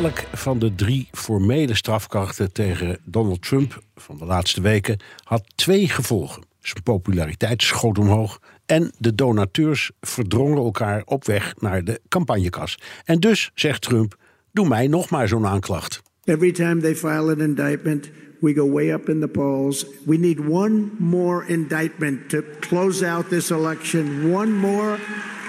Elk 0.00 0.22
van 0.32 0.58
de 0.58 0.74
drie 0.74 1.08
formele 1.12 1.74
strafkrachten 1.74 2.52
tegen 2.52 2.98
Donald 3.04 3.42
Trump 3.42 3.82
van 3.94 4.18
de 4.18 4.24
laatste 4.24 4.60
weken 4.60 4.96
had 5.24 5.42
twee 5.54 5.88
gevolgen. 5.88 6.42
Zijn 6.60 6.82
populariteit 6.82 7.62
schoot 7.62 7.98
omhoog 7.98 8.40
en 8.66 8.92
de 8.98 9.14
donateurs 9.14 9.90
verdrongen 10.00 10.56
elkaar 10.56 11.02
op 11.04 11.24
weg 11.24 11.54
naar 11.58 11.84
de 11.84 12.00
campagnekas. 12.08 12.78
En 13.04 13.20
dus, 13.20 13.50
zegt 13.54 13.82
Trump, 13.82 14.16
doe 14.52 14.68
mij 14.68 14.86
nog 14.86 15.10
maar 15.10 15.28
zo'n 15.28 15.46
aanklacht. 15.46 16.02
Every 16.24 16.52
time 16.52 16.80
they 16.80 16.96
file 16.96 17.32
an 17.32 17.40
indictment, 17.40 18.10
we 18.38 18.54
go 18.54 18.70
way 18.70 18.92
up 18.92 19.08
in 19.08 19.20
the 19.20 19.28
polls. 19.28 19.86
We 20.04 20.16
need 20.16 20.38
one 20.48 20.84
more 20.98 21.46
indictment 21.46 22.28
to 22.28 22.38
close 22.60 23.06
out 23.06 23.28
this 23.28 23.50
election. 23.50 24.32
One 24.32 24.52
more 24.52 24.98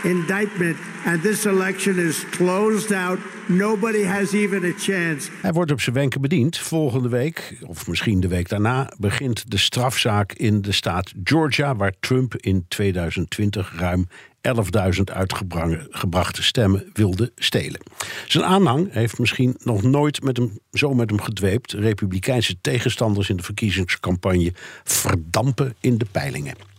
indictment, 0.04 0.78
and 1.06 1.22
this 1.22 1.46
election 1.46 1.98
is 1.98 2.30
closed 2.30 2.92
out. 2.92 3.20
Nobody 3.46 4.04
has 4.04 4.34
even 4.34 4.64
a 4.64 4.74
chance. 4.78 5.30
Hij 5.42 5.52
wordt 5.52 5.72
op 5.72 5.82
zijn 5.82 5.96
wenken 5.96 6.22
bediend. 6.22 6.58
Volgende 6.58 7.10
week, 7.10 7.58
of 7.66 7.88
misschien 7.88 8.20
de 8.20 8.28
week 8.28 8.50
daarna, 8.50 8.94
begint 8.98 9.52
de 9.52 9.58
strafzaak 9.58 10.34
in 10.34 10.62
de 10.62 10.72
staat 10.72 11.12
Georgia, 11.24 11.76
waar 11.76 11.94
Trump 12.00 12.36
in 12.36 12.66
2020 12.68 13.74
ruim 13.78 14.08
11.000 14.42 15.04
uitgebrachte 15.04 16.44
stemmen 16.44 16.90
wilde 16.94 17.32
stelen. 17.36 17.82
Zijn 18.28 18.44
aanhang 18.44 18.94
heeft 18.94 19.20
misschien 19.20 19.56
nog 19.64 19.84
nooit 19.84 20.24
met 20.24 20.38
hem, 20.38 20.58
zo 20.72 20.94
met 20.94 21.10
hem 21.10 21.22
gedweept. 21.22 21.72
Republikeinse 21.72 22.56
tegenstanders 22.62 23.30
in 23.30 23.36
de 23.36 23.44
verkiezingscampagne 23.44 24.54
verdampen 24.84 25.76
in 25.80 25.98
de 25.98 26.06
peilingen. 26.12 26.71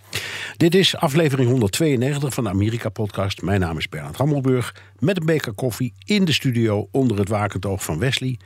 Dit 0.57 0.75
is 0.75 0.97
aflevering 0.97 1.49
192 1.49 2.35
van 2.35 2.45
de 2.45 2.51
Amerika-podcast. 2.51 3.43
Mijn 3.43 3.61
naam 3.61 3.79
is 3.79 3.89
Bernard 3.89 4.17
Hammelburg. 4.17 4.75
Met 4.99 5.17
een 5.17 5.27
beker 5.27 5.53
koffie 5.53 5.95
in 6.05 6.25
de 6.25 6.33
studio 6.33 6.89
onder 6.91 7.19
het 7.19 7.29
wakend 7.29 7.67
oog 7.67 7.85
van 7.85 7.99
Wesley. 7.99 8.39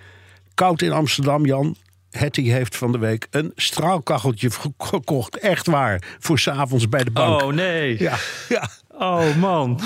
Koud 0.54 0.82
in 0.82 0.92
Amsterdam, 0.92 1.46
Jan. 1.46 1.76
Hetty 2.10 2.42
heeft 2.42 2.76
van 2.76 2.92
de 2.92 2.98
week 2.98 3.26
een 3.30 3.52
straalkacheltje 3.54 4.50
gekocht. 4.78 5.38
Echt 5.38 5.66
waar. 5.66 6.16
Voor 6.18 6.38
s'avonds 6.38 6.88
bij 6.88 7.04
de 7.04 7.10
bank. 7.10 7.42
Oh 7.42 7.52
nee. 7.52 7.98
Ja, 7.98 8.16
ja. 8.48 8.68
Oh 8.98 9.36
man. 9.36 9.80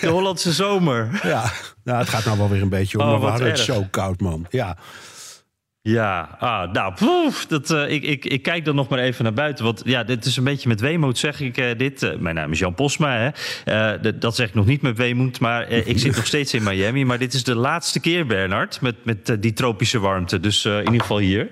De 0.00 0.08
Hollandse 0.08 0.52
zomer. 0.52 1.20
Ja, 1.22 1.52
nou, 1.84 1.98
het 1.98 2.08
gaat 2.08 2.24
nou 2.24 2.38
wel 2.38 2.48
weer 2.48 2.62
een 2.62 2.68
beetje 2.68 2.98
om. 2.98 3.04
Oh, 3.04 3.10
maar 3.10 3.20
we 3.20 3.26
hadden 3.26 3.48
het 3.48 3.58
zo 3.58 3.86
koud, 3.90 4.20
man. 4.20 4.46
Ja. 4.50 4.76
Ja, 5.90 6.28
ah, 6.38 6.72
nou, 6.72 6.92
poef, 6.94 7.46
dat, 7.46 7.70
eh, 7.70 7.90
ik, 7.90 8.02
ik, 8.02 8.24
ik 8.24 8.42
kijk 8.42 8.64
dan 8.64 8.74
nog 8.74 8.88
maar 8.88 8.98
even 8.98 9.24
naar 9.24 9.32
buiten. 9.32 9.64
Want 9.64 9.82
ja, 9.84 10.04
dit 10.04 10.24
is 10.24 10.36
een 10.36 10.44
beetje 10.44 10.68
met 10.68 10.80
weemoed 10.80 11.18
zeg 11.18 11.40
ik 11.40 11.56
eh, 11.56 11.78
dit. 11.78 12.02
Eh, 12.02 12.16
mijn 12.18 12.34
naam 12.34 12.52
is 12.52 12.58
Jan 12.58 12.74
Posma, 12.74 13.32
hè. 13.64 14.00
Dat 14.18 14.36
zeg 14.36 14.48
ik 14.48 14.54
nog 14.54 14.66
niet 14.66 14.82
met 14.82 14.96
weemoed, 14.96 15.40
maar 15.40 15.68
ik 15.68 15.98
zit 15.98 16.16
nog 16.16 16.26
steeds 16.26 16.54
in 16.54 16.62
Miami. 16.62 17.04
Maar 17.04 17.18
dit 17.18 17.34
is 17.34 17.44
de 17.44 17.54
laatste 17.54 18.00
keer, 18.00 18.26
Bernard, 18.26 18.80
met, 18.80 18.94
met 19.04 19.36
die 19.40 19.52
tropische 19.52 19.98
warmte. 19.98 20.40
Dus 20.40 20.64
in 20.64 20.84
ieder 20.84 21.00
geval 21.00 21.18
hier. 21.18 21.50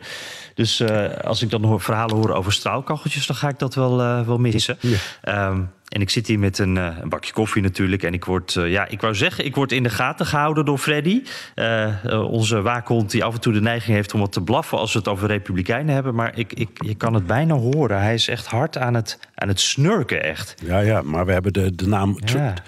Dus 0.55 0.83
als 1.23 1.43
ik 1.43 1.51
dan 1.51 1.65
hoor, 1.65 1.81
verhalen 1.81 2.17
hoor 2.17 2.31
over 2.31 2.53
straalkacheltjes, 2.53 3.27
dan 3.27 3.37
ga 3.37 3.49
ik 3.49 3.59
dat 3.59 3.75
wel, 3.75 3.97
wel 4.27 4.39
missen. 4.39 4.79
Ehm, 5.23 5.61
en 5.89 6.01
ik 6.01 6.11
zit 6.11 6.27
hier 6.27 6.39
met 6.39 6.59
een, 6.59 6.77
eh, 6.77 6.97
een 7.01 7.09
bakje 7.09 7.33
koffie 7.33 7.63
natuurlijk. 7.63 8.03
En 8.03 8.13
ik 8.13 8.25
word, 8.25 8.57
eh, 8.57 8.71
ja, 8.71 8.89
ik 8.89 9.01
wou 9.01 9.15
zeggen, 9.15 9.45
ik 9.45 9.55
word 9.55 9.73
in 9.73 9.83
de 9.83 9.89
gaten 9.91 10.27
gehouden 10.27 10.65
door 10.65 10.79
Freddy. 10.79 11.23
Eh, 11.55 11.95
onze 12.31 12.63
waakhond 12.63 13.11
die 13.11 13.25
af 13.25 13.35
en 13.35 13.41
toe 13.41 13.53
de 13.53 13.61
neiging 13.61 13.97
heeft 13.97 14.15
om 14.15 14.21
wat 14.21 14.33
te 14.33 14.43
blaffen 14.43 14.79
als 14.79 14.93
we 14.93 14.99
het 14.99 15.09
over 15.09 15.29
Republikeinen 15.29 15.95
hebben. 15.95 16.15
Maar 16.15 16.39
ik, 16.39 16.53
ik, 16.53 16.69
je 16.75 16.95
kan 16.95 17.15
het 17.15 17.27
bijna 17.27 17.55
horen. 17.55 18.01
Hij 18.01 18.15
is 18.15 18.29
echt 18.29 18.47
hard 18.47 18.79
aan 18.79 18.95
het, 18.95 19.19
aan 19.35 19.49
het 19.49 19.61
snurken, 19.61 20.23
echt. 20.23 20.55
Ja, 20.65 20.79
ja, 20.79 21.03
maar 21.03 21.27
we 21.27 21.33
hebben 21.33 21.53
de, 21.53 21.75
de 21.75 21.87
naam 21.87 22.21
Tr- 22.21 22.37
Ja. 22.37 22.55
Trump, 22.55 22.63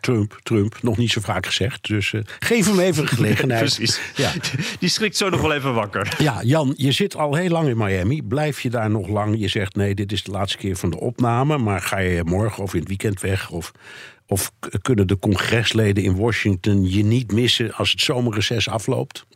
Trump, 0.00 0.38
Trump 0.42 0.78
nog 0.82 0.96
niet 0.96 1.10
zo 1.10 1.20
vaak 1.20 1.46
gezegd. 1.46 1.88
Dus 1.88 2.12
eh, 2.12 2.20
geef 2.38 2.66
hem 2.66 2.80
even 2.80 3.02
een 3.02 3.08
gelegenheid. 3.18 3.60
Precies. 3.60 4.00
Ja. 4.16 4.32
Die 4.78 4.88
schrikt 4.88 5.16
zo 5.16 5.28
nog 5.28 5.40
wel 5.40 5.52
even 5.52 5.74
wakker. 5.74 6.14
Ja, 6.18 6.42
Jan, 6.42 6.74
je 6.76 6.92
zit 6.92 7.16
al 7.16 7.34
heel 7.34 7.50
lang 7.50 7.68
in 7.68 7.76
Miami. 7.76 8.22
Blijf 8.22 8.60
je 8.60 8.70
daar 8.70 8.90
nog 8.90 9.08
lang? 9.08 9.38
Je 9.38 9.48
zegt 9.48 9.76
nee, 9.76 9.94
dit 9.94 10.12
is 10.12 10.22
de 10.22 10.30
laatste 10.30 10.58
keer 10.58 10.76
van 10.76 10.90
de 10.90 11.00
opname. 11.00 11.58
Maar 11.58 11.80
ga 11.80 11.98
je 11.98 12.24
morgen 12.24 12.62
of 12.62 12.74
in 12.74 12.78
het 12.78 12.88
weekend 12.88 13.20
weg? 13.20 13.50
Of, 13.50 13.72
of 14.26 14.52
kunnen 14.82 15.06
de 15.06 15.18
congresleden 15.18 16.04
in 16.04 16.16
Washington 16.16 16.90
je 16.90 17.04
niet 17.04 17.32
missen 17.32 17.72
als 17.72 17.90
het 17.90 18.00
zomerreces 18.00 18.68
afloopt? 18.68 19.26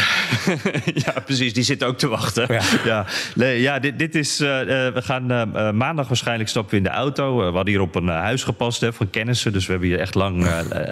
ja, 1.04 1.12
precies. 1.24 1.52
Die 1.52 1.62
zit 1.62 1.84
ook 1.84 1.98
te 1.98 2.08
wachten. 2.08 2.46
Ja. 2.48 2.60
Ja, 2.84 3.06
nee, 3.34 3.60
ja 3.60 3.78
dit, 3.78 3.98
dit 3.98 4.14
is. 4.14 4.40
eh, 4.40 4.86
eh, 4.86 4.94
we 4.94 5.02
gaan 5.02 5.30
eh, 5.30 5.70
maandag 5.70 6.08
waarschijnlijk 6.08 6.48
stappen 6.48 6.70
we 6.70 6.76
in 6.76 6.82
de 6.82 6.88
auto. 6.88 7.36
We 7.36 7.42
hadden 7.42 7.66
hier 7.66 7.80
op 7.80 7.94
een 7.94 8.08
huis 8.08 8.44
gepast 8.44 8.80
hè, 8.80 8.92
van 8.92 9.10
kennissen. 9.10 9.52
Dus 9.52 9.66
we 9.66 9.70
hebben 9.70 9.88
hier 9.88 9.98
echt 10.00 10.14
lang, 10.14 10.46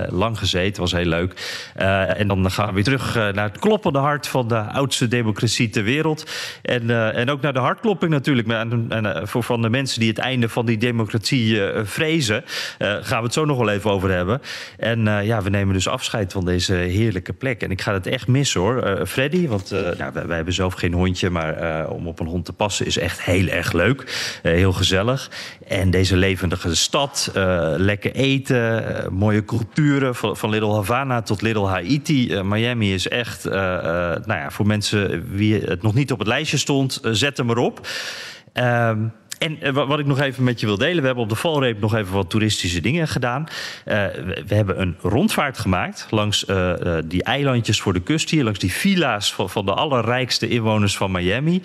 lang 0.09 0.39
gezeten. 0.39 0.83
Was 0.83 0.93
heel 0.93 1.05
leuk. 1.05 1.61
En 2.17 2.29
dan 2.29 2.51
gaan 2.51 2.67
we 2.67 2.73
weer 2.73 2.85
terug 2.85 3.15
naar 3.15 3.49
het 3.49 3.59
kloppende 3.59 3.99
hart 3.99 4.27
van 4.27 4.49
de 4.49 4.59
oudste 4.59 5.09
democratie 5.09 5.71
ter 5.71 5.83
wereld. 5.83 6.31
En, 6.63 7.15
en 7.15 7.31
ook 7.31 7.41
naar 7.41 7.53
de 7.53 7.59
hartklopping 7.59 8.11
natuurlijk. 8.13 8.49
En, 8.49 9.29
voor 9.29 9.43
van 9.43 9.63
de 9.63 9.71
mensen 9.71 10.01
die 10.01 10.09
het 10.09 10.19
einde 10.19 10.49
van 10.49 10.67
die 10.67 10.77
democratie 10.77 11.61
vrezen. 11.83 12.45
gaan 12.79 13.19
we 13.19 13.25
het 13.25 13.33
zo 13.33 13.45
nog 13.45 13.59
wel 13.59 13.71
even 13.71 13.91
over 13.91 14.11
hebben. 14.11 14.41
En 14.79 15.25
ja, 15.25 15.43
we 15.43 15.51
nemen 15.51 15.75
dus 15.75 15.89
afscheid 15.89 16.33
van 16.33 16.45
deze 16.45 16.75
heerlijke 16.75 17.33
plek. 17.33 17.63
En 17.63 17.71
ik 17.71 17.81
ga 17.81 17.93
het 17.93 18.07
echt 18.07 18.27
missen 18.27 18.61
hoor. 18.61 18.90
Eh, 18.99 19.07
Freddy, 19.07 19.49
want 19.49 19.73
eh, 19.73 19.99
nou, 19.99 20.13
wij, 20.27 20.37
hebben 20.37 20.55
zelf 20.55 20.75
geen 20.75 20.93
hondje. 20.93 21.31
Maar 21.31 21.55
eh, 21.55 21.91
om 21.91 22.07
op 22.07 22.21
een 22.21 22.27
hond 22.27 22.45
te 22.45 22.53
passen 22.53 22.87
is 22.87 22.99
echt 22.99 23.23
heel 23.23 23.47
erg 23.47 23.73
leuk. 23.73 24.39
Heel 24.43 24.73
gezellig. 24.73 25.31
En 25.67 25.91
deze 25.91 26.17
levendige 26.17 26.75
stad. 26.75 27.31
lekker 27.77 28.13
eten. 28.15 28.85
mooie 29.13 29.45
culturen. 29.45 30.15
Van, 30.15 30.51
Little 30.51 30.75
Havana 30.75 31.23
tot 31.23 31.43
Little 31.43 31.67
Haiti. 31.67 32.43
Miami 32.43 32.95
is 32.95 33.09
echt, 33.09 33.45
nou 33.45 34.23
ja, 34.27 34.51
voor 34.51 34.67
mensen 34.67 35.29
wie 35.35 35.55
het 35.55 35.83
nog 35.83 35.95
niet 35.95 36.13
op 36.13 36.19
het 36.19 36.29
lijstje 36.29 36.57
stond, 36.57 37.01
zet 37.03 37.37
hem 37.37 37.51
erop. 37.51 37.87
Ehm, 38.53 38.99
en 39.41 39.61
eh, 39.61 39.73
wa- 39.73 39.87
wat 39.87 39.99
ik 39.99 40.07
nog 40.07 40.21
even 40.21 40.45
met 40.45 40.61
je 40.61 40.67
wil 40.67 40.77
delen. 40.79 41.01
We 41.01 41.07
hebben 41.07 41.25
op 41.25 41.29
de 41.31 41.37
valreep 41.37 41.81
nog 41.81 41.95
even 41.95 42.13
wat 42.15 42.31
toeristische 42.31 42.81
dingen 42.81 43.09
gedaan. 43.09 43.47
Eh, 43.85 44.05
we, 44.47 44.55
hebben 44.55 44.81
een 44.81 44.97
rondvaart 45.01 45.59
gemaakt 45.59 46.07
langs 46.11 46.45
eh, 46.45 46.73
die 47.05 47.23
eilandjes 47.23 47.81
voor 47.81 47.93
de 47.93 48.01
kust 48.01 48.31
hier. 48.31 48.45
Langs 48.45 48.59
die 48.59 48.73
villa's 48.73 49.35
van, 49.35 49.51
van 49.51 49.67
de 49.67 49.75
allerrijkste 49.75 50.49
inwoners 50.49 50.97
van 50.97 51.11
Miami. 51.11 51.63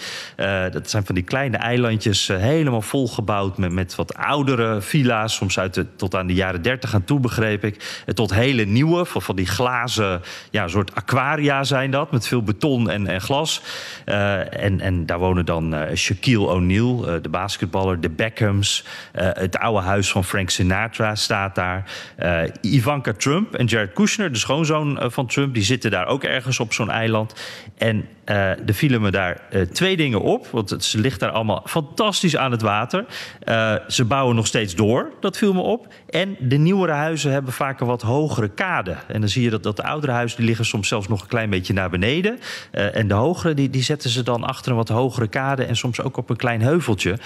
Dat 0.71 0.89
zijn 0.89 1.05
van 1.05 1.15
die 1.15 1.23
kleine 1.23 1.57
eilandjes 1.57 2.27
helemaal 2.27 2.81
volgebouwd 2.81 3.57
met, 3.57 3.71
met 3.71 3.95
wat 3.95 4.13
oudere 4.13 4.81
villa's. 4.81 5.35
Soms 5.35 5.59
uit 5.59 5.83
tot 5.95 6.15
aan 6.15 6.27
de 6.27 6.33
jaren 6.33 6.61
30 6.61 6.93
aan 6.93 7.03
toe 7.03 7.19
begreep 7.19 7.63
ik. 7.63 8.03
Tot 8.13 8.33
hele 8.33 8.65
nieuwe, 8.65 9.05
van, 9.05 9.21
van 9.21 9.35
die 9.35 9.45
glazen, 9.45 10.21
ja, 10.51 10.67
soort 10.67 10.95
aquaria 10.95 11.63
zijn 11.63 11.91
dat. 11.91 12.11
Met 12.11 12.27
veel 12.27 12.43
beton 12.43 12.89
en, 12.89 13.07
en 13.07 13.21
glas. 13.21 13.61
En, 14.05 14.79
en 14.79 15.05
daar 15.05 15.19
wonen 15.19 15.45
dan 15.45 15.75
Shaquille 15.95 16.47
O'Neal, 16.47 16.97
de 17.21 17.29
basketballer, 17.69 18.01
de 18.01 18.09
Beckhams. 18.09 18.85
eh, 19.11 19.29
het 19.33 19.57
oude 19.57 19.81
huis 19.81 20.11
van 20.11 20.23
Frank 20.23 20.49
Sinatra 20.49 21.15
staat 21.15 21.55
daar. 21.55 21.91
Eh, 22.15 22.41
Ivanka 22.61 23.13
Trump 23.13 23.55
en 23.55 23.65
Jared 23.65 23.93
Kushner, 23.93 24.31
de 24.31 24.37
schoonzoon 24.37 24.99
eh, 24.99 25.09
van 25.09 25.27
Trump, 25.27 25.53
die 25.53 25.63
zitten 25.63 25.91
daar 25.91 26.07
ook 26.07 26.23
ergens 26.23 26.59
op 26.59 26.73
zo'n 26.73 26.89
eiland. 26.89 27.33
En 27.77 28.07
er 28.33 28.73
vielen 28.73 29.01
me 29.01 29.11
daar 29.11 29.41
eh, 29.49 29.61
twee 29.61 29.97
dingen 29.97 30.21
op. 30.21 30.47
Want 30.47 30.69
het 30.69 30.83
ze 30.83 30.99
ligt 30.99 31.19
daar 31.19 31.31
allemaal 31.31 31.61
fantastisch 31.65 32.37
aan 32.37 32.51
het 32.51 32.61
water. 32.61 33.05
Eh, 33.39 33.75
ze 33.87 34.05
bouwen 34.05 34.35
nog 34.35 34.47
steeds 34.47 34.75
door, 34.75 35.11
dat 35.19 35.37
viel 35.37 35.53
me 35.53 35.61
op. 35.61 35.87
En 36.09 36.35
de 36.39 36.57
nieuwere 36.57 36.91
huizen 36.91 37.31
hebben 37.31 37.53
vaak 37.53 37.79
een 37.79 37.87
wat 37.87 38.01
hogere 38.01 38.49
kade. 38.49 38.95
En 39.07 39.19
dan 39.19 39.29
zie 39.29 39.43
je 39.43 39.49
dat, 39.49 39.63
dat 39.63 39.75
de 39.75 39.83
oudere 39.83 40.11
huizen 40.11 40.37
die 40.37 40.47
liggen 40.47 40.65
soms 40.65 40.87
zelfs 40.87 41.07
nog 41.07 41.21
een 41.21 41.27
klein 41.27 41.49
beetje 41.49 41.73
naar 41.73 41.89
beneden. 41.89 42.39
Eh, 42.71 42.95
en 42.95 43.07
de 43.07 43.13
hogere 43.13 43.53
die, 43.53 43.69
die 43.69 43.83
zetten 43.83 44.09
ze 44.09 44.23
dan 44.23 44.43
achter 44.43 44.71
een 44.71 44.77
wat 44.77 44.89
hogere 44.89 45.27
kade. 45.27 45.63
En 45.63 45.75
soms 45.75 46.01
ook 46.01 46.17
op 46.17 46.29
een 46.29 46.35
klein 46.35 46.61
heuveltje. 46.61 47.17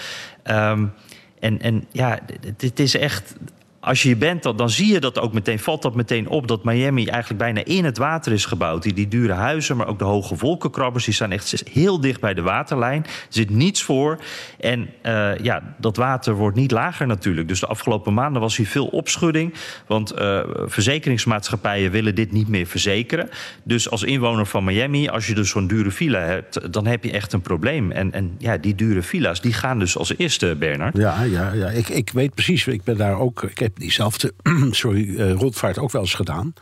Ehm, 0.42 0.86
en, 1.40 1.60
en 1.60 1.84
ja, 1.90 2.18
dit 2.56 2.78
is 2.78 2.96
echt 2.96 3.36
als 3.80 4.02
je 4.02 4.08
hier 4.08 4.18
bent, 4.18 4.42
dan, 4.42 4.56
dan 4.56 4.70
zie 4.70 4.92
je 4.92 5.00
dat 5.00 5.18
ook 5.18 5.32
meteen, 5.32 5.58
valt 5.58 5.82
dat 5.82 5.94
meteen 5.94 6.28
op 6.28 6.48
dat 6.48 6.64
Miami 6.64 7.06
eigenlijk 7.06 7.40
bijna 7.40 7.64
in 7.64 7.84
het 7.84 7.98
water 7.98 8.32
is 8.32 8.44
gebouwd. 8.44 8.82
Die, 8.82 8.92
die 8.92 9.08
dure 9.08 9.32
huizen, 9.32 9.76
maar 9.76 9.88
ook 9.88 9.98
de 9.98 10.04
hoge 10.04 10.36
wolkenkrabbers, 10.36 11.04
die 11.04 11.14
staan 11.14 11.32
echt 11.32 11.62
heel 11.72 12.00
dicht 12.00 12.20
bij 12.20 12.34
de 12.34 12.42
waterlijn. 12.42 13.02
Er 13.04 13.10
zit 13.28 13.50
niets 13.50 13.82
voor. 13.82 14.18
En 14.60 14.90
uh, 15.06 15.36
ja, 15.38 15.74
dat 15.78 15.96
water 15.96 16.34
wordt 16.34 16.56
niet 16.56 16.70
lager 16.70 17.06
natuurlijk. 17.06 17.48
Dus 17.48 17.60
de 17.60 17.66
afgelopen 17.66 18.14
maanden 18.14 18.40
was 18.40 18.56
hier 18.56 18.66
veel 18.66 18.86
opschudding. 18.86 19.54
Want 19.86 20.18
uh, 20.18 20.40
verzekeringsmaatschappijen 20.64 21.90
willen 21.90 22.14
dit 22.14 22.32
niet 22.32 22.48
meer 22.48 22.66
verzekeren. 22.66 23.28
Dus 23.62 23.90
als 23.90 24.02
inwoner 24.02 24.46
van 24.46 24.64
Miami, 24.64 25.08
als 25.08 25.26
je 25.26 25.34
dus 25.34 25.50
zo'n 25.50 25.66
dure 25.66 25.90
villa 25.90 26.20
hebt, 26.20 26.72
dan 26.72 26.86
heb 26.86 27.04
je 27.04 27.12
echt 27.12 27.32
een 27.32 27.40
probleem. 27.40 27.90
En, 27.90 28.12
en 28.12 28.34
ja, 28.38 28.56
die 28.56 28.74
dure 28.74 29.02
villa's, 29.02 29.40
die 29.40 29.52
gaan 29.52 29.78
dus 29.78 29.96
als 29.98 30.16
eerste, 30.16 30.56
Bernard. 30.58 30.96
Ja, 30.96 31.22
ja, 31.22 31.52
ja. 31.52 31.68
Ik, 31.68 31.88
ik 31.88 32.10
weet 32.10 32.34
precies. 32.34 32.66
Ik 32.66 32.82
ben 32.82 32.96
daar 32.96 33.18
ook. 33.18 33.42
Heb 33.70 33.80
diezelfde 33.80 34.32
sorry, 34.70 35.08
uh, 35.08 35.32
rondvaart 35.32 35.78
ook 35.78 35.90
wel 35.90 36.02
eens 36.02 36.14
gedaan. 36.14 36.52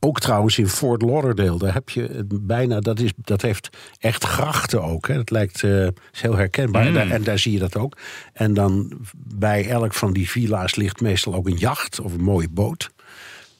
Ook 0.00 0.20
trouwens 0.20 0.58
in 0.58 0.68
Fort 0.68 1.02
Lauderdale, 1.02 1.58
daar 1.58 1.72
heb 1.72 1.90
je 1.90 2.24
bijna, 2.26 2.80
dat, 2.80 3.00
is, 3.00 3.12
dat 3.16 3.42
heeft 3.42 3.68
echt 3.98 4.24
grachten 4.24 4.82
ook. 4.82 5.08
Hè. 5.08 5.14
Dat 5.14 5.30
lijkt 5.30 5.62
uh, 5.62 5.86
is 5.86 6.20
heel 6.20 6.36
herkenbaar. 6.36 6.82
Mm. 6.82 6.88
En, 6.88 6.94
daar, 6.94 7.10
en, 7.10 7.22
daar, 7.22 7.38
zie 7.38 7.52
je 7.52 7.58
dat 7.58 7.76
ook. 7.76 7.96
En 8.32 8.54
dan 8.54 8.92
bij 9.14 9.68
elk 9.68 9.94
van 9.94 10.12
die 10.12 10.30
villa's 10.30 10.74
ligt 10.74 11.00
meestal 11.00 11.34
ook 11.34 11.46
een 11.46 11.56
jacht 11.56 12.00
of 12.00 12.12
een 12.12 12.22
mooie 12.22 12.48
boot. 12.48 12.90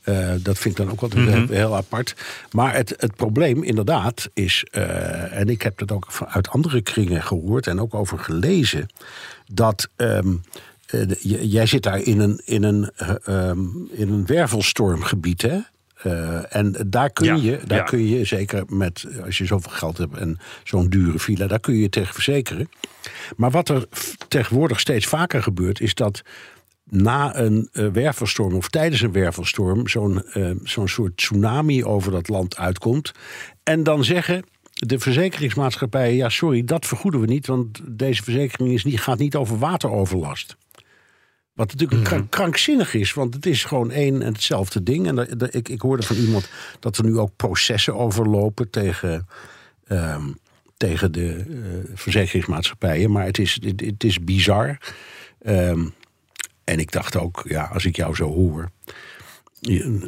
Uh, 0.04 0.30
dat 0.38 0.58
vind 0.58 0.78
ik 0.78 0.84
dan 0.84 0.92
ook 0.92 1.02
altijd 1.02 1.26
mm 1.26 1.32
-hmm. 1.32 1.46
heel, 1.50 1.76
apart. 1.76 2.14
Maar 2.52 2.74
het, 2.74 2.94
het 2.96 3.16
probleem 3.16 3.62
inderdaad 3.62 4.30
is, 4.34 4.64
uh, 4.72 5.38
en 5.38 5.48
ik 5.48 5.62
heb 5.62 5.78
dat 5.78 5.92
ook 5.92 6.08
uit 6.28 6.48
andere 6.48 6.80
kringen 6.80 7.22
gehoord 7.22 7.66
en 7.66 7.80
ook 7.80 7.94
over 7.94 8.18
gelezen, 8.18 8.86
dat. 9.46 9.88
Um, 9.96 10.26
uh, 10.26 10.71
jij 11.20 11.66
zit 11.66 11.82
daar 11.82 12.00
in 12.00 12.20
een, 12.20 12.40
in 12.44 12.62
een, 12.62 12.90
um, 13.28 13.88
in 13.90 14.08
een 14.08 14.26
wervelstormgebied, 14.26 15.42
hè? 15.42 15.58
Uh, 16.06 16.56
en 16.56 16.76
daar 16.86 17.10
kun 17.10 17.26
ja, 17.26 17.34
je, 17.34 17.60
daar 17.66 17.78
ja. 17.78 17.84
kun 17.84 18.08
je 18.08 18.24
zeker 18.24 18.64
met, 18.68 19.06
als 19.24 19.38
je 19.38 19.46
zoveel 19.46 19.70
geld 19.70 19.98
hebt 19.98 20.16
en 20.16 20.38
zo'n 20.64 20.88
dure 20.88 21.18
villa, 21.18 21.46
daar 21.46 21.60
kun 21.60 21.74
je 21.74 21.88
tegen 21.88 22.14
verzekeren. 22.14 22.68
Maar 23.36 23.50
wat 23.50 23.68
er 23.68 23.86
tegenwoordig 24.28 24.80
steeds 24.80 25.06
vaker 25.06 25.42
gebeurt, 25.42 25.80
is 25.80 25.94
dat 25.94 26.22
na 26.84 27.36
een 27.36 27.68
uh, 27.72 27.88
wervelstorm 27.88 28.54
of 28.54 28.68
tijdens 28.68 29.00
een 29.00 29.12
wervelstorm 29.12 29.88
zo'n 29.88 30.22
uh, 30.34 30.50
zo'n 30.62 30.88
soort 30.88 31.16
tsunami 31.16 31.84
over 31.84 32.12
dat 32.12 32.28
land 32.28 32.56
uitkomt. 32.56 33.12
En 33.62 33.82
dan 33.82 34.04
zeggen 34.04 34.44
de 34.72 34.98
verzekeringsmaatschappijen: 34.98 36.16
ja, 36.16 36.28
sorry, 36.28 36.64
dat 36.64 36.86
vergoeden 36.86 37.20
we 37.20 37.26
niet, 37.26 37.46
want 37.46 37.80
deze 37.86 38.22
verzekering 38.22 38.72
is 38.72 38.84
niet, 38.84 39.00
gaat 39.00 39.18
niet 39.18 39.36
over 39.36 39.58
wateroverlast. 39.58 40.56
Wat 41.52 41.72
natuurlijk 41.72 42.08
-hmm. 42.08 42.28
krankzinnig 42.28 42.94
is, 42.94 43.14
want 43.14 43.34
het 43.34 43.46
is 43.46 43.64
gewoon 43.64 43.90
één 43.90 44.22
en 44.22 44.32
hetzelfde 44.32 44.82
ding. 44.82 45.06
En 45.06 45.40
ik, 45.50 45.68
ik 45.68 45.80
hoorde 45.80 46.02
van 46.02 46.16
iemand 46.16 46.50
dat 46.80 46.98
er 46.98 47.04
nu 47.04 47.18
ook 47.18 47.36
processen 47.36 47.96
overlopen 47.96 48.70
tegen, 48.70 49.26
um, 49.88 50.38
tegen 50.76 51.12
de 51.12 51.44
uh, 51.48 51.64
verzekeringsmaatschappijen. 51.94 53.10
Maar 53.10 53.24
het 53.24 53.38
is, 53.38 53.58
het, 53.62 53.80
het 53.80 54.04
is 54.04 54.24
bizar. 54.24 54.78
Um, 55.46 55.94
en 56.64 56.78
ik 56.78 56.92
dacht 56.92 57.16
ook, 57.16 57.44
ja, 57.48 57.64
als 57.64 57.84
ik 57.84 57.96
jou 57.96 58.14
zo 58.14 58.32
hoor. 58.32 58.70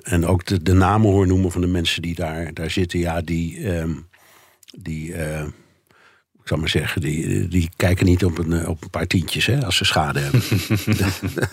En 0.02 0.26
ook 0.26 0.44
de, 0.44 0.62
de 0.62 0.74
namen 0.74 1.10
hoor 1.10 1.26
noemen 1.26 1.52
van 1.52 1.60
de 1.60 1.66
mensen 1.66 2.02
die 2.02 2.14
daar, 2.14 2.54
daar 2.54 2.70
zitten, 2.70 2.98
ja, 2.98 3.20
die. 3.20 3.68
Um, 3.76 4.06
die 4.76 5.12
uh, 5.12 5.44
ik 6.44 6.50
zal 6.50 6.58
maar 6.58 6.68
zeggen, 6.68 7.00
die, 7.00 7.48
die 7.48 7.70
kijken 7.76 8.06
niet 8.06 8.24
op 8.24 8.38
een, 8.38 8.66
op 8.66 8.82
een 8.82 8.90
paar 8.90 9.06
tientjes 9.06 9.46
hè, 9.46 9.64
als 9.64 9.76
ze 9.76 9.84
schade 9.84 10.20
hebben. 10.20 10.42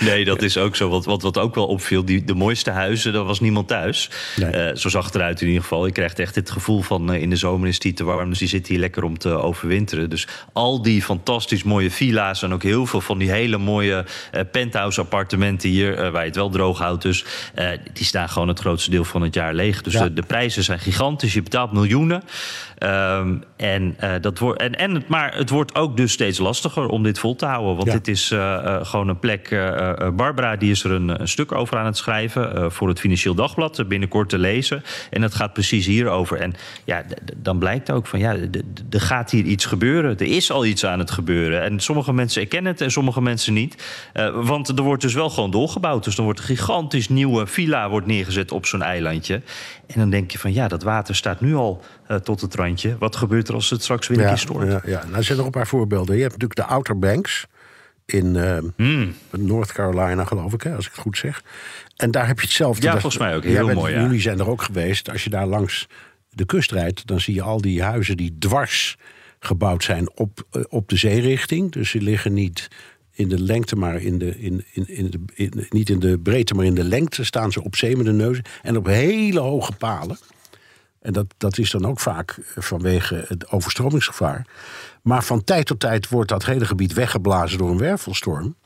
nee, 0.00 0.24
dat 0.24 0.42
is 0.42 0.58
ook 0.58 0.76
zo. 0.76 0.88
Wat, 0.88 1.04
wat, 1.04 1.22
wat 1.22 1.38
ook 1.38 1.54
wel 1.54 1.66
opviel, 1.66 2.04
die, 2.04 2.24
de 2.24 2.34
mooiste 2.34 2.70
huizen, 2.70 3.12
daar 3.12 3.24
was 3.24 3.40
niemand 3.40 3.68
thuis. 3.68 4.10
Nee. 4.36 4.70
Uh, 4.70 4.76
zo 4.76 4.88
zag 4.88 5.04
het 5.04 5.14
eruit 5.14 5.40
in 5.40 5.46
ieder 5.46 5.62
geval. 5.62 5.86
Je 5.86 5.92
krijgt 5.92 6.18
echt 6.18 6.34
het 6.34 6.50
gevoel 6.50 6.82
van 6.82 7.12
uh, 7.12 7.20
in 7.20 7.30
de 7.30 7.36
zomer 7.36 7.68
is 7.68 7.78
die 7.78 7.92
te 7.92 8.04
warm, 8.04 8.28
dus 8.28 8.38
die 8.38 8.48
zit 8.48 8.66
hier 8.66 8.78
lekker 8.78 9.04
om 9.04 9.18
te 9.18 9.28
overwinteren. 9.28 10.10
Dus 10.10 10.26
al 10.52 10.82
die 10.82 11.02
fantastisch 11.02 11.62
mooie 11.62 11.90
villa's 11.90 12.42
en 12.42 12.52
ook 12.52 12.62
heel 12.62 12.86
veel 12.86 13.00
van 13.00 13.18
die 13.18 13.30
hele 13.30 13.58
mooie 13.58 14.04
uh, 14.34 14.40
penthouse 14.52 15.00
appartementen 15.00 15.68
hier, 15.68 16.10
waar 16.10 16.20
je 16.20 16.26
het 16.26 16.36
wel 16.36 16.50
droog 16.50 16.78
houdt, 16.78 17.02
dus 17.02 17.24
die 17.92 18.04
staan 18.04 18.28
gewoon 18.28 18.48
het 18.48 18.58
grootste 18.58 18.90
deel 18.90 19.04
van 19.04 19.22
het 19.22 19.34
jaar 19.34 19.54
leeg. 19.54 19.82
Dus 19.82 19.92
ja. 19.92 20.02
de, 20.02 20.12
de, 20.12 20.22
prijzen 20.22 20.62
zijn 20.62 20.78
gigantisch. 20.78 21.34
Je 21.34 21.42
betaalt 21.42 21.72
miljoenen. 21.72 22.22
Um, 22.78 23.44
en 23.56 23.96
dat 24.20 24.38
wordt, 24.38 24.60
en, 24.60 24.74
en 24.74 24.94
het, 24.94 25.08
maar 25.08 25.36
het 25.36 25.50
wordt 25.50 25.74
ook 25.74 25.96
dus 25.96 26.12
steeds 26.12 26.38
lastiger 26.38 26.86
om 26.86 27.02
dit 27.02 27.18
vol 27.18 27.36
te 27.36 27.46
houden. 27.46 27.76
Want 27.76 27.86
ja. 27.86 27.92
dit 27.92 28.08
is 28.08 28.26
gewoon 28.82 29.08
een 29.08 29.18
plek. 29.18 29.48
Uh, 29.90 30.08
Barbara 30.10 30.56
die 30.56 30.70
is 30.70 30.84
er 30.84 30.90
een, 30.90 31.20
een, 31.20 31.28
stuk 31.28 31.52
over 31.52 31.76
aan 31.78 31.86
het 31.86 31.96
schrijven 31.96 32.72
voor 32.72 32.88
het 32.88 33.00
Financieel 33.00 33.34
Dagblad. 33.34 33.88
Binnenkort 33.88 34.28
te 34.28 34.38
lezen. 34.38 34.82
En 35.10 35.20
dat 35.20 35.34
gaat 35.34 35.52
precies 35.52 35.86
hierover. 35.86 36.40
En 36.40 36.54
ja, 36.84 37.04
dan 37.36 37.58
blijkt 37.58 37.90
ook 37.90 38.06
van 38.06 38.18
ja, 38.18 38.36
er 38.90 39.00
gaat 39.00 39.30
hier 39.30 39.44
iets 39.44 39.64
gebeuren. 39.64 40.10
Er 40.18 40.22
is 40.22 40.50
al 40.50 40.64
iets 40.64 40.86
aan 40.86 40.98
het 40.98 41.10
gebeuren. 41.10 41.62
En 41.62 41.80
sommige 41.80 42.12
mensen 42.12 42.42
erkennen 42.42 42.72
het 42.72 42.80
en 42.80 42.90
sommige 42.90 43.22
mensen 43.22 43.52
niet. 43.52 43.84
want 44.34 44.68
er 44.68 44.82
wordt 44.82 45.02
dus 45.02 45.14
wel 45.14 45.30
gewoon 45.30 45.50
doorgebouwd. 45.50 46.04
Dus 46.04 46.14
dan 46.14 46.24
wordt 46.24 46.40
een 46.40 46.44
gigantisch 46.44 47.08
nieuwe 47.08 47.46
villa 47.46 47.88
wordt 47.88 48.06
neergezet 48.06 48.52
op 48.52 48.66
zo'n 48.66 48.82
eilandje. 48.82 49.42
En 49.86 49.98
dan 50.00 50.10
denk 50.10 50.30
je 50.30 50.38
van 50.38 50.52
ja, 50.52 50.68
dat 50.68 50.82
water 50.82 51.16
staat 51.16 51.40
nu 51.40 51.54
al 51.54 51.82
uh, 52.08 52.16
tot 52.16 52.40
het 52.40 52.54
randje. 52.54 52.96
Wat 52.98 53.16
gebeurt 53.16 53.48
er 53.48 53.54
als 53.54 53.70
het 53.70 53.82
straks 53.82 54.08
weer 54.08 54.16
een 54.16 54.22
ja, 54.22 54.28
keer 54.28 54.38
stort? 54.38 54.70
Ja, 54.70 54.80
ja. 54.84 55.04
Nou, 55.04 55.16
er 55.16 55.24
zijn 55.24 55.36
nog 55.36 55.46
een 55.46 55.52
paar 55.52 55.66
voorbeelden. 55.66 56.16
Je 56.16 56.22
hebt 56.22 56.32
natuurlijk 56.32 56.68
de 56.68 56.74
Outer 56.74 56.98
Banks 56.98 57.46
in 58.06 58.34
uh, 58.34 58.58
mm. 58.76 59.14
North 59.30 59.72
Carolina, 59.72 60.24
geloof 60.24 60.52
ik, 60.52 60.62
hè, 60.62 60.74
als 60.74 60.86
ik 60.86 60.92
het 60.92 61.00
goed 61.00 61.16
zeg. 61.16 61.42
En 61.96 62.10
daar 62.10 62.26
heb 62.26 62.40
je 62.40 62.46
hetzelfde. 62.46 62.86
Ja, 62.86 62.92
volgens 62.92 63.18
mij 63.18 63.36
ook. 63.36 63.44
Heel 63.44 63.68
ja, 63.68 63.74
mooi. 63.74 63.94
Ja. 63.94 64.00
Jullie 64.00 64.20
zijn 64.20 64.38
er 64.38 64.48
ook 64.48 64.62
geweest. 64.62 65.10
Als 65.10 65.24
je 65.24 65.30
daar 65.30 65.46
langs 65.46 65.86
de 66.30 66.46
kust 66.46 66.72
rijdt, 66.72 67.06
dan 67.06 67.20
zie 67.20 67.34
je 67.34 67.42
al 67.42 67.60
die 67.60 67.82
huizen 67.82 68.16
die 68.16 68.36
dwars 68.38 68.96
gebouwd 69.38 69.84
zijn 69.84 70.16
op, 70.16 70.46
uh, 70.52 70.62
op 70.68 70.88
de 70.88 70.96
zeerichting. 70.96 71.72
Dus 71.72 71.90
ze 71.90 72.00
liggen 72.00 72.32
niet 72.32 72.68
in 73.12 73.28
de 73.28 73.40
lengte, 73.40 73.76
maar 73.76 74.02
in 74.02 74.18
de, 74.18 74.40
in, 74.40 74.64
in, 74.72 74.88
in 74.88 75.10
de, 75.10 75.20
in, 75.34 75.66
niet 75.68 75.90
in 75.90 75.98
de 75.98 76.18
breedte, 76.18 76.54
maar 76.54 76.64
in 76.64 76.74
de 76.74 76.84
lengte 76.84 77.24
staan 77.24 77.52
ze 77.52 77.64
op 77.64 77.76
zee 77.76 77.96
met 77.96 78.06
de 78.06 78.12
neus 78.12 78.40
en 78.62 78.76
op 78.76 78.86
hele 78.86 79.40
hoge 79.40 79.72
palen. 79.72 80.18
En 81.04 81.12
dat, 81.12 81.26
dat 81.36 81.58
is 81.58 81.70
dan 81.70 81.86
ook 81.86 82.00
vaak 82.00 82.38
vanwege 82.56 83.24
het 83.28 83.50
overstromingsgevaar. 83.50 84.46
Maar 85.02 85.24
van 85.24 85.44
tijd 85.44 85.66
tot 85.66 85.80
tijd 85.80 86.08
wordt 86.08 86.28
dat 86.28 86.44
hele 86.44 86.64
gebied 86.64 86.92
weggeblazen 86.92 87.58
door 87.58 87.70
een 87.70 87.78
wervelstorm. 87.78 88.56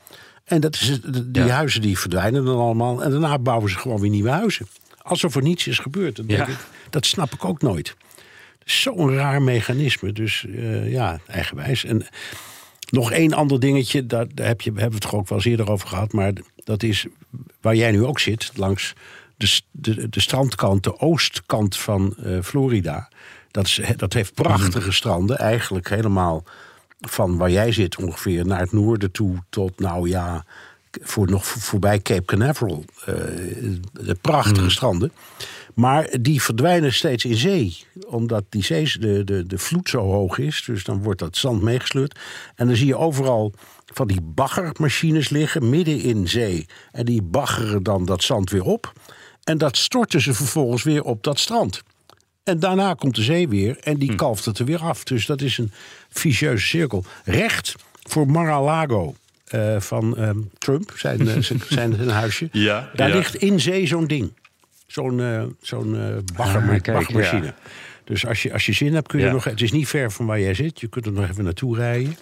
En 0.43 0.61
dat 0.61 0.75
is, 0.75 0.99
die 1.25 1.43
ja. 1.43 1.47
huizen 1.47 1.81
die 1.81 1.99
verdwijnen 1.99 2.45
dan 2.45 2.57
allemaal. 2.57 3.03
En 3.03 3.11
daarna 3.11 3.39
bouwen 3.39 3.69
ze 3.69 3.77
gewoon 3.77 3.99
weer 3.99 4.09
nieuwe 4.09 4.29
huizen. 4.29 4.67
Alsof 5.01 5.35
er 5.35 5.41
niets 5.41 5.67
is 5.67 5.79
gebeurd. 5.79 6.15
Dat, 6.15 6.25
ja. 6.27 6.47
ik, 6.47 6.57
dat 6.89 7.05
snap 7.05 7.33
ik 7.33 7.45
ook 7.45 7.61
nooit. 7.61 7.95
Zo'n 8.65 9.13
raar 9.13 9.41
mechanisme. 9.41 10.11
Dus 10.11 10.45
uh, 10.47 10.91
ja, 10.91 11.19
eigenwijs. 11.27 11.83
En 11.83 12.07
nog 12.89 13.11
één 13.11 13.33
ander 13.33 13.59
dingetje, 13.59 14.05
daar, 14.05 14.25
daar 14.33 14.47
heb 14.47 14.61
je, 14.61 14.69
hebben 14.69 14.89
we 14.89 14.95
het 14.95 15.03
toch 15.03 15.15
ook 15.15 15.29
wel 15.29 15.37
eens 15.37 15.47
eerder 15.47 15.71
over 15.71 15.87
gehad. 15.87 16.13
Maar 16.13 16.33
dat 16.63 16.83
is 16.83 17.05
waar 17.61 17.75
jij 17.75 17.91
nu 17.91 18.05
ook 18.05 18.19
zit, 18.19 18.51
langs 18.55 18.93
de, 19.39 19.61
de, 19.71 20.09
de 20.09 20.19
strandkant, 20.19 20.83
de 20.83 20.99
oostkant 20.99 21.77
van 21.77 22.15
uh, 22.19 22.41
Florida. 22.41 23.09
Dat, 23.51 23.65
is, 23.65 23.81
dat 23.95 24.13
heeft 24.13 24.33
prachtige 24.33 24.85
mm. 24.85 24.93
stranden, 24.93 25.37
eigenlijk 25.37 25.89
helemaal 25.89 26.43
van 26.99 27.37
waar 27.37 27.51
jij 27.51 27.71
zit 27.71 27.97
ongeveer 27.97 28.45
naar 28.45 28.59
het 28.59 28.71
noorden 28.71 29.11
toe 29.11 29.37
tot, 29.49 29.79
nou 29.79 30.09
ja, 30.09 30.45
voor, 31.01 31.29
nog 31.29 31.45
voorbij 31.45 31.99
Cape 31.99 32.25
Canaveral. 32.25 32.85
Uh, 32.99 33.15
de 33.91 34.17
prachtige 34.21 34.61
mm. 34.61 34.69
stranden. 34.69 35.11
Maar 35.73 36.15
die 36.21 36.41
verdwijnen 36.41 36.93
steeds 36.93 37.25
in 37.25 37.35
zee. 37.35 37.83
Omdat 38.07 38.43
die 38.49 38.63
zee, 38.63 38.91
de, 38.99 39.23
de, 39.23 39.45
de 39.47 39.57
vloed 39.57 39.89
zo 39.89 39.99
hoog 39.99 40.37
is. 40.37 40.63
Dus 40.65 40.83
dan 40.83 41.03
wordt 41.03 41.19
dat 41.19 41.37
zand 41.37 41.61
meegesleurd. 41.61 42.19
En 42.55 42.67
dan 42.67 42.75
zie 42.75 42.87
je 42.87 42.97
overal 42.97 43.53
van 43.85 44.07
die 44.07 44.21
baggermachines 44.21 45.29
liggen 45.29 45.69
midden 45.69 45.99
in 45.99 46.27
zee. 46.27 46.65
En 46.91 47.05
die 47.05 47.21
baggeren 47.21 47.83
dan 47.83 48.05
dat 48.05 48.23
zand 48.23 48.49
weer 48.49 48.63
op. 48.63 48.93
En 49.49 49.57
dat 49.57 49.77
storten 49.77 50.21
ze 50.21 50.33
vervolgens 50.33 50.83
weer 50.83 51.03
op 51.03 51.23
dat 51.23 51.39
strand. 51.39 51.83
En 52.43 52.59
daarna 52.59 52.93
komt 52.93 53.15
de 53.15 53.21
zee 53.21 53.47
weer 53.47 53.77
en 53.79 53.97
die 53.97 54.09
hm. 54.09 54.15
kalft 54.15 54.45
het 54.45 54.59
er 54.59 54.65
weer 54.65 54.81
af. 54.81 55.03
Dus 55.03 55.25
dat 55.25 55.41
is 55.41 55.57
een 55.57 55.71
vicieuze 56.09 56.65
cirkel. 56.65 57.03
Recht 57.25 57.75
voor 58.03 58.27
Mar-a-Lago. 58.27 59.15
Uh, 59.55 59.79
van 59.79 60.15
uh, 60.17 60.29
Trump, 60.57 60.93
zijn, 60.95 61.21
uh, 61.21 61.37
zijn, 61.41 61.61
zijn 61.69 62.09
huisje. 62.09 62.49
Ja, 62.51 62.89
Daar 62.95 63.09
ja. 63.09 63.15
ligt 63.15 63.35
in 63.35 63.59
zee 63.59 63.87
zo'n 63.87 64.07
ding. 64.07 64.31
Zo'n 64.87 65.55
zo'n 65.61 65.91
bagger, 66.35 66.61
ah, 66.61 66.93
baggermachine. 66.93 67.45
Ja. 67.45 67.55
Dus 68.03 68.25
als 68.25 68.43
je, 68.43 68.53
als 68.53 68.65
je 68.65 68.73
zin 68.73 68.93
hebt, 68.93 69.07
kun 69.07 69.19
je 69.19 69.31
nog. 69.31 69.43
Het 69.43 69.61
is 69.61 69.71
niet 69.71 69.87
ver 69.87 70.11
van 70.11 70.25
waar 70.25 70.39
jij 70.39 70.53
zit. 70.53 70.79
Je 70.79 70.87
kunt 70.87 71.05
er 71.05 71.11
nog 71.11 71.29
even 71.29 71.43
naartoe 71.43 71.75
rijden. 71.75 72.17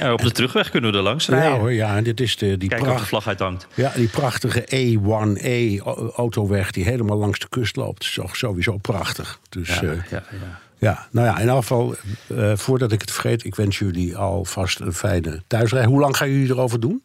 Ja, 0.00 0.12
op 0.12 0.20
de 0.20 0.30
terugweg 0.30 0.70
kunnen 0.70 0.90
we 0.92 0.96
er 0.96 1.02
langs 1.02 1.28
rijden. 1.28 1.50
Ja 1.50 1.58
hoor, 1.58 1.72
ja. 1.72 1.96
En 1.96 2.04
dit 2.04 2.20
is 2.20 2.36
de, 2.36 2.56
die 2.56 2.68
Kijk 2.68 2.82
pracht, 2.82 3.00
de 3.00 3.06
vlag 3.06 3.26
uithangt. 3.26 3.66
Ja, 3.74 3.92
die 3.94 4.08
prachtige 4.08 4.64
E1E 4.74 5.82
autoweg 6.14 6.70
die 6.70 6.84
helemaal 6.84 7.16
langs 7.16 7.38
de 7.38 7.48
kust 7.48 7.76
loopt. 7.76 8.02
Is 8.02 8.14
toch 8.14 8.36
sowieso 8.36 8.76
prachtig. 8.76 9.40
Dus, 9.48 9.68
ja, 9.68 9.82
uh, 9.82 9.90
ja, 10.10 10.22
ja. 10.30 10.58
ja, 10.78 11.06
nou 11.10 11.26
ja, 11.26 11.38
in 11.38 11.48
elk 11.48 11.60
geval, 11.60 11.94
uh, 12.28 12.56
voordat 12.56 12.92
ik 12.92 13.00
het 13.00 13.10
vergeet, 13.10 13.44
ik 13.44 13.54
wens 13.54 13.78
jullie 13.78 14.16
alvast 14.16 14.80
een 14.80 14.94
fijne 14.94 15.42
thuisrij. 15.46 15.84
Hoe 15.84 16.00
lang 16.00 16.16
gaan 16.16 16.30
jullie 16.30 16.50
erover 16.50 16.80
doen? 16.80 17.02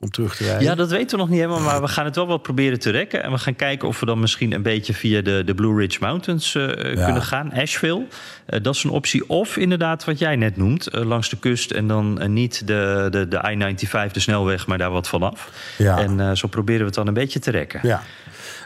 Om 0.00 0.10
terug 0.10 0.36
te 0.36 0.44
rijden? 0.44 0.62
Ja, 0.62 0.74
dat 0.74 0.90
weten 0.90 1.10
we 1.10 1.16
nog 1.16 1.28
niet 1.28 1.38
helemaal, 1.38 1.60
maar 1.60 1.80
we 1.80 1.88
gaan 1.88 2.04
het 2.04 2.16
wel 2.16 2.26
wel 2.26 2.38
proberen 2.38 2.78
te 2.78 2.90
rekken. 2.90 3.22
En 3.22 3.30
we 3.30 3.38
gaan 3.38 3.56
kijken 3.56 3.88
of 3.88 4.00
we 4.00 4.06
dan 4.06 4.20
misschien 4.20 4.52
een 4.52 4.62
beetje 4.62 4.94
via 4.94 5.20
de, 5.20 5.42
de 5.44 5.54
Blue 5.54 5.76
Ridge 5.76 5.98
Mountains 6.00 6.54
uh, 6.54 6.66
kunnen 7.04 7.22
gaan. 7.22 7.52
Asheville, 7.52 8.06
uh, 8.48 8.60
dat 8.62 8.74
is 8.74 8.84
een 8.84 8.90
optie. 8.90 9.28
Of 9.28 9.56
inderdaad 9.56 10.04
wat 10.04 10.18
jij 10.18 10.36
net 10.36 10.56
noemt, 10.56 10.94
uh, 10.94 11.04
langs 11.04 11.28
de 11.28 11.38
kust 11.38 11.70
en 11.70 11.86
dan 11.86 12.32
niet 12.32 12.66
de, 12.66 13.08
de, 13.10 13.28
de 13.28 13.36
I-95, 13.36 14.12
de 14.12 14.20
snelweg, 14.20 14.66
maar 14.66 14.78
daar 14.78 14.90
wat 14.90 15.08
vanaf. 15.08 15.50
Ja. 15.78 15.98
En 15.98 16.36
zo 16.36 16.48
proberen 16.48 16.80
we 16.80 16.86
het 16.86 16.94
dan 16.94 17.06
een 17.06 17.14
beetje 17.14 17.38
te 17.38 17.50
rekken. 17.50 17.80
Ja. 17.82 18.02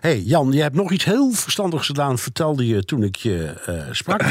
hey 0.01 0.19
Jan, 0.19 0.53
je 0.53 0.63
hebt 0.63 0.75
nog 0.75 0.93
iets 0.93 1.05
heel 1.05 1.31
verstandigs 1.31 1.87
gedaan, 1.87 2.19
vertelde 2.19 2.67
je 2.67 2.85
toen 2.85 3.03
ik 3.03 3.17
je 3.17 3.53
sprak. 3.91 4.23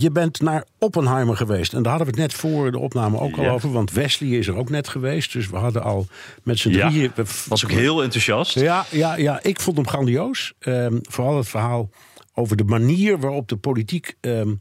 Je 0.00 0.10
bent 0.10 0.40
naar 0.40 0.64
Oppenheimer 0.78 1.36
geweest. 1.36 1.72
En 1.72 1.82
daar 1.82 1.92
hadden 1.92 2.14
we 2.14 2.20
het 2.20 2.30
net 2.30 2.40
voor 2.40 2.70
de 2.70 2.78
opname 2.78 3.20
ook 3.20 3.36
al 3.36 3.48
over. 3.48 3.72
Want 3.72 3.92
Wesley 3.92 4.28
is 4.28 4.46
er 4.46 4.56
ook 4.56 4.70
net 4.70 4.88
geweest. 4.88 5.32
Dus 5.32 5.48
we 5.48 5.56
hadden 5.56 5.82
al 5.82 6.06
met 6.42 6.58
z'n 6.58 6.70
ja, 6.70 6.88
drieën... 6.88 7.12
was 7.48 7.64
ook 7.64 7.70
heel 7.70 8.02
enthousiast. 8.02 8.54
Ja, 8.54 8.86
ja, 8.90 9.16
ja 9.16 9.42
ik 9.42 9.60
vond 9.60 9.76
hem 9.76 9.88
grandioos. 9.88 10.52
Um, 10.60 10.98
vooral 11.02 11.36
het 11.36 11.48
verhaal 11.48 11.90
over 12.34 12.56
de 12.56 12.64
manier 12.64 13.18
waarop 13.18 13.48
de 13.48 13.56
politiek... 13.56 14.16
Um, 14.20 14.58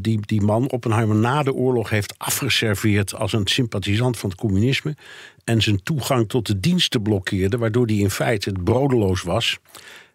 die, 0.00 0.20
die 0.20 0.40
man 0.40 0.70
Oppenheimer 0.70 1.16
na 1.16 1.42
de 1.42 1.54
oorlog 1.54 1.90
heeft 1.90 2.14
afgeserveerd... 2.18 3.14
als 3.14 3.32
een 3.32 3.46
sympathisant 3.46 4.18
van 4.18 4.30
het 4.30 4.38
communisme... 4.38 4.96
en 5.44 5.62
zijn 5.62 5.82
toegang 5.82 6.28
tot 6.28 6.46
de 6.46 6.60
diensten 6.60 7.02
blokkeerde... 7.02 7.58
waardoor 7.58 7.86
hij 7.86 7.96
in 7.96 8.10
feite 8.10 8.52
brodeloos 8.64 9.22
was... 9.22 9.58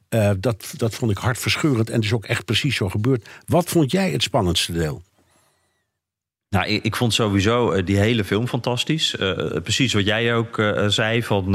Uh, 0.09 0.31
dat, 0.39 0.73
dat 0.77 0.95
vond 0.95 1.11
ik 1.11 1.17
hartverscheurend 1.17 1.89
en 1.89 2.01
is 2.01 2.13
ook 2.13 2.25
echt 2.25 2.45
precies 2.45 2.75
zo 2.75 2.89
gebeurd. 2.89 3.27
Wat 3.45 3.69
vond 3.69 3.91
jij 3.91 4.11
het 4.11 4.23
spannendste 4.23 4.71
deel? 4.71 5.01
Nou, 6.49 6.67
ik, 6.67 6.83
ik, 6.83 6.95
vond 6.95 7.13
sowieso 7.13 7.73
uh, 7.73 7.85
die 7.85 7.97
hele 7.97 8.23
film 8.23 8.47
fantastisch. 8.47 9.15
Uh, 9.19 9.31
precies 9.63 9.93
wat 9.93 10.05
jij 10.05 10.35
ook 10.35 10.57
uh, 10.57 10.87
zei: 10.87 11.23
van 11.23 11.45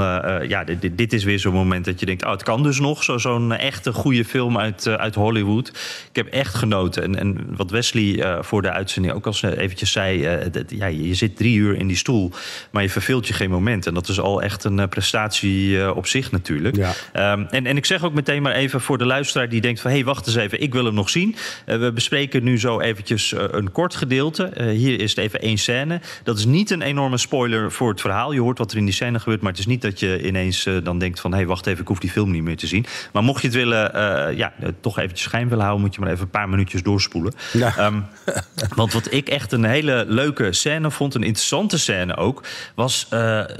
ja, 0.49 0.65
dit, 0.65 0.99
dit, 0.99 1.13
is 1.13 1.25
weer 1.25 1.39
zo'n 1.39 1.53
moment 1.53 1.85
dat 1.85 2.01
je 2.01 2.07
denkt: 2.07 2.25
oh, 2.25 2.31
het 2.31 2.43
kan 2.43 2.63
dus 2.63 2.81
nog. 2.81 3.05
Zo'n 3.05 3.21
zo 3.21 3.49
echte 3.49 3.93
goede 3.93 4.25
film 4.25 4.59
uit, 4.59 4.87
uit 4.87 5.15
Hollywood. 5.15 5.69
Ik 6.09 6.17
heb 6.17 6.27
echt 6.27 6.55
genoten. 6.55 7.03
En, 7.03 7.19
en 7.19 7.57
wat 7.57 7.71
Wesley 7.71 8.43
voor 8.43 8.63
de 8.63 8.71
uitzending 8.71 9.15
ook 9.15 9.27
al 9.27 9.35
eventjes 9.43 9.93
zei: 9.93 10.29
dat, 10.51 10.65
ja, 10.71 10.87
je 10.87 11.15
zit 11.15 11.37
drie 11.37 11.57
uur 11.57 11.77
in 11.77 11.87
die 11.87 11.97
stoel, 11.97 12.31
maar 12.71 12.83
je 12.83 12.91
verveelt 12.91 13.27
je 13.27 13.33
geen 13.33 13.51
moment. 13.51 13.87
En 13.87 13.95
dat 13.95 14.09
is 14.09 14.21
al 14.21 14.43
echt 14.43 14.65
een 14.65 14.89
prestatie 14.89 15.95
op 15.95 16.07
zich 16.07 16.31
natuurlijk. 16.31 16.77
Ja. 16.77 17.33
Um, 17.33 17.47
en, 17.51 17.67
en 17.67 17.77
ik 17.77 17.87
zeg 17.87 18.05
ook 18.05 18.15
meteen 18.15 18.43
maar 18.43 18.55
even 18.55 18.81
voor 18.81 18.99
de 18.99 19.07
luisteraar 19.07 19.49
die 19.49 19.61
denkt: 19.61 19.81
van 19.81 19.91
hé, 19.91 19.97
hey, 19.97 20.07
wacht 20.07 20.27
eens 20.27 20.37
even, 20.37 20.63
ik 20.63 20.73
wil 20.73 20.85
hem 20.85 20.95
nog 20.95 21.11
zien. 21.11 21.37
we 21.67 21.93
bespreken 21.95 22.45
nu 22.45 22.59
zo 22.59 22.81
eventjes 22.81 23.35
een 23.37 23.73
kort 23.73 23.95
gedeelte. 23.95 24.53
hier 24.57 24.90
is 24.97 25.11
het 25.11 25.19
even 25.19 25.41
één 25.41 25.59
scène. 25.59 26.01
Dat 26.23 26.39
is 26.39 26.45
niet 26.45 26.71
een 26.71 26.83
enorme 26.83 27.19
spoiler 27.19 27.73
voor 27.73 27.91
het 27.91 28.01
verhaal. 28.01 28.33
Je 28.33 28.41
hoort 28.41 28.59
wat 28.59 28.73
er 28.73 28.79
in 28.79 28.85
die 28.85 28.95
scène 28.95 29.19
gebeurt, 29.19 29.41
maar 29.41 29.51
het 29.51 29.61
is 29.61 29.67
niet 29.67 29.83
dat 29.83 30.01
je 30.01 30.27
ineens 30.27 30.67
uh, 30.67 30.85
dan 30.85 30.99
denkt 30.99 31.21
van... 31.21 31.31
hé, 31.31 31.37
hey, 31.37 31.47
wacht 31.47 31.67
even, 31.67 31.81
ik 31.81 31.89
hoef 31.89 31.99
die 31.99 32.11
film 32.11 32.31
niet 32.31 32.43
meer 32.43 32.57
te 32.57 32.67
zien. 32.67 32.87
Maar 33.13 33.23
mocht 33.23 33.41
je 33.41 33.47
het 33.47 33.57
willen, 33.57 33.97
uh, 33.97 34.37
ja, 34.37 34.53
toch 34.81 34.99
eventjes 34.99 35.23
schijn 35.23 35.49
willen 35.49 35.65
houden... 35.65 35.85
moet 35.87 35.95
je 35.95 36.01
maar 36.01 36.11
even 36.11 36.23
een 36.23 36.31
paar 36.31 36.49
minuutjes 36.49 36.83
doorspoelen. 36.83 37.35
Ja. 37.53 37.87
Um, 37.87 38.07
want 38.75 38.93
wat 38.93 39.13
ik 39.13 39.29
echt 39.29 39.53
een 39.53 39.65
hele 39.65 40.05
leuke 40.09 40.53
scène 40.53 40.91
vond, 40.91 41.15
een 41.15 41.23
interessante 41.23 41.79
scène 41.79 42.17
ook... 42.17 42.43
was 42.75 43.09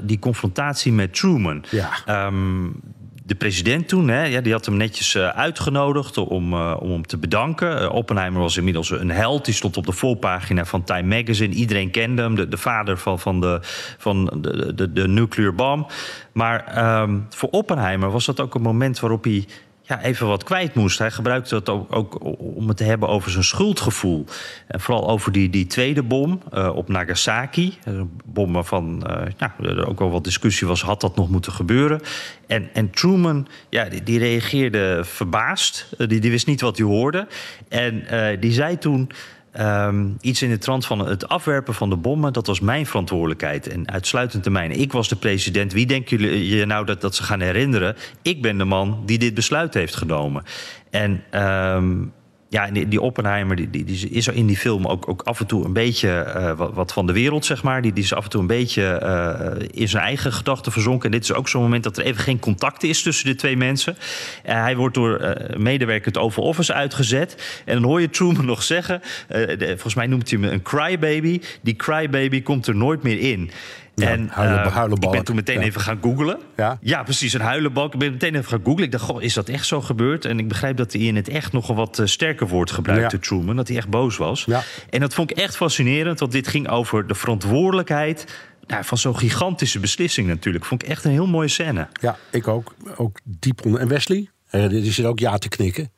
die 0.03 0.19
confrontatie 0.19 0.91
met 0.93 1.13
Truman. 1.13 1.63
Ja. 1.69 2.25
Um, 2.25 2.81
de 3.31 3.37
president 3.37 3.87
toen, 3.87 4.07
hè, 4.07 4.23
ja, 4.23 4.41
die 4.41 4.51
had 4.51 4.65
hem 4.65 4.77
netjes 4.77 5.15
uh, 5.15 5.27
uitgenodigd 5.27 6.17
om, 6.17 6.53
uh, 6.53 6.77
om 6.79 6.91
hem 6.91 7.05
te 7.05 7.17
bedanken. 7.17 7.81
Uh, 7.81 7.93
Oppenheimer 7.93 8.41
was 8.41 8.57
inmiddels 8.57 8.91
een 8.91 9.11
held. 9.11 9.45
Die 9.45 9.53
stond 9.53 9.77
op 9.77 9.85
de 9.85 9.91
voorpagina 9.91 10.65
van 10.65 10.83
Time 10.83 11.15
Magazine. 11.15 11.53
Iedereen 11.53 11.91
kende 11.91 12.21
hem, 12.21 12.35
de, 12.35 12.47
de 12.47 12.57
vader 12.57 12.97
van, 12.97 13.19
van, 13.19 13.41
de, 13.41 13.59
van 13.97 14.37
de, 14.41 14.75
de, 14.75 14.93
de 14.93 15.07
nuclear 15.07 15.55
bomb. 15.55 15.91
Maar 16.31 17.01
um, 17.01 17.25
voor 17.29 17.49
Oppenheimer 17.49 18.11
was 18.11 18.25
dat 18.25 18.39
ook 18.39 18.55
een 18.55 18.61
moment 18.61 18.99
waarop 18.99 19.23
hij 19.23 19.45
ja, 19.91 20.01
even 20.01 20.27
wat 20.27 20.43
kwijt 20.43 20.73
moest. 20.73 20.99
Hij 20.99 21.11
gebruikte 21.11 21.53
dat 21.53 21.69
ook, 21.69 21.95
ook, 21.95 22.17
om 22.39 22.67
het 22.67 22.77
te 22.77 22.83
hebben 22.83 23.09
over 23.09 23.31
zijn 23.31 23.43
schuldgevoel. 23.43 24.25
En 24.67 24.79
vooral 24.79 25.09
over 25.09 25.31
die, 25.31 25.49
die 25.49 25.67
tweede 25.67 26.03
bom 26.03 26.41
uh, 26.53 26.75
op 26.75 26.87
Nagasaki. 26.87 27.77
Een 27.83 28.21
bom 28.25 28.53
waarvan 28.53 29.03
uh, 29.07 29.15
nou, 29.37 29.77
er 29.77 29.87
ook 29.87 29.99
wel 29.99 30.11
wat 30.11 30.23
discussie 30.23 30.67
was, 30.67 30.81
had 30.81 31.01
dat 31.01 31.15
nog 31.15 31.29
moeten 31.29 31.51
gebeuren? 31.51 32.01
En, 32.47 32.69
en 32.73 32.89
Truman, 32.89 33.47
ja, 33.69 33.85
die, 33.85 34.03
die 34.03 34.19
reageerde 34.19 35.01
verbaasd. 35.03 35.87
Die, 35.97 36.19
die 36.19 36.31
wist 36.31 36.47
niet 36.47 36.61
wat 36.61 36.77
hij 36.77 36.87
hoorde. 36.87 37.27
En 37.69 38.03
die 38.39 38.51
zei 38.51 38.77
toen... 38.77 39.11
Um, 39.59 40.17
iets 40.21 40.41
in 40.41 40.49
de 40.49 40.57
trant 40.57 40.85
van 40.85 40.99
het 41.07 41.27
afwerpen 41.27 41.73
van 41.73 41.89
de 41.89 41.95
bommen, 41.95 42.33
dat 42.33 42.47
was 42.47 42.59
mijn 42.59 42.85
verantwoordelijkheid 42.85 43.67
en 43.67 43.91
uitsluitend 43.91 44.43
de 44.43 44.49
mijne. 44.49 44.73
Ik 44.73 44.91
was 44.91 45.07
de 45.07 45.15
president. 45.15 45.73
Wie 45.73 45.85
denken 45.85 46.17
jullie 46.17 46.55
je 46.55 46.65
nou 46.65 46.85
dat, 46.85 47.01
dat 47.01 47.15
ze 47.15 47.23
gaan 47.23 47.39
herinneren? 47.39 47.95
Ik 48.21 48.41
ben 48.41 48.57
de 48.57 48.65
man 48.65 49.03
die 49.05 49.17
dit 49.17 49.33
besluit 49.33 49.73
heeft 49.73 49.95
genomen. 49.95 50.43
En 50.89 51.23
um, 51.75 52.13
ja, 52.51 52.67
die, 52.67 53.01
Oppenheimer 53.01 53.55
die, 53.55 53.69
die, 53.69 54.09
is 54.09 54.27
er 54.27 54.33
in 54.33 54.47
die 54.47 54.57
film 54.57 54.85
ook, 54.85 55.09
ook 55.09 55.21
af 55.21 55.39
en 55.39 55.45
toe 55.45 55.65
een 55.65 55.73
beetje 55.73 56.33
uh, 56.35 56.69
wat, 56.73 56.93
van 56.93 57.07
de 57.07 57.13
wereld, 57.13 57.45
zeg 57.45 57.63
maar. 57.63 57.81
Die, 57.81 57.93
die 57.93 58.03
is 58.03 58.13
af 58.13 58.23
en 58.23 58.29
toe 58.29 58.41
een 58.41 58.47
beetje 58.47 58.99
uh, 59.03 59.67
in 59.71 59.87
zijn 59.87 60.03
eigen 60.03 60.33
gedachten 60.33 60.71
verzonken. 60.71 61.05
En 61.05 61.11
dit 61.11 61.23
is 61.23 61.33
ook 61.33 61.49
zo'n 61.49 61.61
moment 61.61 61.83
dat 61.83 61.97
er 61.97 62.03
even 62.03 62.23
geen 62.23 62.39
contact 62.39 62.83
is 62.83 63.01
tussen 63.01 63.25
de 63.25 63.35
twee 63.35 63.57
mensen. 63.57 63.97
Uh, 63.97 64.53
hij 64.53 64.75
wordt 64.75 64.95
door 64.95 65.37
medewerker 65.57 66.07
het 66.07 66.17
Oval 66.17 66.43
Office 66.43 66.73
uitgezet. 66.73 67.61
En 67.65 67.73
dan 67.73 67.83
hoor 67.83 68.01
je 68.01 68.09
Truman 68.09 68.45
nog 68.45 68.63
zeggen, 68.63 69.01
volgens 69.57 69.95
mij 69.95 70.07
noemt 70.07 70.29
hij 70.29 70.39
hem 70.39 70.51
een 70.51 70.61
crybaby. 70.61 71.41
Die 71.61 71.75
crybaby 71.75 72.41
komt 72.41 72.67
er 72.67 72.75
nooit 72.75 73.03
meer 73.03 73.19
in. 73.19 73.51
Ja, 73.95 74.07
en 74.07 74.27
huilen, 74.27 74.65
uh, 74.65 74.87
ik 74.99 75.11
ben 75.11 75.23
toen 75.23 75.35
meteen 75.35 75.59
ja. 75.59 75.65
even 75.65 75.81
gaan 75.81 75.97
googlen. 76.01 76.39
Ja? 76.57 76.77
ja, 76.81 77.03
precies, 77.03 77.33
een 77.33 77.41
huilenbalk. 77.41 77.93
Ik 77.93 77.99
ben 77.99 78.11
meteen 78.11 78.35
even 78.35 78.47
gaan 78.47 78.61
googlen. 78.63 78.83
Ik 78.83 78.91
dacht, 78.91 79.03
goh, 79.03 79.21
is 79.21 79.33
dat 79.33 79.49
echt 79.49 79.65
zo 79.65 79.81
gebeurd? 79.81 80.25
En 80.25 80.39
ik 80.39 80.47
begrijp 80.47 80.77
dat 80.77 80.93
hij 80.93 81.01
in 81.01 81.15
het 81.15 81.27
echt 81.27 81.51
nog 81.51 81.69
een 81.69 81.75
wat 81.75 81.99
uh, 81.99 82.05
sterker 82.05 82.47
woord 82.47 82.71
gebruikte. 82.71 83.19
Truman. 83.19 83.55
Dat 83.55 83.67
hij 83.67 83.77
echt 83.77 83.89
boos 83.89 84.17
was. 84.17 84.47
En 84.89 84.99
dat 84.99 85.13
vond 85.13 85.31
ik 85.31 85.37
echt 85.37 85.55
fascinerend, 85.55 86.19
want 86.19 86.31
dit 86.31 86.47
ging 86.47 86.69
over 86.69 87.07
de 87.07 87.15
verantwoordelijkheid 87.15 88.25
nou, 88.67 88.83
van 88.83 88.97
zo'n 88.97 89.17
gigantische 89.17 89.79
beslissing 89.79 90.27
natuurlijk. 90.27 90.65
Vond 90.65 90.83
ik 90.83 90.89
echt 90.89 91.05
een 91.05 91.11
heel 91.11 91.27
mooie 91.27 91.47
scène. 91.47 91.87
Ja, 92.01 92.17
ik 92.31 92.47
ook. 92.47 92.75
Ook 92.95 93.19
diep 93.23 93.65
onder. 93.65 93.81
En 93.81 93.87
Wesley? 93.87 94.29
Uh, 94.51 94.69
die 94.69 94.91
zit 94.91 95.05
ook 95.05 95.19
ja 95.19 95.37
te 95.37 95.49
knikken. 95.49 95.91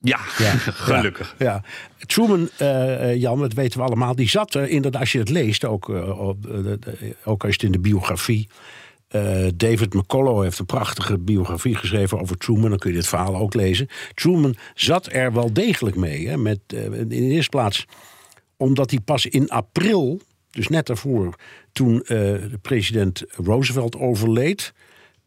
Ja, 0.00 0.18
ja, 0.44 0.50
gelukkig. 0.56 1.34
Ja, 1.38 1.46
ja. 1.46 1.62
Truman, 2.06 2.48
uh, 2.62 3.16
Jan, 3.16 3.40
dat 3.40 3.52
weten 3.52 3.78
we 3.78 3.84
allemaal, 3.84 4.14
die 4.14 4.28
zat 4.28 4.54
er 4.54 4.68
inderdaad, 4.68 5.00
als 5.00 5.12
je 5.12 5.18
het 5.18 5.28
leest, 5.28 5.64
ook, 5.64 5.88
uh, 5.88 6.20
op, 6.28 6.46
uh, 6.46 6.72
ook 7.24 7.44
als 7.44 7.54
je 7.54 7.56
het 7.56 7.62
in 7.62 7.72
de 7.72 7.88
biografie. 7.88 8.48
David 9.54 9.94
McCullough 9.94 10.42
heeft 10.42 10.58
een 10.58 10.66
prachtige 10.66 11.18
biografie 11.18 11.74
geschreven 11.74 12.20
over 12.20 12.36
Truman. 12.36 12.68
Dan 12.68 12.78
kun 12.78 12.90
je 12.90 12.96
dit 12.96 13.06
verhaal 13.06 13.36
ook 13.36 13.54
lezen. 13.54 13.88
Truman 14.14 14.56
zat 14.74 15.12
er 15.12 15.32
wel 15.32 15.52
degelijk 15.52 15.96
mee. 15.96 16.28
Hè, 16.28 16.36
met, 16.36 16.60
in 16.68 17.08
de 17.08 17.16
eerste 17.16 17.50
plaats 17.50 17.86
omdat 18.56 18.90
hij 18.90 19.00
pas 19.00 19.26
in 19.26 19.48
april, 19.48 20.20
dus 20.50 20.68
net 20.68 20.86
daarvoor, 20.86 21.34
toen 21.72 22.02
de 22.06 22.58
president 22.62 23.22
Roosevelt 23.28 23.96
overleed 23.96 24.72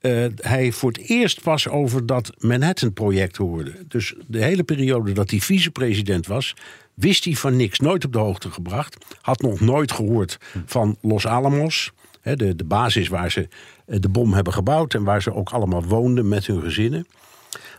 uh, 0.05 0.25
hij 0.35 0.71
voor 0.71 0.91
het 0.91 1.09
eerst 1.09 1.41
pas 1.41 1.67
over 1.67 2.05
dat 2.05 2.31
Manhattan-project 2.37 3.37
hoorde. 3.37 3.73
Dus 3.87 4.13
de 4.27 4.43
hele 4.43 4.63
periode 4.63 5.11
dat 5.11 5.29
hij 5.29 5.39
vicepresident 5.39 6.27
was, 6.27 6.55
wist 6.93 7.23
hij 7.23 7.33
van 7.33 7.55
niks, 7.55 7.79
nooit 7.79 8.05
op 8.05 8.13
de 8.13 8.19
hoogte 8.19 8.51
gebracht. 8.51 8.97
Had 9.21 9.41
nog 9.41 9.59
nooit 9.59 9.91
gehoord 9.91 10.37
van 10.65 10.97
Los 11.01 11.27
Alamos, 11.27 11.91
hè, 12.21 12.35
de, 12.35 12.55
de 12.55 12.63
basis 12.63 13.07
waar 13.07 13.31
ze 13.31 13.47
eh, 13.85 13.99
de 13.99 14.09
bom 14.09 14.33
hebben 14.33 14.53
gebouwd 14.53 14.93
en 14.93 15.03
waar 15.03 15.21
ze 15.21 15.33
ook 15.33 15.49
allemaal 15.49 15.83
woonden 15.83 16.27
met 16.27 16.45
hun 16.45 16.61
gezinnen. 16.61 17.07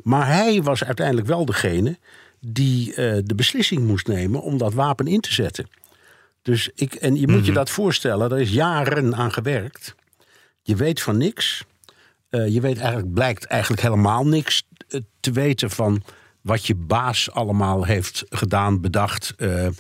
Maar 0.02 0.26
hij 0.26 0.62
was 0.62 0.84
uiteindelijk 0.84 1.26
wel 1.26 1.44
degene 1.44 1.98
die 2.40 2.90
uh, 2.90 2.96
de 3.24 3.34
beslissing 3.34 3.86
moest 3.86 4.06
nemen 4.06 4.42
om 4.42 4.58
dat 4.58 4.74
wapen 4.74 5.06
in 5.06 5.20
te 5.20 5.32
zetten. 5.32 5.66
Dus 6.42 6.70
ik, 6.74 6.94
en 6.94 7.16
je 7.16 7.28
moet 7.28 7.44
je 7.44 7.50
mhm. 7.50 7.54
dat 7.54 7.70
voorstellen, 7.70 8.30
er 8.30 8.40
is 8.40 8.50
jaren 8.50 9.14
aan 9.14 9.32
gewerkt. 9.32 9.94
Je 10.62 10.76
weet 10.76 11.02
van 11.02 11.16
niks. 11.16 11.64
Uh, 12.34 12.48
je 12.48 12.60
weet 12.60 12.78
eigenlijk, 12.78 13.12
blijkt 13.12 13.44
eigenlijk 13.44 13.82
helemaal 13.82 14.26
niks 14.26 14.66
eh, 14.88 15.00
te 15.20 15.32
weten 15.32 15.70
van 15.70 16.02
wat 16.40 16.66
je 16.66 16.74
baas 16.74 17.30
allemaal 17.30 17.84
heeft 17.84 18.24
gedaan, 18.28 18.80
bedacht, 18.80 19.34
uh, 19.36 19.64
uh, 19.64 19.70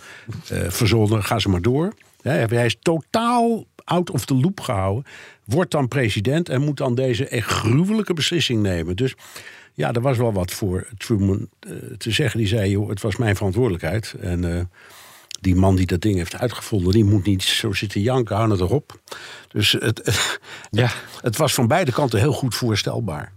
verzonnen. 0.68 1.24
Ga 1.24 1.38
ze 1.38 1.48
maar 1.48 1.62
door. 1.62 1.92
hij 2.22 2.64
is 2.64 2.76
totaal 2.80 3.64
out 3.84 4.10
of 4.10 4.24
the 4.24 4.34
loop 4.34 4.60
gehouden. 4.60 5.04
Wordt 5.44 5.70
dan 5.70 5.88
president 5.88 6.48
en 6.48 6.60
moet 6.60 6.76
dan 6.76 6.94
deze 6.94 7.28
echt 7.28 7.48
gruwelijke 7.48 8.14
beslissing 8.14 8.62
nemen. 8.62 8.96
Dus 8.96 9.14
ja, 9.74 9.92
er 9.92 10.00
was 10.00 10.16
wel 10.16 10.32
wat 10.32 10.50
voor 10.50 10.86
Truman 10.96 11.48
te 11.98 12.10
zeggen. 12.10 12.38
Die 12.38 12.48
zei, 12.48 12.86
het 12.86 13.00
was 13.00 13.16
mijn 13.16 13.36
verantwoordelijkheid. 13.36 14.14
En 14.20 14.70
die 15.40 15.54
man 15.54 15.76
die 15.76 15.86
dat 15.86 16.00
ding 16.00 16.16
heeft 16.16 16.36
uitgevonden, 16.36 16.92
die 16.92 17.04
moet 17.04 17.26
niet 17.26 17.42
zo 17.42 17.72
zitten 17.72 18.00
janken, 18.00 18.36
hou 18.36 18.50
het 18.50 18.60
erop. 18.60 19.00
Dus 19.48 19.72
het, 19.72 20.28
ja. 20.70 20.90
het 21.20 21.36
was 21.36 21.54
van 21.54 21.66
beide 21.66 21.92
kanten 21.92 22.18
heel 22.18 22.32
goed 22.32 22.54
voorstelbaar. 22.54 23.32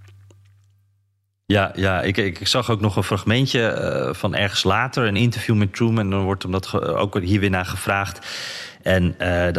Ja, 1.46 1.72
ja 1.76 2.02
ik, 2.02 2.18
ik, 2.18 2.48
zag 2.48 2.70
ook 2.70 2.82
nog 2.82 2.96
een 2.96 3.04
fragmentje 3.04 3.94
uh, 4.08 4.14
van 4.14 4.36
ergens 4.36 4.64
later, 4.64 5.06
een 5.08 5.16
interview 5.16 5.56
met 5.56 5.76
Truman. 5.76 6.10
Dan 6.10 6.24
wordt 6.24 6.44
hem 6.44 6.52
dat 6.52 6.82
ook 6.84 7.20
hier 7.20 7.40
weer 7.40 7.50
naar 7.50 7.66
gevraagd. 7.66 8.28
En 8.82 9.16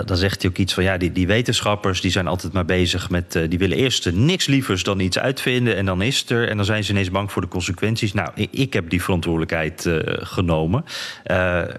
dan 0.06 0.16
zegt 0.16 0.42
hij 0.42 0.50
ook 0.50 0.56
iets 0.56 0.74
van 0.74 0.84
ja, 0.84 0.96
die, 0.96 1.12
die 1.12 1.26
wetenschappers 1.26 2.00
die 2.00 2.10
zijn 2.10 2.26
altijd 2.26 2.52
maar 2.52 2.64
bezig 2.64 3.10
met. 3.10 3.38
die 3.48 3.58
willen 3.58 3.76
eerst 3.76 4.12
niks 4.12 4.46
lievers 4.46 4.82
dan 4.82 5.00
iets 5.00 5.18
uitvinden. 5.18 5.76
En 5.76 5.86
dan 5.86 6.02
is 6.02 6.20
het 6.20 6.30
er. 6.30 6.48
En 6.48 6.56
dan 6.56 6.66
zijn 6.66 6.84
ze 6.84 6.90
ineens 6.90 7.10
bang 7.10 7.32
voor 7.32 7.42
de 7.42 7.48
consequenties. 7.48 8.12
Nou, 8.12 8.30
ik, 8.50 8.72
heb 8.72 8.90
die 8.90 9.02
verantwoordelijkheid 9.02 9.88
genomen. 10.06 10.84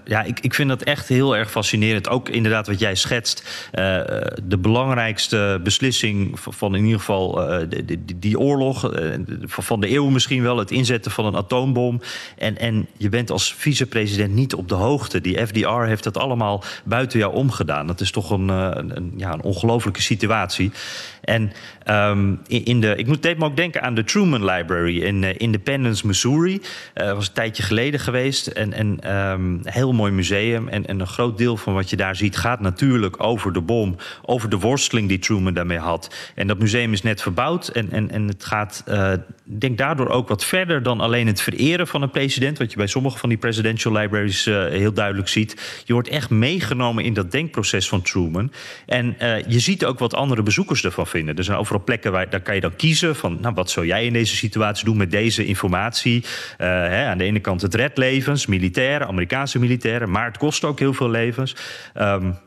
ja, 0.06 0.24
ik, 0.24 0.40
ik 0.40 0.54
vind 0.54 0.70
dat 0.70 0.82
echt 0.82 1.08
heel 1.08 1.38
erg 1.38 1.52
fascinerend. 1.52 2.10
Ook 2.10 2.30
inderdaad 2.30 2.68
wat 2.68 2.80
jij 2.80 2.96
schetst. 2.96 3.70
de 4.44 4.58
belangrijkste 4.60 5.60
beslissing 5.64 6.40
van 6.40 6.76
in 6.76 6.84
ieder 6.84 7.00
geval 7.00 7.42
die, 7.86 8.06
die 8.16 8.40
oorlog. 8.40 8.92
van 9.46 9.80
de 9.80 9.92
eeuw 9.92 10.10
misschien 10.10 10.44
wel. 10.44 10.58
Het 10.58 10.72
inzetten 10.72 11.12
van 11.12 11.26
een 11.26 11.36
atoombom. 11.36 12.02
En, 12.38 12.58
en 12.58 12.88
je 12.98 13.10
bent 13.10 13.32
als 13.32 13.54
vicepresident 13.54 14.34
niet 14.34 14.54
op 14.54 14.68
de 14.70 14.76
hoogte. 14.76 15.22
Die 15.22 15.48
FDR 15.48 15.82
heeft 15.82 16.04
dat 16.04 16.18
allemaal 16.18 16.64
buiten 16.84 17.20
jou 17.20 17.29
omgedaan. 17.32 17.88
Dat 17.88 18.02
is 18.02 18.12
toch 18.12 18.32
een, 18.32 18.50
eh, 18.50 18.72
een, 18.74 19.14
ja, 19.16 19.34
een 19.34 19.42
ongelofelijke 19.42 20.02
situatie. 20.02 20.72
En 21.30 21.52
um, 21.90 22.40
in 22.48 22.82
de, 22.82 22.96
ik 22.96 23.08
moet 23.08 23.26
even 23.26 23.44
ook 23.44 23.56
denken 23.56 23.82
aan 23.82 23.96
de 23.96 24.04
Truman 24.04 24.46
Library 24.46 25.02
in 25.02 25.22
uh, 25.22 25.30
Independence, 25.38 26.08
Missouri. 26.08 26.62
Dat 26.94 27.08
uh, 27.08 27.14
was 27.14 27.28
een 27.28 27.34
tijdje 27.34 27.64
geleden 27.64 28.00
geweest. 28.00 28.48
En, 28.48 28.74
en 28.74 29.16
um, 29.16 29.60
heel 29.64 29.94
mooi 29.94 30.12
museum. 30.12 30.68
En, 30.68 30.86
en 30.86 31.00
een 31.00 31.08
groot 31.08 31.38
deel 31.38 31.58
van 31.58 31.74
wat 31.74 31.90
je 31.90 31.96
daar 31.96 32.16
ziet 32.16 32.38
gaat 32.38 32.60
natuurlijk 32.60 33.24
over 33.24 33.54
de 33.54 33.62
bom. 33.62 33.96
Over 34.26 34.50
de 34.50 34.58
worsteling 34.58 35.08
die 35.08 35.20
Truman 35.20 35.54
daarmee 35.54 35.78
had. 35.78 36.16
En 36.36 36.48
dat 36.48 36.60
museum 36.60 36.94
is 36.94 37.02
net 37.02 37.22
verbouwd. 37.22 37.68
En, 37.68 37.92
en, 37.92 38.12
en 38.12 38.28
het 38.28 38.46
gaat, 38.46 38.84
uh, 38.88 39.12
denk 39.44 39.78
daardoor 39.78 40.10
ook 40.10 40.28
wat 40.28 40.46
verder 40.46 40.84
dan 40.84 41.02
alleen 41.02 41.28
het 41.28 41.42
vereren 41.42 41.88
van 41.88 42.02
een 42.02 42.12
president. 42.12 42.58
Wat 42.58 42.72
je 42.72 42.78
bij 42.78 42.88
sommige 42.88 43.18
van 43.18 43.30
die 43.30 43.38
presidential 43.38 43.94
libraries 43.94 44.46
heel 44.46 44.94
duidelijk 44.94 45.28
ziet. 45.28 45.84
Je 45.86 45.94
wordt 45.94 46.08
echt 46.08 46.30
meegenomen 46.30 47.04
in 47.04 47.14
dat 47.14 47.32
denkproces 47.32 47.90
van 47.90 48.02
Truman. 48.02 48.52
En 48.86 49.16
je 49.48 49.60
ziet 49.60 49.86
ook 49.86 50.00
wat 50.00 50.14
andere 50.14 50.44
bezoekers 50.44 50.84
ervan 50.84 51.08
vinden. 51.08 51.19
Er 51.28 51.44
zijn 51.44 51.58
overal 51.58 51.84
plekken 51.84 52.12
waar 52.12 52.30
daar 52.30 52.42
kan 52.42 52.56
je 52.56 52.62
dan 52.62 52.76
kiezen 52.76 53.16
van 53.16 53.38
nou, 53.42 53.54
wat 53.54 53.70
zou 53.70 53.86
jij 53.86 54.06
in 54.06 54.14
deze 54.14 54.36
situatie 54.36 54.86
doen 54.86 54.98
met 54.98 55.12
deze 55.12 55.46
informatie. 55.46 56.24
Uh, 56.24 56.28
hè, 56.68 57.06
aan 57.06 57.18
de 57.18 57.24
ene 57.24 57.40
kant 57.40 57.62
het 57.62 57.76
red 57.76 57.98
levens, 57.98 58.46
militairen, 58.46 59.08
Amerikaanse 59.08 59.60
militairen, 59.60 60.10
maar 60.12 60.26
het 60.26 60.38
kost 60.38 60.64
ook 60.64 60.80
heel 60.80 60.94
veel 60.94 61.10
levens. 61.10 61.56
Um, 61.98 62.38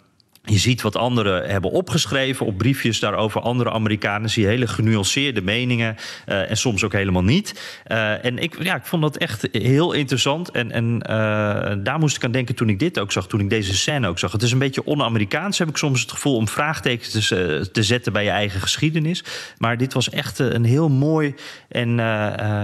je 0.44 0.58
ziet 0.58 0.82
wat 0.82 0.96
anderen 0.96 1.50
hebben 1.50 1.70
opgeschreven 1.70 2.46
op 2.46 2.58
briefjes 2.58 3.00
daarover. 3.00 3.40
Andere 3.40 3.70
Amerikanen 3.70 4.30
zie 4.30 4.42
je 4.42 4.48
hele 4.48 4.66
genuanceerde 4.66 5.42
meningen. 5.42 5.96
Uh, 6.26 6.50
en 6.50 6.56
soms 6.56 6.84
ook 6.84 6.92
helemaal 6.92 7.24
niet. 7.24 7.80
Uh, 7.86 8.24
en 8.24 8.38
ik, 8.38 8.62
ja, 8.62 8.74
ik 8.74 8.84
vond 8.84 9.02
dat 9.02 9.16
echt 9.16 9.48
heel 9.52 9.92
interessant. 9.92 10.50
En, 10.50 10.70
en 10.70 10.94
uh, 10.94 11.84
daar 11.84 11.98
moest 11.98 12.16
ik 12.16 12.24
aan 12.24 12.32
denken 12.32 12.54
toen 12.54 12.68
ik 12.68 12.78
dit 12.78 12.98
ook 12.98 13.12
zag. 13.12 13.26
Toen 13.26 13.40
ik 13.40 13.50
deze 13.50 13.74
scène 13.74 14.08
ook 14.08 14.18
zag. 14.18 14.32
Het 14.32 14.42
is 14.42 14.52
een 14.52 14.58
beetje 14.58 14.84
on-Amerikaans, 14.84 15.58
heb 15.58 15.68
ik 15.68 15.76
soms 15.76 16.00
het 16.00 16.10
gevoel... 16.10 16.36
om 16.36 16.48
vraagtekens 16.48 17.28
te, 17.28 17.68
te, 17.72 17.82
zetten 17.82 18.12
bij 18.12 18.24
je 18.24 18.30
eigen 18.30 18.60
geschiedenis. 18.60 19.24
Maar 19.58 19.76
dit 19.76 19.92
was 19.92 20.10
echt 20.10 20.38
een 20.38 20.64
heel 20.64 20.88
mooi 20.88 21.34
en 21.68 21.96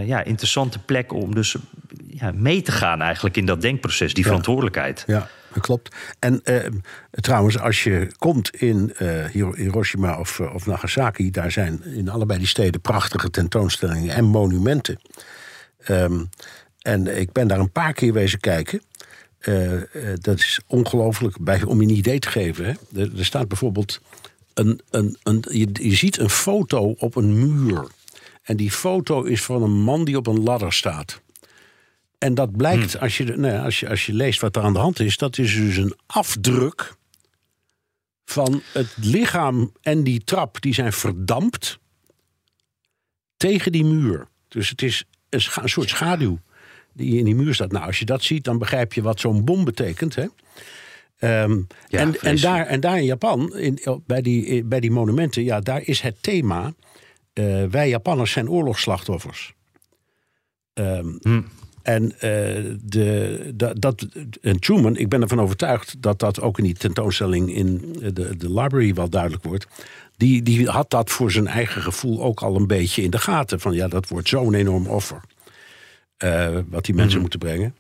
ja, 0.07 0.25
interessante 0.25 0.79
plek... 0.79 1.13
om 1.13 1.35
dus 1.35 1.57
ja, 2.07 2.33
mee 2.35 2.63
te 2.63 2.73
gaan 2.73 3.03
eigenlijk 3.03 3.37
in 3.37 3.47
dat 3.47 3.61
denkproces. 3.61 4.15
Die 4.15 4.25
verantwoordelijkheid. 4.25 5.05
Ja 5.07 5.29
klopt. 5.61 5.97
En 6.19 6.41
uh, 6.45 6.57
trouwens, 7.11 7.59
als 7.59 7.85
je 7.85 8.11
komt 8.19 8.57
in 8.57 8.95
uh, 9.03 9.25
Hiroshima 9.55 10.19
of, 10.19 10.41
of, 10.41 10.67
Nagasaki, 10.67 11.31
daar 11.31 11.51
zijn 11.51 11.85
in 11.85 12.09
allebei 12.09 12.39
die 12.39 12.49
steden 12.49 12.81
prachtige 12.81 13.31
tentoonstellingen 13.31 14.15
en 14.15 14.25
monumenten. 14.25 15.01
Um, 15.89 16.29
en 16.83 17.19
ik 17.21 17.33
ben 17.33 17.49
daar 17.49 17.59
een 17.59 17.73
paar 17.73 17.93
keer 17.93 18.13
wezen 18.13 18.41
kijken. 18.41 18.83
Uh, 19.41 19.83
dat 20.15 20.39
is 20.39 20.61
ongelooflijk, 20.67 21.37
om 21.67 21.81
je 21.81 21.89
een 21.89 21.97
idee 21.97 22.19
te 22.19 22.29
geven. 22.29 22.79
Er, 22.97 23.11
staat 23.25 23.49
bijvoorbeeld 23.49 24.01
een. 24.55 24.81
een, 24.91 25.17
een 25.23 25.45
je 25.73 25.95
ziet 25.95 26.19
een 26.19 26.31
foto 26.31 26.95
op 26.99 27.17
een 27.17 27.65
muur. 27.65 27.87
En 28.43 28.57
die 28.57 28.71
foto 28.71 29.23
is 29.23 29.43
van 29.45 29.63
een 29.63 29.81
man 29.81 30.05
die 30.05 30.17
op 30.17 30.27
een 30.27 30.43
ladder 30.43 30.73
staat. 30.73 31.21
En 32.19 32.35
dat 32.35 32.57
blijkt, 32.57 32.93
hmm. 32.93 33.03
als, 33.03 33.17
je, 33.17 33.25
nou 33.25 33.55
ja, 33.55 33.65
als, 33.65 33.81
je, 33.81 33.89
als 33.89 34.07
je 34.07 34.13
leest 34.13 34.41
wat 34.41 34.57
er 34.57 34.63
aan 34.63 34.73
de 34.73 34.79
hand 34.79 35.01
is, 35.01 35.17
dat 35.17 35.39
is 35.39 35.55
dus 35.55 35.77
een 35.77 35.95
afdruk 36.07 36.97
van 38.25 38.63
het 38.73 38.95
lichaam 38.97 39.73
en 39.83 40.05
die 40.05 40.25
trap, 40.25 40.61
die 40.61 40.75
zijn 40.75 40.93
verdampt 40.93 41.79
tegen 43.37 43.73
die 43.73 43.85
muur. 43.85 44.29
Dus 44.49 44.69
het 44.69 44.83
is 44.83 45.05
een, 45.29 45.41
een 45.55 45.69
soort 45.69 45.89
schaduw 45.89 46.39
die 46.93 47.19
in 47.19 47.25
die 47.25 47.35
muur 47.35 47.55
staat. 47.55 47.73
Nou, 47.73 47.87
als 47.87 47.99
je 47.99 48.05
dat 48.05 48.23
ziet, 48.23 48.45
dan 48.45 48.59
begrijp 48.59 48.93
je 48.93 49.03
wat 49.03 49.21
zo'n 49.21 49.45
bom 49.45 49.65
betekent. 49.65 50.15
Hè? 50.15 50.27
Um, 51.43 51.67
ja, 51.89 52.01
en, 52.01 52.21
en, 52.21 52.41
daar, 52.41 52.67
en 52.67 52.81
daar 52.81 52.99
in 52.99 53.05
Japan, 53.05 53.57
in, 53.57 54.03
bij, 54.07 54.23
die, 54.23 54.65
bij 54.65 54.81
die 54.81 54.91
monumenten, 54.91 55.45
ja, 55.45 55.61
daar 55.61 55.83
is 55.83 56.01
het 56.01 56.23
thema: 56.23 56.75
uh, 57.35 57.65
wij 57.65 57.89
Japanners 57.89 58.33
zijn 58.33 58.51
oorlogsslachtoffers. 58.51 59.55
Um, 60.75 61.19
hm. 61.23 61.43
En, 61.89 62.05
uh, 62.05 62.21
de, 62.83 63.53
dat, 63.55 63.81
dat, 63.81 64.07
en 64.41 64.61
Truman, 64.61 64.97
ik 64.97 65.09
ben 65.09 65.23
ervan 65.23 65.41
overtuigd 65.41 66.03
dat 66.03 66.19
dat 66.19 66.41
ook 66.41 66.59
in 66.59 66.65
die 66.65 66.75
tentoonstelling 66.75 67.55
in 67.55 67.97
de, 68.01 68.37
de 68.37 68.53
library 68.53 68.95
wel 68.95 69.09
duidelijk 69.09 69.43
wordt. 69.43 69.67
Die, 70.17 70.43
die 70.43 70.69
had 70.69 70.91
dat 70.91 71.11
voor 71.11 71.31
zijn 71.31 71.47
eigen 71.47 71.83
gevoel 71.83 72.23
ook 72.23 72.41
al 72.41 72.57
een 72.57 72.67
beetje 72.67 73.03
in 73.03 73.11
de 73.11 73.19
gaten. 73.19 73.61
Van 73.61 73.75
ja, 73.75 73.89
dat 73.89 74.09
wordt 74.09 74.29
zo'n 74.29 74.55
enorm 74.55 74.87
offer. 74.87 75.21
Uh, 76.25 76.59
wat 76.69 76.85
die 76.85 76.95
mensen 76.95 77.15
mm 77.15 77.21
moeten 77.21 77.39
brengen. 77.39 77.75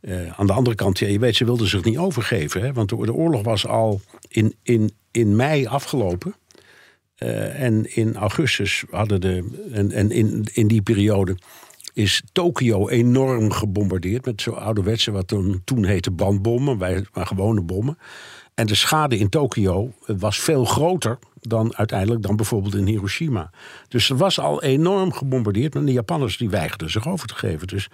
Uh, 0.00 0.38
aan 0.38 0.46
de 0.46 0.52
andere 0.52 0.76
kant, 0.76 0.98
ja, 0.98 1.06
je 1.06 1.18
weet, 1.18 1.36
ze 1.36 1.44
wilden 1.44 1.68
zich 1.68 1.84
niet 1.84 1.98
overgeven. 1.98 2.60
Hè, 2.60 2.72
want 2.72 2.88
de, 2.88 2.96
de 2.96 3.14
oorlog 3.14 3.42
was 3.42 3.66
al 3.66 4.00
in, 4.28 4.54
in, 4.62 4.92
in 5.10 5.36
mei 5.36 5.66
afgelopen. 5.66 6.34
Uh, 7.18 7.62
en 7.62 7.96
in 7.96 8.16
augustus 8.16 8.84
hadden 8.90 9.20
de. 9.20 9.68
En, 9.72 9.92
en 9.92 10.10
in, 10.10 10.46
in 10.52 10.68
die 10.68 10.82
periode 10.82 11.36
is 12.00 12.22
Tokio 12.32 12.88
enorm 12.88 13.52
gebombardeerd 13.52 14.24
met 14.24 14.42
zo 14.42 14.50
ouderwetse, 14.50 15.10
wat 15.10 15.28
toen, 15.28 15.62
toen 15.64 15.84
heette 15.84 16.10
bandbommen, 16.10 16.78
wij, 16.78 17.04
maar 17.12 17.26
gewone 17.26 17.60
bommen. 17.60 17.98
En 18.54 18.66
de 18.66 18.74
schade 18.74 19.18
in 19.18 19.28
Tokio 19.28 19.92
was 20.06 20.40
veel 20.40 20.64
groter 20.64 21.18
dan 21.40 21.76
uiteindelijk 21.76 22.22
dan 22.22 22.36
bijvoorbeeld 22.36 22.74
in 22.74 22.86
Hiroshima. 22.86 23.50
Dus 23.88 24.10
er 24.10 24.16
was 24.16 24.38
al 24.38 24.62
enorm 24.62 25.12
gebombardeerd, 25.12 25.74
maar 25.74 25.84
de 25.84 25.92
Japanners 25.92 26.36
die 26.36 26.50
weigerden 26.50 26.90
zich 26.90 27.08
over 27.08 27.28
te 27.28 27.34
geven. 27.34 27.66
Dus 27.66 27.88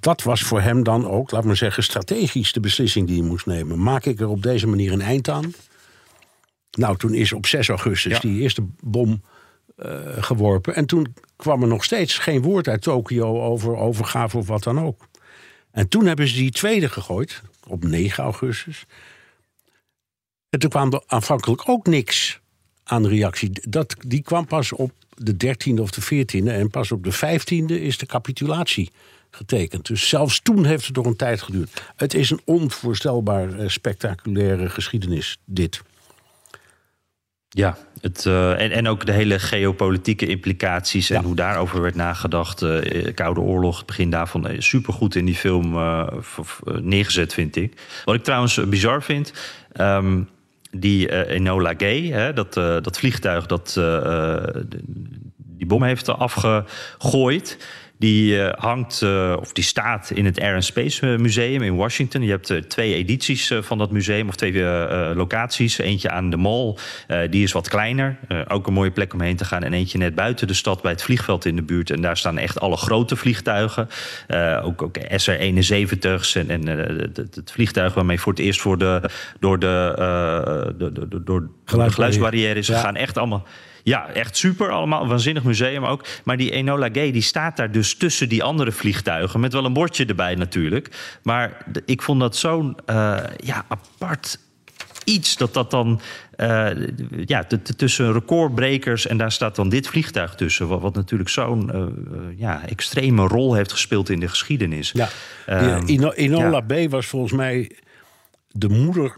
dat 0.00 0.22
was 0.22 0.42
voor 0.42 0.60
hem 0.60 0.82
dan 0.82 1.08
ook, 1.08 1.30
laat 1.30 1.44
maar 1.44 1.56
zeggen, 1.56 1.82
strategisch 1.82 2.52
de 2.52 2.60
beslissing 2.60 3.06
die 3.06 3.18
hij 3.18 3.28
moest 3.28 3.46
nemen. 3.46 3.82
Maak 3.82 4.04
ik 4.04 4.20
er 4.20 4.28
op 4.28 4.42
deze 4.42 4.66
manier 4.66 4.92
een 4.92 5.00
eind 5.00 5.28
aan? 5.28 5.52
Nou, 6.70 6.96
toen 6.96 7.14
is 7.14 7.32
op 7.32 7.46
6 7.46 7.68
augustus 7.68 8.12
ja. 8.12 8.18
die 8.18 8.40
eerste 8.40 8.66
bom 8.80 9.22
geworpen. 10.18 10.74
En 10.74 10.86
toen 10.86 11.14
kwam 11.36 11.62
er 11.62 11.68
nog 11.68 11.84
steeds 11.84 12.18
geen 12.18 12.42
woord 12.42 12.68
uit 12.68 12.82
Tokio 12.82 13.42
over 13.42 13.76
overgave 13.76 14.38
of 14.38 14.46
wat 14.46 14.62
dan 14.62 14.80
ook. 14.80 15.06
En 15.70 15.88
toen 15.88 16.06
hebben 16.06 16.28
ze 16.28 16.34
die 16.34 16.50
tweede 16.50 16.88
gegooid, 16.88 17.42
op 17.66 17.84
9 17.84 18.24
augustus. 18.24 18.84
En 20.50 20.58
toen 20.58 20.70
kwam 20.70 20.92
er 20.92 21.02
aanvankelijk 21.06 21.68
ook 21.68 21.86
niks 21.86 22.40
aan 22.84 23.06
reactie. 23.06 23.50
Dat, 23.68 23.96
die 24.06 24.22
kwam 24.22 24.46
pas 24.46 24.72
op 24.72 24.92
de 25.14 25.32
13e 25.32 25.80
of 25.80 25.90
de 25.90 26.24
14e. 26.24 26.46
En 26.46 26.70
pas 26.70 26.92
op 26.92 27.04
de 27.04 27.14
15e 27.14 27.80
is 27.80 27.98
de 27.98 28.06
capitulatie 28.06 28.90
getekend. 29.30 29.86
Dus 29.86 30.08
zelfs 30.08 30.40
toen 30.40 30.64
heeft 30.64 30.86
het 30.86 30.96
nog 30.96 31.06
een 31.06 31.16
tijd 31.16 31.42
geduurd. 31.42 31.82
Het 31.96 32.14
is 32.14 32.30
een 32.30 32.40
onvoorstelbaar 32.44 33.58
eh, 33.58 33.68
spectaculaire 33.68 34.68
geschiedenis, 34.68 35.38
dit. 35.44 35.82
Ja, 37.56 37.76
het, 38.00 38.24
uh, 38.24 38.60
en, 38.60 38.70
en 38.70 38.88
ook 38.88 39.06
de 39.06 39.12
hele 39.12 39.38
geopolitieke 39.38 40.26
implicaties 40.26 41.10
en 41.10 41.24
hoe 41.24 41.34
daarover 41.34 41.82
werd 41.82 41.94
nagedacht. 41.94 42.62
Uh, 42.62 43.14
Koude 43.14 43.40
Oorlog, 43.40 43.76
het 43.76 43.86
begin 43.86 44.10
daarvan, 44.10 44.50
uh, 44.50 44.60
supergoed 44.60 45.14
in 45.14 45.24
die 45.24 45.34
film 45.34 45.78
neergezet, 46.80 47.34
vind 47.34 47.56
ik. 47.56 47.80
Wat 48.04 48.14
ik 48.14 48.22
trouwens 48.22 48.68
bizar 48.68 49.02
vind, 49.02 49.32
um, 49.80 50.28
die 50.70 51.26
Enola 51.26 51.74
Gay, 51.76 52.02
hè, 52.02 52.32
dat, 52.32 52.54
dat 52.54 52.98
vliegtuig 52.98 53.46
dat 53.46 53.80
die 55.36 55.66
bom 55.66 55.82
heeft 55.82 56.08
afgegooid 56.08 57.58
die 57.98 58.36
uh, 58.36 58.52
hangt, 58.52 59.00
uh, 59.04 59.36
of 59.40 59.52
die 59.52 59.64
staat 59.64 60.10
in 60.10 60.24
het 60.24 60.40
Air 60.40 60.54
and 60.54 60.64
Space 60.64 61.12
eh, 61.12 61.18
Museum 61.18 61.62
in 61.62 61.76
Washington. 61.76 62.22
Je 62.22 62.30
hebt 62.30 62.68
twee 62.68 62.94
edities 62.94 63.52
van 63.60 63.78
dat 63.78 63.90
museum, 63.90 64.28
of 64.28 64.34
twee 64.34 64.62
locaties. 65.14 65.78
Eentje 65.78 66.10
aan 66.10 66.30
de 66.30 66.36
Mall, 66.36 66.76
die 67.30 67.42
is 67.42 67.52
wat 67.52 67.68
kleiner. 67.68 68.18
ook 68.48 68.66
een 68.66 68.72
mooie 68.72 68.90
plek 68.90 69.12
om 69.12 69.20
heen 69.20 69.36
te 69.36 69.44
gaan. 69.44 69.62
En 69.62 69.72
eentje 69.72 69.98
net 69.98 70.14
buiten 70.14 70.46
de 70.46 70.54
stad 70.54 70.82
bij 70.82 70.90
het 70.90 71.02
vliegveld 71.02 71.44
in 71.44 71.56
de 71.56 71.62
buurt. 71.62 71.90
En 71.90 72.00
daar 72.00 72.16
staan 72.16 72.38
echt 72.38 72.60
alle 72.60 72.76
grote 72.76 73.16
vliegtuigen. 73.16 73.88
ook, 74.62 74.82
ook 74.82 74.98
SR-71's 74.98 76.34
en, 76.34 76.50
en 76.50 76.66
het 77.16 77.50
vliegtuig 77.52 77.94
waarmee 77.94 78.20
voor 78.20 78.32
het 78.32 78.42
eerst 78.42 78.60
voor 78.60 78.78
de, 78.78 79.10
door 79.40 79.58
de, 79.58 79.94
de, 80.78 80.92
de, 80.92 81.08
de, 81.08 81.22
door 81.22 81.40
de 81.64 81.90
geluidsbarrière 81.90 82.58
is 82.58 82.66
gegaan. 82.66 82.96
Echt 82.96 83.18
allemaal 83.18 83.46
ja, 83.84 84.08
echt 84.08 84.36
super 84.36 84.70
allemaal. 84.70 85.02
Een 85.02 85.08
waanzinnig 85.08 85.42
museum 85.42 85.84
ook. 85.84 86.04
Maar 86.24 86.36
die 86.36 86.50
Enola 86.50 86.88
Gay 86.92 87.12
die 87.12 87.22
staat 87.22 87.56
daar 87.56 87.70
dus 87.70 87.96
tussen 87.96 88.28
die 88.28 88.42
andere 88.42 88.72
vliegtuigen. 88.72 89.40
Met 89.40 89.52
wel 89.52 89.64
een 89.64 89.72
bordje 89.72 90.06
erbij 90.06 90.34
natuurlijk. 90.34 91.18
Maar 91.22 91.64
ik 91.84 92.02
vond 92.02 92.20
dat 92.20 92.36
zo'n 92.36 92.76
uh, 92.90 93.16
ja, 93.36 93.64
apart 93.68 94.38
iets 95.04 95.36
dat 95.36 95.54
dat 95.54 95.70
dan 95.70 96.00
uh, 96.36 96.70
ja, 97.24 97.46
tussen 97.76 98.12
recordbrekers 98.12 99.06
en 99.06 99.16
daar 99.16 99.32
staat 99.32 99.56
dan 99.56 99.68
dit 99.68 99.88
vliegtuig 99.88 100.34
tussen. 100.34 100.68
Wat, 100.68 100.80
wat 100.80 100.94
natuurlijk 100.94 101.30
zo'n 101.30 101.70
uh, 101.74 101.86
ja, 102.36 102.66
extreme 102.66 103.26
rol 103.26 103.54
heeft 103.54 103.72
gespeeld 103.72 104.08
in 104.08 104.20
de 104.20 104.28
geschiedenis. 104.28 104.92
Ja, 104.92 105.08
uh, 105.48 106.12
Inola 106.14 106.60
B 106.60 106.72
was 106.88 107.06
volgens 107.06 107.32
mij 107.32 107.70
de 108.50 108.68
moeder, 108.68 109.16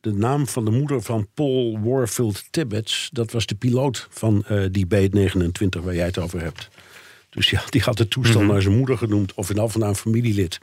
de 0.00 0.12
naam 0.12 0.46
van 0.46 0.64
de 0.64 0.70
moeder 0.70 1.02
van 1.02 1.28
Paul 1.34 1.80
Warfield 1.82 2.44
Tibbets. 2.50 3.08
Dat 3.12 3.32
was 3.32 3.46
de 3.46 3.54
piloot 3.54 4.06
van 4.10 4.44
die 4.70 4.86
B-29 4.86 5.82
waar 5.82 5.94
jij 5.94 6.06
het 6.06 6.18
over 6.18 6.40
hebt. 6.40 6.68
Dus 7.30 7.50
ja, 7.50 7.62
die 7.68 7.80
had 7.80 7.98
het 7.98 8.10
toestel 8.10 8.40
mhm. 8.40 8.50
naar 8.50 8.62
zijn 8.62 8.76
moeder 8.76 8.98
genoemd, 8.98 9.34
of 9.34 9.50
in 9.50 9.58
al 9.58 9.68
van 9.68 9.82
een 9.82 9.94
familielid. 9.94 10.58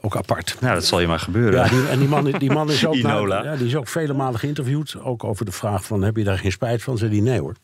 Ook 0.00 0.16
apart. 0.16 0.56
Nou, 0.60 0.74
dat 0.74 0.84
zal 0.84 1.00
je 1.00 1.06
maar 1.06 1.18
gebeuren. 1.18 1.64
Ja, 1.64 1.68
die, 1.68 1.88
en 1.88 1.98
die 1.98 2.08
man, 2.08 2.24
die 2.24 2.50
man 2.50 2.70
is, 2.70 2.86
ook 2.86 2.94
ja, 2.96 3.56
die 3.56 3.66
is 3.66 3.76
ook 3.76 3.88
vele 3.88 4.12
malen 4.12 4.38
geïnterviewd. 4.38 4.96
Ook 5.00 5.24
over 5.24 5.44
de 5.44 5.52
vraag 5.52 5.84
van, 5.84 6.02
heb 6.02 6.16
je 6.16 6.24
daar 6.24 6.38
geen 6.38 6.52
spijt 6.52 6.82
van? 6.82 6.98
Zei 6.98 7.10
hij, 7.10 7.20
nee 7.20 7.40
hoor. 7.40 7.54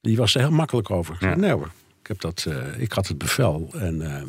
Die 0.00 0.16
was 0.16 0.34
er 0.34 0.40
heel 0.40 0.50
makkelijk 0.50 0.90
over. 0.90 1.16
Ja. 1.20 1.34
Nee 1.34 1.52
hoor, 1.52 1.70
ik, 2.00 2.06
heb 2.06 2.20
dat, 2.20 2.44
uh, 2.48 2.80
ik 2.80 2.92
had 2.92 3.08
het 3.08 3.18
bevel. 3.18 3.70
En, 3.72 4.00
uh, 4.00 4.22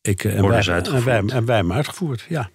ik, 0.00 0.24
en, 0.24 0.48
wij, 0.48 0.66
en, 0.66 1.04
wij, 1.04 1.22
en 1.26 1.44
wij 1.44 1.56
hem 1.56 1.72
uitgevoerd, 1.72 2.26
ja. 2.28 2.50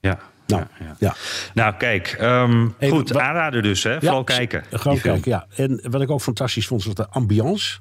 Ja, 0.00 0.18
nou, 0.56 0.66
ja, 0.78 0.96
ja. 0.98 1.14
nou 1.54 1.74
kijk, 1.74 2.16
um, 2.20 2.74
goed, 2.80 3.16
aanraden 3.16 3.62
dus, 3.62 3.82
hè? 3.82 4.00
Vooral 4.00 4.24
kijken. 4.24 4.64
Gewoon 4.70 5.00
kijken, 5.00 5.30
ja. 5.30 5.46
En 5.56 5.80
wat 5.90 6.00
ik 6.00 6.10
ook 6.10 6.20
fantastisch 6.20 6.66
vond, 6.66 6.84
was 6.84 6.94
de 6.94 7.08
ambiance. 7.08 7.80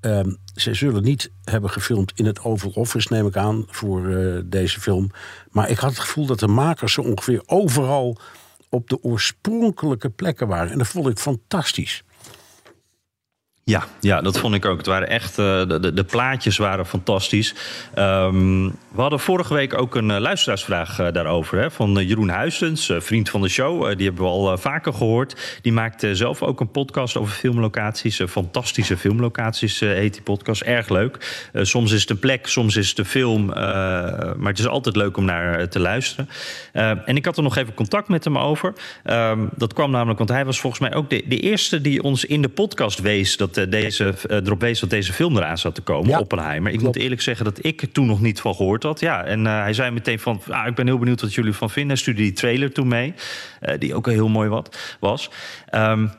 Um, 0.00 0.36
ze 0.54 0.74
zullen 0.74 1.02
niet 1.02 1.30
hebben 1.44 1.70
gefilmd 1.70 2.12
in 2.14 2.26
het 2.26 2.40
Oval 2.40 2.70
Office, 2.70 3.12
neem 3.12 3.26
ik 3.26 3.36
aan, 3.36 3.64
voor 3.68 4.04
uh, 4.04 4.40
deze 4.44 4.80
film. 4.80 5.10
Maar 5.50 5.70
ik 5.70 5.78
had 5.78 5.90
het 5.90 5.98
gevoel 5.98 6.26
dat 6.26 6.38
de 6.38 6.46
makers 6.46 6.92
zo 6.92 7.00
ongeveer 7.00 7.42
overal 7.46 8.18
op 8.68 8.88
de 8.88 9.02
oorspronkelijke 9.02 10.10
plekken 10.10 10.48
waren. 10.48 10.72
En 10.72 10.78
dat 10.78 10.86
vond 10.86 11.08
ik 11.08 11.18
fantastisch. 11.18 12.04
Ja, 13.64 13.84
ja, 14.00 14.20
dat 14.20 14.38
vond 14.38 14.54
ik 14.54 14.64
ook. 14.64 14.76
Het 14.76 14.86
waren 14.86 15.08
echt, 15.08 15.38
uh, 15.38 15.66
de, 15.66 15.92
de, 15.94 16.04
plaatjes 16.04 16.56
waren 16.56 16.86
fantastisch. 16.86 17.54
Um, 17.98 18.66
we 18.66 19.00
hadden 19.00 19.20
vorige 19.20 19.54
week 19.54 19.78
ook 19.78 19.94
een 19.94 20.08
uh, 20.08 20.18
luisteraarsvraag 20.18 21.00
uh, 21.00 21.12
daarover. 21.12 21.58
Hè, 21.58 21.70
van 21.70 22.06
Jeroen 22.06 22.28
Huisens, 22.28 22.92
vriend 22.98 23.30
van 23.30 23.40
de 23.42 23.48
show. 23.48 23.96
die 23.96 24.06
hebben 24.06 24.24
we 24.24 24.30
al 24.30 24.58
vaker 24.58 24.92
gehoord. 24.92 25.58
Die 25.62 25.72
maakt 25.72 26.06
zelf 26.12 26.42
ook 26.42 26.60
een 26.60 26.70
podcast 26.70 27.16
over 27.16 27.32
filmlocaties. 27.34 28.22
fantastische 28.28 28.96
filmlocaties 28.96 29.80
heet 29.80 30.12
die 30.12 30.22
podcast. 30.22 30.62
Erg 30.62 30.88
leuk. 30.88 31.46
soms 31.54 31.92
is 31.92 32.00
het 32.00 32.10
een 32.10 32.18
plek, 32.18 32.46
soms 32.46 32.76
is 32.76 32.88
het 32.88 32.98
een 32.98 33.04
film. 33.04 33.46
maar 33.46 34.36
het 34.44 34.58
is 34.58 34.66
altijd 34.66 34.96
leuk 34.96 35.16
om 35.16 35.24
naar 35.24 35.68
te 35.68 35.80
luisteren. 35.80 36.28
en 36.72 37.16
ik 37.16 37.24
had 37.24 37.36
er 37.36 37.42
nog 37.42 37.56
even 37.56 37.74
contact 37.74 38.08
met 38.08 38.24
hem 38.24 38.38
over. 38.38 38.72
Um, 39.04 39.48
dat 39.56 39.72
kwam 39.72 39.90
namelijk, 39.90 40.18
want 40.18 40.30
hij 40.30 40.44
was 40.44 40.60
volgens 40.60 40.82
mij 40.82 40.94
ook 40.94 41.10
de, 41.10 41.22
de 41.26 41.38
eerste 41.38 41.80
die 41.80 42.02
ons 42.02 42.24
in 42.24 42.42
de 42.42 42.48
podcast 42.48 43.00
wees... 43.00 43.36
dat 43.36 43.51
dat 43.54 43.64
eh, 43.64 43.70
deze, 43.70 44.14
uh, 44.30 44.36
erop 44.36 44.60
wees 44.60 44.80
dat 44.80 44.90
deze 44.90 45.12
film 45.12 45.36
eraan 45.36 45.58
zat 45.58 45.74
te 45.74 45.80
komen, 45.80 46.10
ja, 46.10 46.18
Oppenheimer. 46.18 46.72
Ik 46.72 46.82
moet 46.82 46.96
eerlijk 46.96 47.20
zeggen 47.20 47.44
dat 47.44 47.64
ik 47.64 47.84
toen 47.92 48.06
nog 48.06 48.20
niet 48.20 48.40
van 48.40 48.54
gehoord 48.54 48.82
had. 48.82 49.00
Ja, 49.00 49.24
en 49.24 49.44
uh, 49.44 49.60
hij 49.60 49.72
zei 49.72 49.90
meteen 49.90 50.18
van, 50.18 50.40
ah, 50.48 50.66
ik 50.66 50.74
ben 50.74 50.86
heel 50.86 50.98
benieuwd 50.98 51.20
wat 51.20 51.34
jullie 51.34 51.52
van 51.52 51.70
vinden. 51.70 51.92
Hij 51.92 52.00
stuurde 52.00 52.22
die 52.22 52.32
trailer 52.32 52.72
toen 52.72 52.88
mee, 52.88 53.14
uh, 53.62 53.74
die 53.78 53.94
ook 53.94 54.06
heel 54.06 54.28
mooi 54.28 54.48
wat, 54.48 54.96
was. 55.00 55.30
Um, 55.74 56.10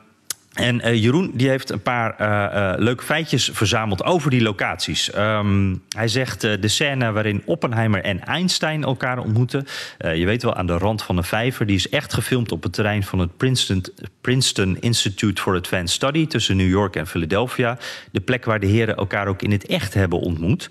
en 0.54 0.88
uh, 0.88 1.02
Jeroen 1.02 1.30
die 1.34 1.48
heeft 1.48 1.70
een 1.70 1.82
paar 1.82 2.14
uh, 2.20 2.26
uh, 2.26 2.72
leuke 2.76 3.04
feitjes 3.04 3.50
verzameld 3.52 4.04
over 4.04 4.30
die 4.30 4.42
locaties. 4.42 5.16
Um, 5.16 5.82
hij 5.96 6.08
zegt 6.08 6.40
de 6.40 6.68
scène 6.68 7.12
waarin 7.12 7.42
Oppenheimer 7.44 8.02
en 8.02 8.24
Einstein 8.24 8.84
elkaar 8.84 9.18
ontmoeten. 9.18 9.66
je 9.98 10.26
weet 10.26 10.42
wel, 10.42 10.54
aan 10.54 10.66
de 10.66 10.78
rand 10.78 11.02
van 11.02 11.16
een 11.16 11.24
vijver. 11.24 11.66
Die 11.66 11.76
is 11.76 11.88
echt 11.88 12.14
gefilmd 12.14 12.52
op 12.52 12.62
het 12.62 12.72
terrein 12.72 13.02
van 13.02 13.18
het 13.18 13.36
Princeton, 13.36 13.84
Princeton 14.20 14.76
Institute 14.80 15.42
for 15.42 15.56
Advanced 15.56 15.90
Study... 15.90 16.26
tussen 16.26 16.56
New 16.56 16.68
York 16.68 16.96
en 16.96 17.06
Philadelphia. 17.06 17.78
De 18.10 18.20
plek 18.20 18.44
waar 18.44 18.60
de 18.60 18.66
heren 18.66 18.96
elkaar 18.96 19.26
ook 19.26 19.42
in 19.42 19.50
het 19.50 19.66
echt 19.66 19.94
hebben 19.94 20.18
ontmoet. 20.18 20.68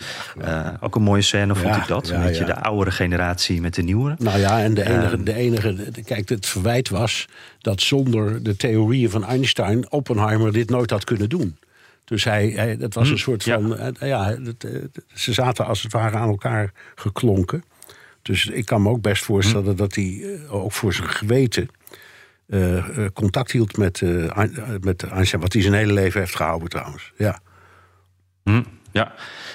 ook 0.80 0.96
een 0.96 1.02
mooie 1.02 1.22
scène 1.22 1.56
vond 1.56 1.76
ja, 1.76 1.82
ik 1.82 1.88
dat. 1.88 2.08
Ja, 2.08 2.16
een 2.16 2.24
beetje 2.24 2.46
ja. 2.46 2.54
de 2.54 2.62
oudere 2.62 2.92
generatie 2.92 3.62
met 3.62 3.74
de 3.74 3.84
nieuwere. 3.84 4.16
Nou 4.20 4.40
ja, 4.40 4.62
en 4.62 4.74
de 4.74 4.90
enige, 4.90 5.16
um, 5.16 5.24
de 5.24 5.34
enige... 5.34 5.76
Kijk, 6.06 6.30
het 6.30 6.46
verwijt 6.46 6.90
was 6.90 7.28
dat 7.64 7.82
zonder 7.82 8.44
de 8.44 8.56
theorieën 8.56 9.10
van 9.10 9.24
Einstein 9.24 9.92
Oppenheimer 9.92 10.54
dit 10.54 10.70
nooit 10.70 10.90
had 10.90 11.04
kunnen 11.04 11.30
doen. 11.30 11.58
Dus 12.04 12.24
hij, 12.24 12.50
hij 12.50 12.78
dat 12.78 12.94
was 12.94 13.08
een 13.08 13.16
hm, 13.16 13.22
soort 13.22 13.44
van. 13.44 13.68
Ja, 13.68 13.92
eh, 14.00 14.08
ja 14.08 14.38
het, 14.44 14.66
ze 15.14 15.34
zaten 15.34 15.66
als 15.66 15.82
het 15.84 15.92
ware 15.92 16.18
aan 16.18 16.30
elkaar 16.30 16.72
geklonken. 16.96 17.64
Dus 18.22 18.46
ik 18.46 18.66
kan 18.66 18.82
me 18.82 18.90
ook 18.90 19.02
best 19.02 19.24
voorstellen 19.24 19.72
hm. 19.72 19.76
dat 19.76 19.96
hij 19.96 20.40
ook 20.50 20.72
voor 20.72 20.94
zijn 20.94 21.10
geweten. 21.10 21.68
Uh, 22.48 22.86
contact 23.14 23.52
hield 23.52 23.78
met, 23.78 24.02
met 24.82 25.04
Einstein. 25.04 25.42
Wat 25.42 25.54
hij 25.54 25.62
zijn 25.62 25.74
hele 25.74 25.94
leven 25.94 26.20
heeft 26.20 26.36
gehouden 26.36 26.70
trouwens. 26.70 27.12
Ja. 27.18 27.40
Hm. 28.44 28.64
Ja, 28.94 29.12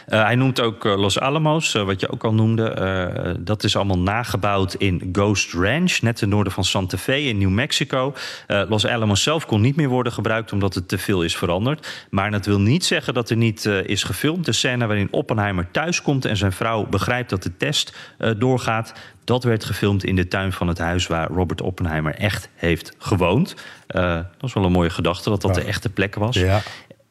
uh, 0.09 0.23
hij 0.23 0.35
noemt 0.35 0.61
ook 0.61 0.85
uh, 0.85 0.99
Los 0.99 1.21
Alamos, 1.21 1.75
uh, 1.75 1.83
wat 1.83 2.01
je 2.01 2.11
ook 2.11 2.25
al 2.25 2.35
noemde. 2.35 3.37
dat 3.41 3.65
is 3.65 3.77
allemaal 3.77 3.99
nagebouwd 3.99 4.75
in 4.75 5.09
Ghost 5.13 5.53
Ranch, 5.53 6.01
net 6.01 6.17
ten 6.17 6.29
noorden 6.29 6.53
van 6.53 6.65
Santa 6.65 6.97
Fe 6.97 7.21
in 7.21 7.39
New 7.39 7.51
Mexico. 7.51 8.15
Los 8.47 8.87
Alamos 8.87 9.23
zelf 9.23 9.47
kon 9.47 9.61
niet 9.61 9.77
meer 9.77 9.89
worden 9.89 10.13
gebruikt 10.13 10.53
omdat 10.53 10.75
het 10.75 10.89
te 10.89 10.99
veel 10.99 11.23
is 11.23 11.37
veranderd. 11.37 12.07
Maar 12.11 12.31
dat 12.31 12.47
wil 12.47 12.61
niet 12.61 12.85
zeggen 12.85 13.15
dat 13.15 13.31
er 13.31 13.37
niet 13.37 13.65
is 13.65 14.03
gefilmd. 14.03 14.45
De 14.45 14.53
scène 14.53 14.87
waarin 14.87 15.09
Oppenheimer 15.11 15.71
thuiskomt 15.71 16.25
en 16.25 16.37
zijn 16.37 16.53
vrouw 16.53 16.87
begrijpt 16.87 17.31
dat 17.31 17.43
de 17.43 17.57
test 17.57 17.97
doorgaat. 18.39 18.93
Dat 19.25 19.45
werd 19.45 19.65
gefilmd 19.65 20.05
in 20.05 20.17
de 20.17 20.29
tuin 20.29 20.53
van 20.53 20.69
het 20.69 20.79
huis 20.79 21.07
waar 21.07 21.29
Robert 21.29 21.61
Oppenheimer 21.61 22.15
echt 22.15 22.49
heeft 22.55 22.95
gewoond. 22.99 23.55
dat 23.87 24.25
is 24.41 24.53
wel 24.53 24.65
een 24.65 24.73
mooie 24.73 24.91
gedachte 24.91 25.31
dat 25.31 25.43
dat 25.43 25.55
de 25.55 25.65
echte 25.65 25.91
plek 25.91 26.15
was. 26.15 26.37
Ja. 26.37 26.61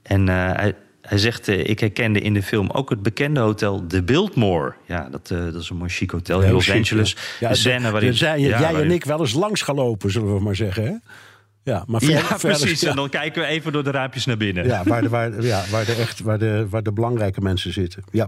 En 0.02 0.28
hij, 0.28 0.76
hij 1.08 1.18
zegt, 1.18 1.48
uh, 1.48 1.70
ik 1.70 1.80
herkende 1.80 2.20
in 2.20 2.34
de 2.34 2.44
film 2.44 2.70
ook 2.70 2.90
het 2.90 3.02
bekende 3.02 3.40
hotel 3.40 3.86
The 3.88 4.04
Biltmore. 4.04 4.74
Ja, 4.86 5.10
dat, 5.10 5.30
uh, 5.34 5.44
dat 5.44 5.62
is 5.62 5.70
een 5.70 5.78
mooi 5.78 5.90
chic 5.90 6.12
hotel 6.12 6.42
in 6.42 6.52
Los 6.52 6.66
chic, 6.66 6.76
Angeles. 6.76 7.16
Ja. 7.40 7.50
de 7.50 7.56
scène 7.56 7.92
waarin, 7.92 8.14
ja, 8.16 8.38
jij 8.38 8.60
waarin... 8.60 8.82
en 8.82 8.92
ik 8.92 9.06
wel 9.06 9.20
eens 9.20 9.34
langs 9.34 9.62
gelopen, 9.62 10.12
zullen 10.12 10.36
we 10.36 10.42
maar 10.42 10.56
zeggen. 10.56 10.84
Hè? 10.84 10.94
Ja, 11.64 11.84
maar 11.88 12.02
ver, 12.02 12.10
ja, 12.10 12.38
precies. 12.38 12.82
Ja. 12.82 12.90
En 12.90 12.96
dan 12.96 13.10
kijken 13.10 13.42
we 13.42 13.48
even 13.48 13.72
door 13.72 13.84
de 13.84 13.92
raampjes 13.92 14.26
naar 14.26 14.38
binnen. 14.38 14.66
Ja, 14.66 14.84
waar 14.84 15.02
de, 15.02 15.10
waar, 15.10 15.42
ja, 15.42 15.64
waar 15.72 15.86
de, 15.86 15.94
echt, 15.94 16.20
waar 16.20 16.40
de, 16.40 16.68
waar 16.70 16.84
de 16.84 16.92
belangrijke 16.92 17.42
mensen 17.42 17.74
zitten. 17.74 18.04
Ja. 18.12 18.28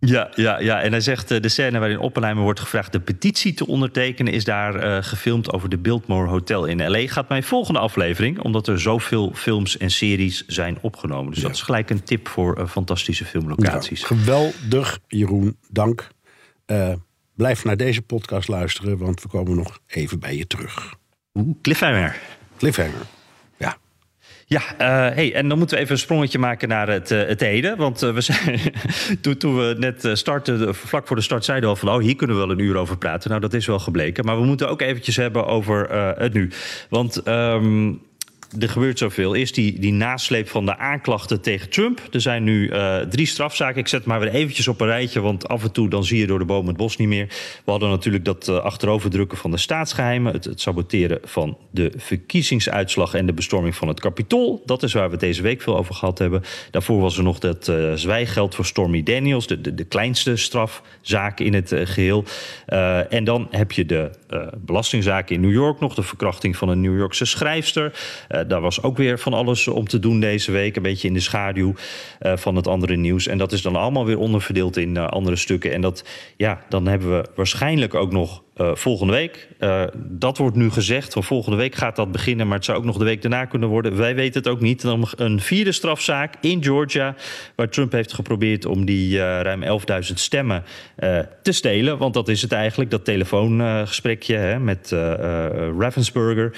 Ja, 0.00 0.30
ja, 0.34 0.58
ja, 0.58 0.82
en 0.82 0.90
hij 0.90 1.00
zegt 1.00 1.32
uh, 1.32 1.40
de 1.40 1.48
scène 1.48 1.78
waarin 1.78 1.98
Oppenheimer 1.98 2.42
wordt 2.42 2.60
gevraagd 2.60 2.92
de 2.92 3.00
petitie 3.00 3.54
te 3.54 3.66
ondertekenen, 3.66 4.32
is 4.32 4.44
daar 4.44 4.84
uh, 4.84 5.02
gefilmd 5.02 5.52
over 5.52 5.68
de 5.68 5.78
Biltmore 5.78 6.28
Hotel 6.28 6.64
in 6.64 6.90
LA. 6.90 7.06
Gaat 7.06 7.28
mijn 7.28 7.42
volgende 7.42 7.80
aflevering, 7.80 8.40
omdat 8.40 8.68
er 8.68 8.80
zoveel 8.80 9.32
films 9.34 9.76
en 9.76 9.90
series 9.90 10.46
zijn 10.46 10.78
opgenomen. 10.80 11.30
Dus 11.32 11.40
ja. 11.40 11.46
dat 11.46 11.56
is 11.56 11.62
gelijk 11.62 11.90
een 11.90 12.02
tip 12.02 12.28
voor 12.28 12.58
uh, 12.58 12.66
fantastische 12.66 13.24
filmlocaties. 13.24 14.02
Geweldig, 14.02 14.98
Jeroen. 15.08 15.56
Dank. 15.70 16.08
blijf 17.34 17.64
naar 17.64 17.76
deze 17.76 18.02
podcast 18.02 18.48
luisteren, 18.48 18.98
want 18.98 19.22
we 19.22 19.28
komen 19.28 19.56
nog 19.56 19.78
even 19.86 20.18
bij 20.18 20.36
je 20.36 20.46
terug. 20.46 20.94
Cliffhanger. 21.62 22.16
Cliffhanger. 22.56 23.17
Ja, 24.50 24.60
uh, 24.60 25.14
hey, 25.14 25.34
en 25.34 25.48
dan 25.48 25.58
moeten 25.58 25.76
we 25.76 25.82
even 25.82 25.94
een 25.94 26.00
sprongetje 26.00 26.38
maken 26.38 26.68
naar 26.68 26.88
het, 26.88 27.10
uh, 27.10 27.26
het 27.26 27.40
heden. 27.40 27.76
Want 27.76 28.02
uh, 28.02 28.14
we 28.14 28.20
zijn, 28.20 28.60
toen, 29.20 29.36
toen, 29.36 29.56
we 29.56 29.74
net 29.78 30.08
starten, 30.12 30.74
vlak 30.74 31.06
voor 31.06 31.16
de 31.16 31.22
start, 31.22 31.44
zeiden 31.44 31.68
we 31.68 31.74
al 31.74 31.80
van... 31.86 31.94
oh, 31.94 32.02
hier 32.02 32.16
kunnen 32.16 32.36
we 32.36 32.42
wel 32.42 32.50
een 32.50 32.58
uur 32.58 32.76
over 32.76 32.98
praten. 32.98 33.28
Nou, 33.28 33.42
dat 33.42 33.54
is 33.54 33.66
wel 33.66 33.78
gebleken. 33.78 34.24
Maar 34.24 34.40
we 34.40 34.46
moeten 34.46 34.68
ook 34.68 34.80
eventjes 34.80 35.16
hebben 35.16 35.46
over 35.46 35.90
het 36.18 36.32
nu. 36.32 36.50
Want 36.88 37.26
um, 37.26 38.00
er 38.60 38.68
gebeurt 38.68 38.98
zoveel. 38.98 39.34
Eerst 39.34 39.54
die, 39.54 39.78
die 39.78 39.92
nasleep 39.92 40.48
van 40.48 40.66
de 40.66 40.76
aanklachten 40.76 41.40
tegen 41.40 41.68
Trump. 41.68 42.00
Er 42.10 42.20
zijn 42.20 42.44
nu 42.44 42.70
uh, 42.70 42.98
drie 42.98 43.26
strafzaken. 43.26 43.80
Ik 43.80 43.88
zet 43.88 44.04
maar 44.04 44.20
weer 44.20 44.28
eventjes 44.28 44.68
op 44.68 44.80
een 44.80 44.86
rijtje, 44.86 45.20
want 45.20 45.48
af 45.48 45.62
en 45.62 45.72
toe 45.72 45.88
dan 45.88 46.04
zie 46.04 46.18
je 46.18 46.26
door 46.26 46.38
de 46.38 46.44
boom 46.44 46.66
het 46.66 46.76
bos 46.76 46.96
niet 46.96 47.08
meer. 47.08 47.26
We 47.64 47.70
hadden 47.70 47.88
natuurlijk 47.88 48.24
dat 48.24 48.48
uh, 48.48 48.56
achteroverdrukken 48.56 49.38
van 49.38 49.50
de 49.50 49.56
staatsgeheimen, 49.56 50.32
het, 50.32 50.50
saboteren 50.54 51.18
van 51.24 51.56
de 51.70 51.92
verkiezingsuitslag 51.96 53.14
en 53.14 53.26
de 53.26 53.32
bestorming 53.32 53.74
van 53.74 53.88
het 53.88 54.00
kapitool. 54.00 54.62
Dat 54.66 54.82
is 54.82 54.92
waar 54.92 55.04
we 55.04 55.10
het 55.10 55.20
deze 55.20 55.42
week 55.42 55.62
veel 55.62 55.76
over 55.76 55.94
gehad 55.94 56.18
hebben. 56.18 56.42
Daarvoor 56.70 57.00
was 57.00 57.16
er 57.16 57.22
nog 57.22 57.38
dat 57.38 57.68
uh, 57.68 57.92
zwijgeld 57.92 58.54
voor 58.54 58.64
Stormy 58.64 59.02
Daniels, 59.02 59.46
de, 59.46 59.60
de, 59.60 59.74
de 59.74 59.84
kleinste 59.84 60.36
strafzaak 60.36 61.40
in 61.40 61.54
het 61.54 61.72
geheel. 61.74 62.24
en 63.08 63.24
dan 63.24 63.48
heb 63.50 63.72
je 63.72 63.86
de 63.86 64.10
belastingzaak 64.56 65.30
in 65.30 65.40
New 65.40 65.52
York 65.52 65.80
nog, 65.80 65.94
de 65.94 66.02
verkrachting 66.02 66.56
van 66.56 66.68
een 66.68 66.80
New 66.80 66.98
Yorkse 66.98 67.24
schrijfster. 67.24 67.92
Uh, 68.38 68.48
daar 68.48 68.60
was 68.60 68.82
ook 68.82 68.96
weer 68.96 69.18
van 69.18 69.32
alles 69.32 69.68
om 69.68 69.88
te 69.88 69.98
doen 69.98 70.20
deze 70.20 70.52
week. 70.52 70.76
Een 70.76 70.82
beetje 70.82 71.08
in 71.08 71.14
de 71.14 71.20
schaduw 71.20 71.74
uh, 72.20 72.36
van 72.36 72.56
het 72.56 72.66
andere 72.66 72.96
nieuws. 72.96 73.26
En 73.26 73.38
dat 73.38 73.52
is 73.52 73.62
dan 73.62 73.76
allemaal 73.76 74.06
weer 74.06 74.18
onderverdeeld 74.18 74.76
in 74.76 74.94
uh, 74.94 75.06
andere 75.06 75.36
stukken. 75.36 75.72
En 75.72 75.80
dat, 75.80 76.04
ja, 76.36 76.60
dan 76.68 76.86
hebben 76.86 77.16
we 77.16 77.28
waarschijnlijk 77.34 77.94
ook 77.94 78.12
nog 78.12 78.42
uh, 78.60 78.74
volgende 78.74 79.12
week. 79.12 79.48
Uh, 79.60 79.82
dat 79.94 80.38
wordt 80.38 80.56
nu 80.56 80.70
gezegd. 80.70 81.12
Van 81.12 81.24
volgende 81.24 81.56
week 81.56 81.74
gaat 81.74 81.96
dat 81.96 82.12
beginnen, 82.12 82.46
maar 82.46 82.56
het 82.56 82.64
zou 82.64 82.78
ook 82.78 82.84
nog 82.84 82.98
de 82.98 83.04
week 83.04 83.22
daarna 83.22 83.44
kunnen 83.44 83.68
worden. 83.68 83.96
Wij 83.96 84.14
weten 84.14 84.42
het 84.42 84.50
ook 84.50 84.60
niet. 84.60 84.82
Dan 84.82 85.08
een 85.16 85.40
vierde 85.40 85.72
strafzaak 85.72 86.34
in 86.40 86.62
Georgia, 86.62 87.14
waar 87.54 87.68
Trump 87.68 87.92
heeft 87.92 88.12
geprobeerd 88.12 88.66
om 88.66 88.84
die 88.84 89.14
uh, 89.14 89.18
ruim 89.40 89.62
11.000 89.62 90.14
stemmen 90.14 90.64
te 91.42 91.52
stelen. 91.52 91.98
Want 91.98 92.14
dat 92.14 92.28
is 92.28 92.42
het 92.42 92.52
eigenlijk, 92.52 92.90
dat 92.90 93.04
telefoongesprekje 93.04 94.36
hè, 94.36 94.58
met 94.58 94.90
Ravensburger. 95.78 96.52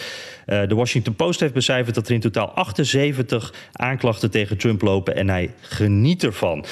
de 0.47 0.75
Washington 0.75 1.15
Post 1.15 1.41
heeft 1.41 1.55
becijferd 1.55 1.95
dat 1.95 2.09
er 2.09 2.15
in 2.15 2.21
totaal 2.21 2.49
78 2.49 3.53
aanklachten 3.73 4.31
tegen 4.31 4.57
Trump 4.57 4.83
lopen 4.83 5.17
en 5.17 5.29
hij 5.29 5.51
geniet 5.61 6.25
ervan. 6.25 6.65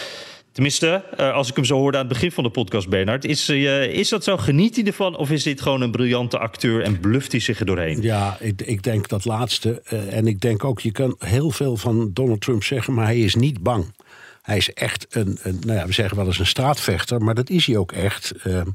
Tenminste, 0.58 1.04
uh, 1.20 1.32
als 1.32 1.48
ik 1.48 1.56
hem 1.56 1.64
zo 1.64 1.76
hoorde 1.76 1.98
aan 1.98 2.04
het 2.04 2.12
begin 2.12 2.32
van 2.32 2.44
de 2.44 2.50
podcast, 2.50 2.88
Bernard. 2.88 3.24
Is, 3.24 3.50
uh, 3.50 3.84
is 3.84 4.08
dat 4.08 4.24
zo? 4.24 4.36
Geniet 4.36 4.76
hij 4.76 4.84
ervan? 4.84 5.16
Of 5.16 5.30
is 5.30 5.42
dit 5.42 5.60
gewoon 5.60 5.80
een 5.80 5.90
briljante 5.90 6.38
acteur 6.38 6.82
en 6.82 7.00
bluft 7.00 7.32
hij 7.32 7.40
zich 7.40 7.60
er 7.60 7.66
doorheen? 7.66 8.02
Ja, 8.02 8.36
ik, 8.40 8.62
ik 8.62 8.82
denk 8.82 9.08
dat 9.08 9.24
laatste. 9.24 9.82
Uh, 9.92 10.16
en 10.16 10.26
ik 10.26 10.40
denk 10.40 10.64
ook, 10.64 10.80
je 10.80 10.92
kan 10.92 11.16
heel 11.18 11.50
veel 11.50 11.76
van 11.76 12.10
Donald 12.12 12.40
Trump 12.40 12.64
zeggen, 12.64 12.94
maar 12.94 13.04
hij 13.04 13.18
is 13.18 13.34
niet 13.34 13.62
bang. 13.62 13.94
Hij 14.42 14.56
is 14.56 14.72
echt 14.72 15.06
een, 15.10 15.38
een 15.42 15.58
nou 15.66 15.78
ja, 15.78 15.86
we 15.86 15.92
zeggen 15.92 16.16
wel 16.16 16.26
eens 16.26 16.38
een 16.38 16.46
straatvechter, 16.46 17.22
maar 17.22 17.34
dat 17.34 17.50
is 17.50 17.66
hij 17.66 17.76
ook 17.76 17.92
echt. 17.92 18.32
Ehm, 18.42 18.68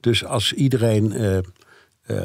dus 0.00 0.24
als 0.24 0.52
iedereen 0.52 1.12
uh, 2.10 2.24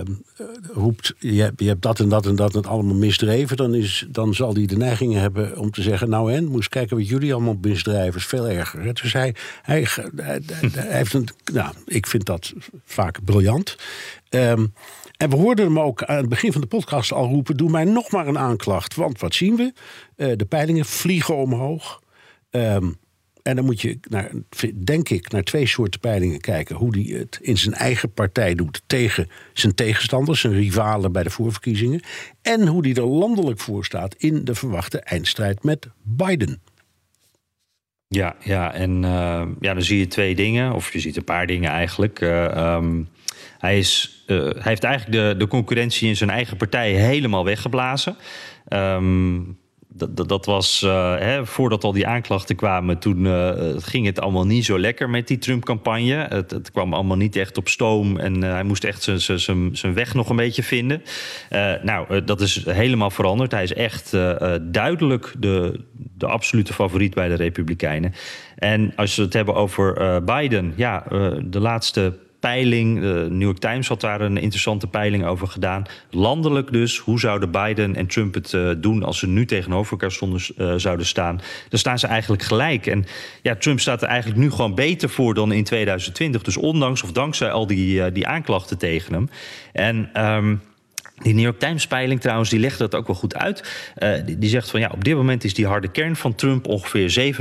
roept, 0.73 1.13
je 1.19 1.41
hebt, 1.41 1.59
je 1.59 1.67
hebt, 1.67 1.81
dat 1.81 1.99
en 1.99 2.09
dat 2.09 2.25
en 2.25 2.35
dat 2.35 2.55
en 2.55 2.65
allemaal 2.65 2.95
misdreven, 2.95 3.57
dan, 3.57 3.73
is, 3.73 4.05
dan 4.09 4.33
zal 4.33 4.53
hij 4.53 4.65
de 4.65 4.77
neiging 4.77 5.13
hebben 5.13 5.57
om 5.57 5.71
te 5.71 5.81
zeggen: 5.81 6.09
Nou, 6.09 6.33
en 6.33 6.45
moest 6.45 6.69
kijken 6.69 6.97
wat 6.97 7.07
jullie 7.07 7.33
allemaal 7.33 7.57
misdrijven, 7.61 8.19
is 8.19 8.25
veel 8.25 8.49
erger. 8.49 8.93
Dus 8.93 9.13
hij, 9.13 9.35
hij, 9.61 9.87
hij, 10.15 10.41
heeft 10.99 11.13
een. 11.13 11.27
Nou, 11.53 11.73
ik 11.85 12.07
vind 12.07 12.25
dat 12.25 12.53
vaak 12.85 13.23
briljant. 13.23 13.75
Um, 14.29 14.73
en 15.17 15.29
we 15.29 15.35
hoorden 15.35 15.65
hem 15.65 15.79
ook 15.79 16.03
aan 16.03 16.17
het 16.17 16.29
begin 16.29 16.51
van 16.51 16.61
de 16.61 16.67
podcast 16.67 17.11
al 17.11 17.27
roepen: 17.27 17.57
Doe 17.57 17.69
mij 17.69 17.83
nog 17.83 18.11
maar 18.11 18.27
een 18.27 18.37
aanklacht. 18.37 18.95
Want 18.95 19.19
wat 19.19 19.35
zien 19.35 19.55
we? 19.55 19.73
Uh, 20.17 20.31
de 20.35 20.45
peilingen 20.45 20.85
vliegen 20.85 21.35
omhoog. 21.35 22.01
Um, 22.51 22.97
en 23.43 23.55
dan 23.55 23.65
moet 23.65 23.81
je, 23.81 23.99
naar, 24.09 24.31
denk 24.75 25.09
ik, 25.09 25.31
naar 25.31 25.43
twee 25.43 25.67
soorten 25.67 25.99
peilingen 25.99 26.39
kijken. 26.39 26.75
Hoe 26.75 26.97
hij 26.97 27.17
het 27.19 27.39
in 27.41 27.57
zijn 27.57 27.73
eigen 27.73 28.11
partij 28.11 28.55
doet 28.55 28.81
tegen 28.87 29.29
zijn 29.53 29.75
tegenstanders, 29.75 30.41
zijn 30.41 30.53
rivalen 30.53 31.11
bij 31.11 31.23
de 31.23 31.29
voorverkiezingen. 31.29 32.01
En 32.41 32.67
hoe 32.67 32.87
hij 32.87 32.93
er 32.95 33.07
landelijk 33.07 33.59
voor 33.59 33.85
staat 33.85 34.15
in 34.15 34.45
de 34.45 34.55
verwachte 34.55 34.99
eindstrijd 34.99 35.63
met 35.63 35.87
Biden. 36.01 36.61
Ja, 38.07 38.35
ja 38.39 38.73
en 38.73 39.03
uh, 39.03 39.45
ja, 39.59 39.73
dan 39.73 39.81
zie 39.81 39.99
je 39.99 40.07
twee 40.07 40.35
dingen, 40.35 40.73
of 40.73 40.93
je 40.93 40.99
ziet 40.99 41.17
een 41.17 41.23
paar 41.23 41.47
dingen 41.47 41.69
eigenlijk. 41.69 42.21
Uh, 42.21 42.75
um, 42.75 43.09
hij, 43.59 43.77
is, 43.77 44.23
uh, 44.27 44.37
hij 44.37 44.61
heeft 44.61 44.83
eigenlijk 44.83 45.17
de, 45.17 45.35
de 45.37 45.47
concurrentie 45.47 46.07
in 46.07 46.15
zijn 46.15 46.29
eigen 46.29 46.57
partij 46.57 46.91
helemaal 46.91 47.45
weggeblazen. 47.45 48.15
Um, 48.67 49.57
dat, 49.95 50.29
dat, 50.29 50.45
was 50.45 50.81
uh, 50.85 51.17
hè, 51.17 51.45
voordat 51.45 51.83
al 51.83 51.91
die 51.91 52.07
aanklachten 52.07 52.55
kwamen, 52.55 52.99
toen 52.99 53.25
uh, 53.25 53.51
ging 53.77 54.05
het 54.05 54.19
allemaal 54.19 54.45
niet 54.45 54.65
zo 54.65 54.79
lekker 54.79 55.09
met 55.09 55.27
die 55.27 55.37
Trump-campagne. 55.37 56.25
Het, 56.29 56.51
het, 56.51 56.71
kwam 56.71 56.93
allemaal 56.93 57.17
niet 57.17 57.35
echt 57.35 57.57
op 57.57 57.67
stoom 57.67 58.17
en 58.17 58.41
hij 58.41 58.63
moest 58.63 58.83
echt 58.83 59.11
zijn 59.73 59.93
weg 59.93 60.13
nog 60.13 60.29
een 60.29 60.35
beetje 60.35 60.63
vinden. 60.63 61.03
nou, 61.83 62.23
dat 62.23 62.41
is 62.41 62.65
helemaal 62.65 63.11
veranderd. 63.11 63.51
Hij 63.51 63.63
is 63.63 63.73
echt 63.73 64.11
duidelijk 64.61 65.33
de, 65.39 65.79
de 66.17 66.27
absolute 66.27 66.73
favoriet 66.73 67.13
bij 67.13 67.27
de 67.27 67.35
Republikeinen. 67.35 68.13
En 68.55 68.93
als 68.95 69.15
we 69.15 69.21
het 69.21 69.33
hebben 69.33 69.55
over 69.55 70.23
Biden, 70.23 70.73
ja, 70.75 71.03
de 71.43 71.59
laatste 71.59 72.13
peiling. 72.43 72.99
De 72.99 73.27
New 73.29 73.41
York 73.41 73.57
Times 73.57 73.87
had 73.87 74.01
daar 74.01 74.21
een 74.21 74.37
interessante 74.37 74.87
peiling 74.87 75.25
over 75.25 75.47
gedaan. 75.47 75.83
Landelijk 76.09 76.71
dus, 76.71 76.97
hoe 76.97 77.19
zouden 77.19 77.51
Biden 77.51 77.95
en 77.95 78.07
Trump 78.07 78.33
het 78.33 78.53
uh, 78.53 78.71
doen 78.77 79.03
als 79.03 79.19
ze 79.19 79.27
nu 79.27 79.45
tegenover 79.45 79.91
elkaar 79.91 80.17
uh, 80.57 80.73
zouden 80.77 81.05
staan? 81.05 81.41
Dan 81.69 81.79
staan 81.79 81.99
ze 81.99 82.07
eigenlijk 82.07 82.43
gelijk. 82.43 82.87
En 82.87 83.05
ja, 83.41 83.55
Trump 83.55 83.79
staat 83.79 84.01
er 84.01 84.07
eigenlijk 84.07 84.39
nu 84.39 84.51
gewoon 84.51 84.75
beter 84.75 85.09
voor 85.09 85.33
dan 85.33 85.51
in 85.51 85.63
2020. 85.63 86.41
Dus 86.41 86.57
ondanks 86.57 87.03
of 87.03 87.11
dankzij 87.11 87.51
al 87.51 87.67
die, 87.67 88.11
die 88.11 88.27
aanklachten 88.27 88.77
tegen 88.77 89.13
hem. 89.13 89.29
En. 89.71 90.25
Um, 90.25 90.61
die 91.21 91.33
New 91.33 91.43
York 91.43 91.59
Times 91.59 91.87
peiling 91.87 92.21
trouwens, 92.21 92.49
die 92.49 92.59
legt 92.59 92.77
dat 92.77 92.95
ook 92.95 93.07
wel 93.07 93.15
goed 93.15 93.35
uit. 93.35 93.63
Uh, 93.97 94.13
die, 94.37 94.49
zegt 94.49 94.69
van 94.69 94.79
ja, 94.79 94.89
op 94.93 95.03
dit 95.03 95.15
moment 95.15 95.43
is 95.43 95.53
die 95.53 95.67
harde 95.67 95.87
kern 95.87 96.15
van 96.15 96.35
Trump 96.35 96.67
ongeveer 96.67 97.33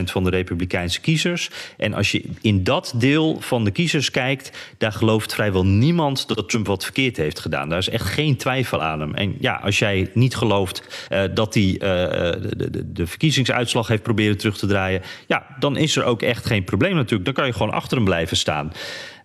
37% 0.00 0.02
van 0.04 0.24
de 0.24 0.30
Republikeinse 0.30 1.00
kiezers. 1.00 1.50
En 1.76 1.94
als 1.94 2.12
je 2.12 2.24
in 2.40 2.64
dat 2.64 2.92
deel 2.96 3.40
van 3.40 3.64
de 3.64 3.70
kiezers 3.70 4.10
kijkt, 4.10 4.74
daar 4.78 4.92
gelooft 4.92 5.34
vrijwel 5.34 5.66
niemand 5.66 6.28
dat 6.28 6.48
Trump 6.48 6.66
wat 6.66 6.84
verkeerd 6.84 7.16
heeft 7.16 7.38
gedaan. 7.38 7.68
Daar 7.68 7.78
is 7.78 7.88
echt 7.88 8.06
geen 8.06 8.36
twijfel 8.36 8.82
aan 8.82 9.00
hem. 9.00 9.14
En 9.14 9.36
ja, 9.40 9.54
als 9.54 9.78
jij 9.78 10.10
niet 10.14 10.36
gelooft 10.36 11.08
uh, 11.12 11.22
dat 11.34 11.54
hij 11.54 11.62
uh, 11.62 11.78
de, 11.80 12.70
de, 12.70 12.92
de, 12.92 13.06
verkiezingsuitslag 13.06 13.88
heeft 13.88 14.02
proberen 14.02 14.38
terug 14.38 14.58
te 14.58 14.66
draaien, 14.66 15.02
ja, 15.26 15.46
dan 15.58 15.76
is 15.76 15.96
er 15.96 16.04
ook 16.04 16.22
echt 16.22 16.46
geen 16.46 16.64
probleem 16.64 16.94
natuurlijk. 16.94 17.24
Dan 17.24 17.34
kan 17.34 17.46
je 17.46 17.52
gewoon 17.52 17.72
achter 17.72 17.96
hem 17.96 18.06
blijven 18.06 18.36
staan. 18.36 18.72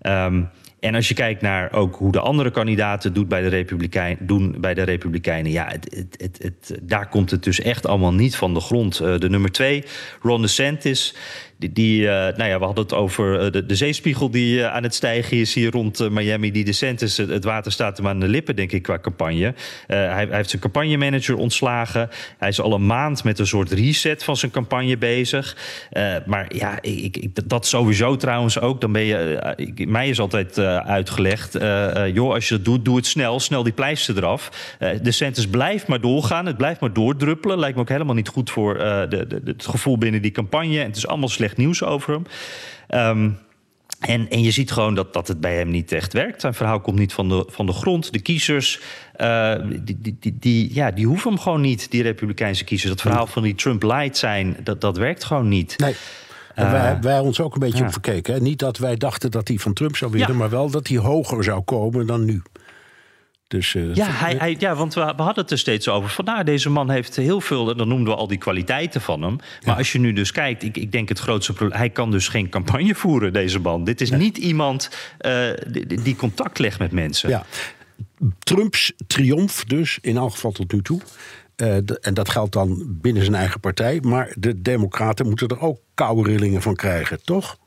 Um, 0.01 0.49
en 0.83 0.95
als 0.95 1.07
je 1.07 1.13
kijkt 1.13 1.41
naar 1.41 1.73
ook 1.73 1.95
hoe 1.95 2.11
de 2.11 2.19
andere 2.19 2.51
kandidaten 2.51 3.13
doet 3.13 3.27
bij 3.27 3.41
de 3.41 3.47
Republikein, 3.47 4.17
doen 4.19 4.55
bij 4.59 4.73
de 4.73 4.81
Republikeinen, 4.83 5.51
ja, 5.51 5.67
het, 5.67 6.07
het, 6.17 6.39
het, 6.41 6.79
daar 6.81 7.09
komt 7.09 7.31
het 7.31 7.43
dus 7.43 7.59
echt 7.59 7.87
allemaal 7.87 8.13
niet 8.13 8.35
van 8.35 8.53
de 8.53 8.59
grond. 8.59 8.99
Uh, 9.01 9.17
de 9.17 9.29
nummer 9.29 9.51
twee, 9.51 9.83
Ron 10.21 10.41
DeSantis, 10.41 11.15
die, 11.71 12.01
uh, 12.01 12.09
nou 12.09 12.43
ja, 12.43 12.59
we 12.59 12.65
hadden 12.65 12.83
het 12.83 12.93
over 12.93 13.45
uh, 13.45 13.51
de, 13.51 13.65
de, 13.65 13.75
zeespiegel 13.75 14.29
die 14.29 14.57
uh, 14.57 14.73
aan 14.73 14.83
het 14.83 14.95
stijgen 14.95 15.37
is 15.37 15.53
hier 15.53 15.71
rond 15.71 16.09
Miami. 16.09 16.51
Die 16.51 16.63
DeSantis, 16.63 17.17
het, 17.17 17.29
het 17.29 17.43
water 17.43 17.71
staat 17.71 17.97
hem 17.97 18.07
aan 18.07 18.19
de 18.19 18.27
lippen, 18.27 18.55
denk 18.55 18.71
ik, 18.71 18.81
qua 18.81 18.99
campagne. 18.99 19.53
Hij, 19.87 19.97
hij, 19.97 20.27
heeft 20.29 20.49
zijn 20.49 20.61
campagnemanager 20.61 21.35
ontslagen. 21.35 22.09
Hij 22.37 22.49
is 22.49 22.61
al 22.61 22.73
een 22.73 22.85
maand 22.85 23.23
met 23.23 23.39
een 23.39 23.47
soort 23.47 23.71
reset 23.71 24.23
van 24.23 24.37
zijn 24.37 24.51
campagne 24.51 24.97
bezig. 24.97 25.57
maar 26.25 26.55
ja, 26.55 26.81
ik, 26.81 27.17
ik, 27.17 27.49
dat 27.49 27.67
sowieso 27.67 28.15
trouwens 28.15 28.59
ook. 28.59 28.81
Dan 28.81 28.91
ben 28.91 29.03
je, 29.03 29.53
ik, 29.55 29.87
mij 29.87 30.09
is 30.09 30.19
altijd 30.19 30.59
uitgelegd, 30.59 31.53
joh, 32.13 32.33
als 32.33 32.47
je 32.47 32.55
dat 32.55 32.65
doet, 32.65 32.85
doe 32.85 32.95
het 32.95 33.05
snel. 33.05 33.39
Snel 33.39 33.63
die 33.63 33.73
pleister 33.73 34.17
eraf. 34.17 34.75
DeSantis 35.01 35.47
blijft 35.47 35.87
maar 35.87 36.01
doorgaan. 36.01 36.45
Het 36.45 36.57
blijft 36.57 36.79
maar 36.79 36.93
doordruppelen. 36.93 37.59
Lijkt 37.59 37.75
me 37.75 37.81
ook 37.81 37.89
helemaal 37.89 38.15
niet 38.15 38.27
goed 38.27 38.51
voor 38.51 38.77
de, 38.77 39.07
de, 39.27 39.41
het 39.45 39.65
gevoel 39.65 39.97
binnen 39.97 40.21
die 40.21 40.31
campagne. 40.31 40.79
En 40.79 40.87
het 40.87 40.97
is 40.97 41.07
allemaal 41.07 41.29
slecht 41.29 41.52
nieuws 41.57 41.83
over 41.83 42.13
hem. 42.13 42.25
Um, 43.07 43.37
en, 43.99 44.29
en 44.29 44.41
je 44.41 44.51
ziet 44.51 44.71
gewoon 44.71 44.95
dat, 44.95 45.13
dat 45.13 45.27
het 45.27 45.39
bij 45.39 45.55
hem 45.55 45.69
niet 45.69 45.91
echt 45.91 46.13
werkt. 46.13 46.41
Zijn 46.41 46.53
verhaal 46.53 46.79
komt 46.79 46.99
niet 46.99 47.13
van 47.13 47.29
de, 47.29 47.45
van 47.47 47.65
de 47.65 47.71
grond. 47.71 48.13
De 48.13 48.19
kiezers, 48.19 48.79
uh, 49.17 49.55
die, 49.65 49.97
die, 50.01 50.17
die, 50.19 50.37
die, 50.39 50.73
ja, 50.73 50.91
die 50.91 51.05
hoeven 51.05 51.31
hem 51.31 51.39
gewoon 51.39 51.61
niet, 51.61 51.91
die 51.91 52.01
Republikeinse 52.01 52.63
kiezers. 52.63 52.91
Dat 52.91 53.01
verhaal 53.01 53.27
van 53.27 53.43
die 53.43 53.55
Trump 53.55 53.83
light 53.83 54.17
zijn, 54.17 54.57
dat, 54.63 54.81
dat 54.81 54.97
werkt 54.97 55.23
gewoon 55.23 55.47
niet. 55.47 55.77
Nee. 55.77 55.95
En 56.55 56.71
wij, 56.71 56.97
wij 57.01 57.19
ons 57.19 57.39
ook 57.39 57.53
een 57.53 57.59
beetje 57.59 57.77
ja. 57.79 57.85
op 57.85 57.91
verkeken. 57.91 58.33
Hè? 58.33 58.39
Niet 58.39 58.59
dat 58.59 58.77
wij 58.77 58.95
dachten 58.95 59.31
dat 59.31 59.47
hij 59.47 59.57
van 59.57 59.73
Trump 59.73 59.95
zou 59.95 60.11
winnen, 60.11 60.31
ja. 60.31 60.37
maar 60.37 60.49
wel 60.49 60.69
dat 60.69 60.87
hij 60.87 60.97
hoger 60.97 61.43
zou 61.43 61.61
komen 61.61 62.07
dan 62.07 62.25
nu. 62.25 62.41
Dus, 63.53 63.73
uh, 63.73 63.95
ja, 63.95 64.07
hij, 64.09 64.35
hij, 64.35 64.55
ja, 64.59 64.75
want 64.75 64.93
we, 64.93 65.01
we, 65.01 65.21
hadden 65.21 65.43
het 65.43 65.51
er 65.51 65.57
steeds 65.57 65.87
over. 65.87 66.09
Van, 66.09 66.25
nou, 66.25 66.43
deze 66.43 66.69
man 66.69 66.89
heeft 66.89 67.15
heel 67.15 67.41
veel, 67.41 67.75
dan 67.75 67.87
noemden 67.87 68.13
we 68.13 68.19
al 68.19 68.27
die 68.27 68.37
kwaliteiten 68.37 69.01
van 69.01 69.21
hem. 69.21 69.35
Maar 69.35 69.45
ja. 69.61 69.73
als 69.73 69.91
je 69.91 69.99
nu 69.99 70.13
dus 70.13 70.31
kijkt, 70.31 70.63
ik, 70.63 70.77
ik 70.77 70.91
denk 70.91 71.09
het 71.09 71.19
grootste 71.19 71.53
probleem... 71.53 71.77
hij 71.77 71.89
kan 71.89 72.11
dus 72.11 72.27
geen 72.27 72.49
campagne 72.49 72.95
voeren, 72.95 73.33
deze 73.33 73.59
man. 73.59 73.83
Dit 73.83 74.01
is 74.01 74.09
nee. 74.09 74.19
niet 74.19 74.37
iemand 74.37 74.89
uh, 75.21 75.49
die, 75.67 76.01
die, 76.01 76.15
contact 76.15 76.59
legt 76.59 76.79
met 76.79 76.91
mensen. 76.91 77.29
Ja. 77.29 77.45
Trumps 78.39 78.93
triomf 79.07 79.63
dus, 79.63 79.97
in 80.01 80.17
elk 80.17 80.31
geval 80.31 80.51
tot 80.51 80.71
nu 80.71 80.81
toe... 80.81 80.99
Uh, 81.57 81.77
de, 81.83 81.99
en 81.99 82.13
dat 82.13 82.29
geldt 82.29 82.53
dan 82.53 82.97
binnen 83.01 83.23
zijn 83.23 83.35
eigen 83.35 83.59
partij. 83.59 83.99
Maar 84.01 84.33
de 84.35 84.61
democraten 84.61 85.27
moeten 85.27 85.47
er 85.47 85.59
ook 85.59 85.79
koude 85.93 86.29
rillingen 86.29 86.61
van 86.61 86.75
krijgen, 86.75 87.23
toch? 87.23 87.57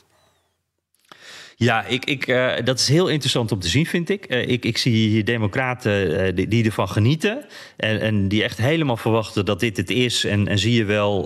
Ja, 1.59 1.85
ik, 1.85 2.05
ik, 2.05 2.27
uh, 2.27 2.53
dat 2.64 2.79
is 2.79 2.88
heel 2.88 3.09
interessant 3.09 3.53
om 3.53 3.59
te 3.59 3.69
zien, 3.69 3.87
vind 3.87 4.09
ik. 4.09 4.33
Uh, 4.33 4.49
ik, 4.49 4.64
ik 4.64 4.79
zie 4.79 5.09
hier 5.09 5.25
democraten 5.25 6.11
uh, 6.11 6.35
die, 6.35 6.49
die, 6.49 6.64
ervan 6.64 6.88
genieten. 6.88 7.45
En, 7.77 8.01
en, 8.01 8.29
die 8.29 8.42
echt 8.42 8.59
helemaal 8.59 8.97
verwachten 8.97 9.45
dat 9.45 9.61
dit 9.61 9.77
het 9.77 9.90
is. 9.90 10.25
En, 10.25 10.49
en 10.49 10.59
zie 10.59 10.75
je 10.75 10.85
wel, 10.85 11.23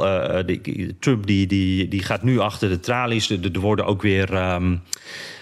Trump 1.01 1.27
die, 1.27 1.47
die, 1.47 1.89
die 1.89 2.03
gaat 2.03 2.23
nu 2.23 2.39
achter 2.39 2.69
de 2.69 2.81
tralies. 2.81 3.31
Er, 3.31 3.61
worden 3.61 3.87
ook 3.87 4.03
weer... 4.03 4.53
Um, 4.53 4.83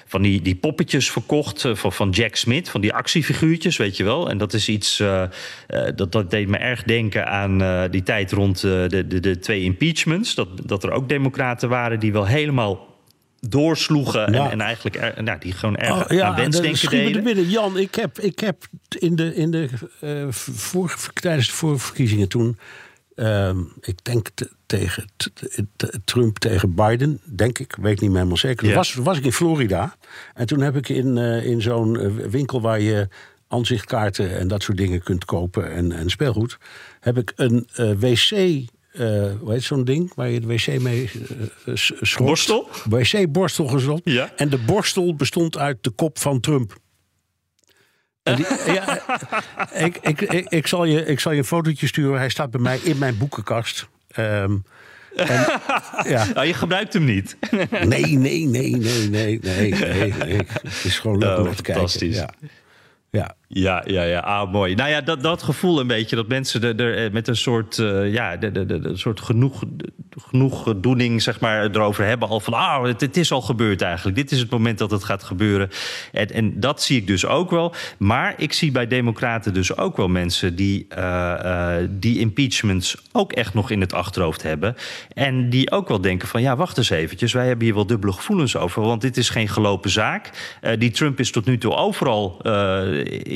van 0.06 0.22
die, 0.22 0.42
die 0.42 0.56
poppetjes 0.56 1.10
verkocht 1.10 1.68
van, 1.72 1.92
van 1.92 2.10
Jack 2.10 2.36
Smith, 2.36 2.70
van 2.70 2.80
die 2.80 2.92
actiefiguurtjes, 2.92 3.76
weet 3.76 3.96
je 3.96 4.04
wel. 4.04 4.30
En 4.30 4.38
dat 4.38 4.52
is 4.52 4.68
iets, 4.68 5.02
dat, 5.94 6.12
dat 6.12 6.30
deed 6.30 6.48
me 6.48 6.56
erg 6.56 6.82
denken 6.82 7.26
aan 7.26 7.90
die 7.90 8.02
tijd 8.02 8.32
rond 8.32 8.60
de, 8.60 9.04
de, 9.08 9.20
de 9.20 9.38
twee 9.38 9.62
impeachments. 9.62 10.34
Dat, 10.34 10.48
dat 10.64 10.84
er 10.84 10.90
ook 10.90 11.08
democraten 11.08 11.68
waren 11.68 12.00
die 12.00 12.12
wel 12.12 12.26
helemaal 12.26 12.87
doorsloegen 13.40 14.32
ja. 14.32 14.44
en, 14.44 14.50
en, 14.50 14.60
eigenlijk 14.60 14.96
er, 14.96 15.22
nou, 15.22 15.38
die 15.38 15.52
gewoon 15.52 15.76
erg 15.76 16.10
oh, 16.10 16.16
ja, 16.16 16.26
aan 16.26 16.34
wensdenken 16.34 16.90
deden. 16.90 17.24
Binnen. 17.24 17.48
Jan, 17.48 17.78
ik 17.78 17.94
heb, 17.94 18.18
ik 18.18 18.38
heb 18.38 18.66
in 18.98 19.16
de, 19.16 19.34
in 19.34 19.50
de, 19.50 19.68
uh, 20.00 20.26
voor, 20.30 20.96
tijdens 21.12 21.46
de 21.46 21.52
voorverkiezingen 21.52 22.28
toen 22.28 22.58
Ehm, 23.18 23.58
ik 23.80 24.04
denk 24.04 24.28
tegen 24.66 25.04
Trump 26.04 26.38
tegen 26.38 26.74
Biden, 26.74 27.20
denk 27.24 27.58
ik, 27.58 27.76
weet 27.80 28.00
niet 28.00 28.10
meer 28.10 28.18
helemaal 28.18 28.36
zeker. 28.36 28.64
Toen 28.64 28.74
was, 28.74 28.94
was 28.94 29.18
ik 29.18 29.24
in 29.24 29.32
Florida 29.32 29.96
en 30.34 30.46
toen 30.46 30.60
heb 30.60 30.76
ik 30.76 30.88
in, 30.88 31.16
in 31.44 31.62
zo'n 31.62 32.14
winkel 32.30 32.60
waar 32.60 32.80
je 32.80 33.08
aanzichtkaarten 33.48 34.38
en 34.38 34.48
dat 34.48 34.62
soort 34.62 34.78
dingen 34.78 35.02
kunt 35.02 35.24
kopen 35.24 35.72
en, 35.72 35.92
en 35.92 36.10
speelgoed, 36.10 36.58
heb 37.00 37.18
ik 37.18 37.32
een 37.36 37.68
wc 37.74 38.30
uh, 38.92 39.32
hoe 39.40 39.52
heet 39.52 39.62
zo'n 39.62 39.84
ding 39.84 40.12
waar 40.14 40.28
je 40.28 40.40
de 40.40 40.46
wc 40.46 40.80
mee 40.80 41.10
uh, 41.66 42.16
Borstel? 42.16 42.68
Wc-borstel 42.88 43.66
gezocht. 43.66 44.00
Ja. 44.04 44.32
En 44.36 44.48
de 44.48 44.58
borstel 44.58 45.14
bestond 45.14 45.58
uit 45.58 45.76
de 45.80 45.90
kop 45.90 46.18
van 46.18 46.40
Trump. 46.40 46.76
Die, 48.22 48.46
ja, 48.74 49.02
ik, 49.72 49.96
ik, 49.96 50.20
ik, 50.20 50.48
ik, 50.48 50.66
zal 50.66 50.84
je, 50.84 51.04
ik 51.04 51.20
zal 51.20 51.32
je 51.32 51.38
een 51.38 51.44
fotootje 51.44 51.86
sturen. 51.86 52.18
Hij 52.18 52.28
staat 52.28 52.50
bij 52.50 52.60
mij 52.60 52.78
in 52.82 52.98
mijn 52.98 53.18
boekenkast. 53.18 53.88
Um, 54.16 54.64
en, 55.16 55.46
ja. 56.12 56.26
Oh, 56.34 56.44
je 56.44 56.54
gebruikt 56.54 56.92
hem 56.92 57.04
niet? 57.04 57.36
Nee, 57.70 57.88
nee, 57.88 58.16
nee, 58.16 58.46
nee, 58.46 58.76
nee, 58.76 59.38
nee, 59.38 59.38
nee. 59.38 60.12
nee. 60.12 60.40
Het 60.62 60.84
is 60.84 60.98
gewoon 60.98 61.18
leuk 61.18 61.38
oh, 61.38 61.46
om 61.46 61.54
te 61.54 61.62
kijken. 61.62 62.10
Ja. 62.10 62.14
Ja. 62.14 62.48
Ja, 63.50 63.82
ja, 63.86 64.02
ja. 64.02 64.18
Ah, 64.18 64.52
mooi. 64.52 64.74
Nou 64.74 64.90
ja, 64.90 65.00
dat, 65.00 65.22
dat 65.22 65.42
gevoel 65.42 65.80
een 65.80 65.86
beetje 65.86 66.16
dat 66.16 66.28
mensen 66.28 66.62
er, 66.62 66.80
er 66.80 67.04
eh, 67.04 67.12
met 67.12 67.28
een 67.28 67.36
soort, 67.36 67.78
uh, 67.78 68.12
ja, 68.12 68.36
de, 68.36 68.52
de, 68.52 68.66
de, 68.66 68.96
soort 68.96 69.20
genoeg, 69.20 69.62
genoegdoening, 70.16 71.22
zeg 71.22 71.40
maar, 71.40 71.70
erover 71.70 72.04
hebben. 72.04 72.28
Al 72.28 72.40
van, 72.40 72.52
ah, 72.52 72.84
het, 72.84 73.00
het, 73.00 73.16
is 73.16 73.32
al 73.32 73.40
gebeurd 73.40 73.82
eigenlijk. 73.82 74.16
Dit 74.16 74.30
is 74.30 74.38
het 74.38 74.50
moment 74.50 74.78
dat 74.78 74.90
het 74.90 75.04
gaat 75.04 75.22
gebeuren. 75.22 75.70
En, 76.12 76.26
en 76.26 76.60
dat 76.60 76.82
zie 76.82 76.96
ik 76.96 77.06
dus 77.06 77.26
ook 77.26 77.50
wel. 77.50 77.74
Maar 77.98 78.34
ik 78.36 78.52
zie 78.52 78.70
bij 78.70 78.86
Democraten 78.86 79.54
dus 79.54 79.76
ook 79.76 79.96
wel 79.96 80.08
mensen 80.08 80.56
die 80.56 80.86
uh, 80.98 81.74
die 81.90 82.18
impeachments 82.18 82.96
ook 83.12 83.32
echt 83.32 83.54
nog 83.54 83.70
in 83.70 83.80
het 83.80 83.92
achterhoofd 83.92 84.42
hebben. 84.42 84.76
En 85.12 85.50
die 85.50 85.70
ook 85.70 85.88
wel 85.88 86.00
denken 86.00 86.28
van, 86.28 86.42
ja, 86.42 86.56
wacht 86.56 86.78
eens 86.78 86.90
eventjes. 86.90 87.32
Wij 87.32 87.46
hebben 87.46 87.64
hier 87.64 87.74
wel 87.74 87.86
dubbele 87.86 88.12
gevoelens 88.12 88.56
over. 88.56 88.82
Want 88.82 89.00
dit 89.00 89.16
is 89.16 89.30
geen 89.30 89.48
gelopen 89.48 89.90
zaak. 89.90 90.30
die 90.78 90.90
Trump 90.90 91.20
is 91.20 91.30
tot 91.30 91.44
nu 91.44 91.58
toe 91.58 91.74
overal 91.74 92.40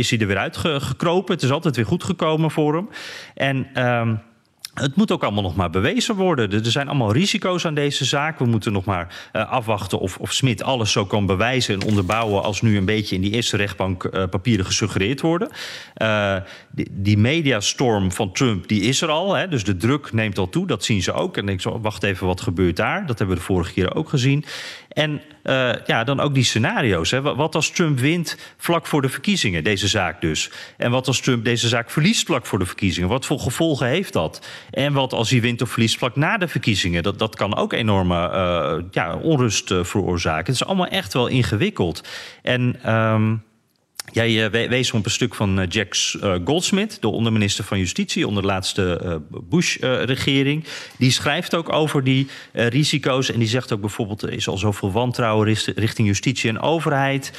is 0.03 0.11
hij 0.11 0.19
er 0.19 0.27
weer 0.27 0.39
uitgekropen. 0.39 1.35
Het 1.35 1.43
is 1.43 1.51
altijd 1.51 1.77
weer 1.77 1.87
goed 1.87 2.05
gekomen 2.05 2.51
voor 2.51 2.75
hem. 2.75 2.89
En. 3.35 3.87
Um, 3.87 4.21
het 4.75 4.97
moet 4.97 5.13
ook 5.13 5.23
allemaal 5.23 5.43
nog 5.43 5.57
maar 5.57 5.71
bewezen 5.71 6.15
worden. 6.15 6.53
Er 6.53 6.71
zijn 6.71 6.89
allemaal 6.89 7.13
risico's 7.13 7.67
aan 7.67 7.75
deze 7.75 8.05
zaak. 8.05 8.39
We 8.39 8.45
moeten 8.45 8.73
nog 8.73 8.85
maar 8.85 9.31
uh, 9.33 9.51
afwachten 9.51 9.99
of, 9.99 10.17
of 10.17 10.33
Smit 10.33 10.63
alles 10.63 10.93
zo 10.93 11.07
kan 11.07 11.27
bewijzen 11.27 11.75
en 11.75 11.87
onderbouwen. 11.87 12.43
als 12.43 12.63
nu 12.63 12.77
een 12.77 12.85
beetje 12.85 13.15
in 13.15 13.21
die 13.21 13.31
eerste 13.31 13.57
rechtbank 13.57 14.05
uh, 14.05 14.25
papieren 14.31 14.65
gesuggereerd 14.65 15.21
worden. 15.21 15.51
Uh, 15.97 16.37
die, 16.71 16.89
die, 16.91 17.19
mediastorm 17.19 18.13
van 18.13 18.33
Trump 18.33 18.69
die 18.69 18.81
is 18.81 19.01
er 19.01 19.09
al. 19.09 19.35
Hè, 19.35 19.49
dus 19.49 19.65
de 19.65 19.77
druk 19.77 20.13
neemt 20.13 20.39
al 20.39 20.49
toe. 20.49 20.67
Dat 20.67 20.85
zien 20.85 21.03
ze 21.03 21.13
ook. 21.13 21.37
En 21.37 21.49
ik 21.49 21.61
zo, 21.61 21.81
wacht 21.81 22.03
even, 22.03 22.27
wat 22.27 22.41
gebeurt 22.41 22.77
daar? 22.77 23.07
Dat 23.07 23.19
hebben 23.19 23.37
we 23.37 23.43
de 23.43 23.47
vorige 23.47 23.73
keer 23.73 23.95
ook 23.95 24.09
gezien. 24.09 24.45
En 24.93 25.21
uh, 25.45 25.73
ja, 25.87 26.05
dan 26.05 26.21
ook 26.21 26.35
die 26.35 26.45
scenario's. 26.45 27.11
Hè. 27.11 27.23
Wat 27.23 27.55
als 27.55 27.71
Trump 27.71 27.99
wint 27.99 28.39
vlak 28.57 28.87
voor 28.87 29.03
de 29.03 29.09
verkiezingen, 29.09 29.65
deze 29.65 29.89
zaak 29.89 30.21
dus? 30.21 30.51
En 30.77 30.91
wat 30.91 31.07
als 31.07 31.21
Trump 31.21 31.45
deze 31.45 31.69
zaak 31.69 31.91
verliest 31.91 32.27
vlak 32.27 32.47
voor 32.47 32.59
de 32.59 32.67
verkiezingen? 32.67 33.09
Wat 33.09 33.27
voor 33.27 33.39
gevolgen 33.39 33.87
heeft 33.87 34.13
dat? 34.13 34.47
En 34.71 34.93
wat 34.93 35.13
als 35.13 35.31
hij 35.31 35.41
wint 35.41 35.63
of 35.63 35.71
verliest 35.71 35.99
vlak 35.99 36.17
na 36.17 36.39
de 36.39 36.49
verkiezingen? 36.49 37.03
Dat, 37.03 37.19
dat 37.19 37.37
kan 37.37 37.57
ook 37.57 37.73
enorme 37.73 38.31
uh, 38.31 38.85
ja, 38.91 39.17
onrust 39.17 39.71
uh, 39.71 39.85
veroorzaken. 39.85 40.47
Het 40.47 40.55
is 40.55 40.65
allemaal 40.65 40.87
echt 40.87 41.13
wel 41.13 41.27
ingewikkeld. 41.27 42.09
En. 42.43 42.93
Um, 42.95 43.43
Jij 44.11 44.53
uh, 44.53 44.69
wees 44.69 44.93
op 44.93 45.05
een 45.05 45.11
stuk 45.11 45.35
van 45.35 45.61
uh, 45.61 45.67
Jack 45.69 45.95
uh, 45.95 46.35
Goldsmith, 46.45 46.99
de 47.01 47.09
onderminister 47.09 47.65
van 47.65 47.79
Justitie 47.79 48.27
onder 48.27 48.43
de 48.43 48.49
laatste 48.49 49.21
Bush-regering. 49.49 50.65
die 50.99 51.11
schrijft 51.11 51.55
ook 51.55 51.73
over 51.73 52.05
die 52.05 52.29
risico's. 52.53 53.31
En 53.31 53.39
die 53.39 53.49
zegt 53.49 53.73
ook 53.73 53.81
bijvoorbeeld: 53.81 54.23
er 54.23 54.33
is 54.33 54.49
al 54.49 54.59
zoveel 54.59 54.93
wantrouwen 54.93 55.57
richting 55.75 56.09
justitie 56.09 56.51
en 56.51 56.61
overheid. 56.61 57.33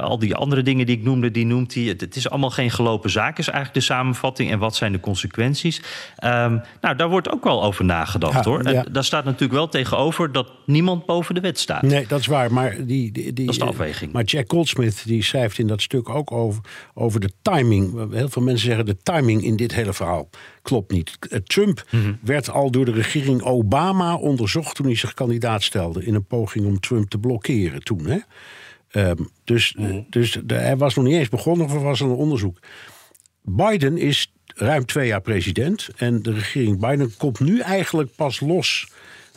al 0.00 0.18
die 0.18 0.34
andere 0.34 0.62
dingen 0.62 0.86
die 0.86 0.96
ik 0.96 1.02
noemde, 1.02 1.30
die 1.30 1.46
noemt 1.46 1.74
hij. 1.74 1.82
Het, 1.82 2.16
is 2.16 2.30
allemaal 2.30 2.50
geen 2.50 2.70
gelopen 2.70 3.10
zaak, 3.10 3.38
is 3.38 3.48
eigenlijk 3.48 3.74
de 3.74 3.92
samenvatting. 3.92 4.50
En 4.50 4.58
wat 4.58 4.76
zijn 4.76 4.92
de 4.92 5.00
consequenties? 5.00 5.78
Um, 6.24 6.62
nou, 6.80 6.96
daar 6.96 7.08
wordt 7.08 7.30
ook 7.30 7.44
wel 7.44 7.64
over 7.64 7.84
nagedacht 7.84 8.44
hoor. 8.44 8.62
Daar 8.92 9.04
staat 9.04 9.24
natuurlijk 9.24 9.52
wel 9.52 9.68
tegenover 9.68 10.32
dat 10.32 10.48
niemand 10.66 11.06
boven 11.06 11.34
de 11.34 11.40
wet 11.40 11.58
staat. 11.58 11.82
Nee, 11.82 12.06
dat 12.06 12.20
is 12.20 12.26
waar. 12.26 12.52
Maar, 12.52 12.76
die, 12.76 13.12
die, 13.12 13.32
die 13.32 13.46
dat 13.46 13.54
is 13.54 13.60
de 13.60 13.66
afweging. 13.66 14.12
maar 14.12 14.24
Jack 14.24 14.50
Goldsmith 14.50 15.02
die 15.06 15.22
schrijft 15.22 15.58
in 15.58 15.66
dat 15.66 15.73
stuk 15.82 16.08
ook 16.08 16.32
over, 16.32 16.62
over 16.94 17.20
de 17.20 17.30
timing. 17.42 18.12
Heel 18.12 18.28
veel 18.28 18.42
mensen 18.42 18.66
zeggen 18.66 18.86
de 18.86 18.96
timing 19.02 19.44
in 19.44 19.56
dit 19.56 19.74
hele 19.74 19.92
verhaal 19.92 20.28
klopt 20.62 20.92
niet. 20.92 21.16
Eh, 21.30 21.38
Trump 21.38 21.84
mhm. 21.90 22.12
werd 22.20 22.50
al 22.50 22.70
door 22.70 22.84
de 22.84 22.92
regering 22.92 23.42
Obama 23.42 24.16
onderzocht 24.16 24.74
toen 24.74 24.86
hij 24.86 24.96
zich 24.96 25.14
kandidaat 25.14 25.62
stelde 25.62 26.04
in 26.04 26.14
een 26.14 26.26
poging 26.26 26.66
om 26.66 26.80
Trump 26.80 27.10
te 27.10 27.18
blokkeren 27.18 27.82
toen. 27.82 28.06
Hè? 28.06 28.18
Um, 28.96 29.28
dus 29.44 29.74
mm 29.74 30.06
dus 30.10 30.38
de, 30.44 30.54
hij 30.54 30.76
was 30.76 30.94
nog 30.94 31.04
niet 31.04 31.14
eens 31.14 31.28
begonnen 31.28 31.66
of 31.66 31.72
er 31.72 31.82
was 31.82 32.00
een 32.00 32.08
onderzoek. 32.08 32.58
Biden 33.42 33.98
is 33.98 34.32
ruim 34.46 34.86
twee 34.86 35.06
jaar 35.06 35.20
president 35.20 35.88
en 35.96 36.22
de 36.22 36.32
regering 36.32 36.80
Biden 36.80 37.16
komt 37.16 37.40
nu 37.40 37.60
eigenlijk 37.60 38.14
pas 38.16 38.40
los 38.40 38.88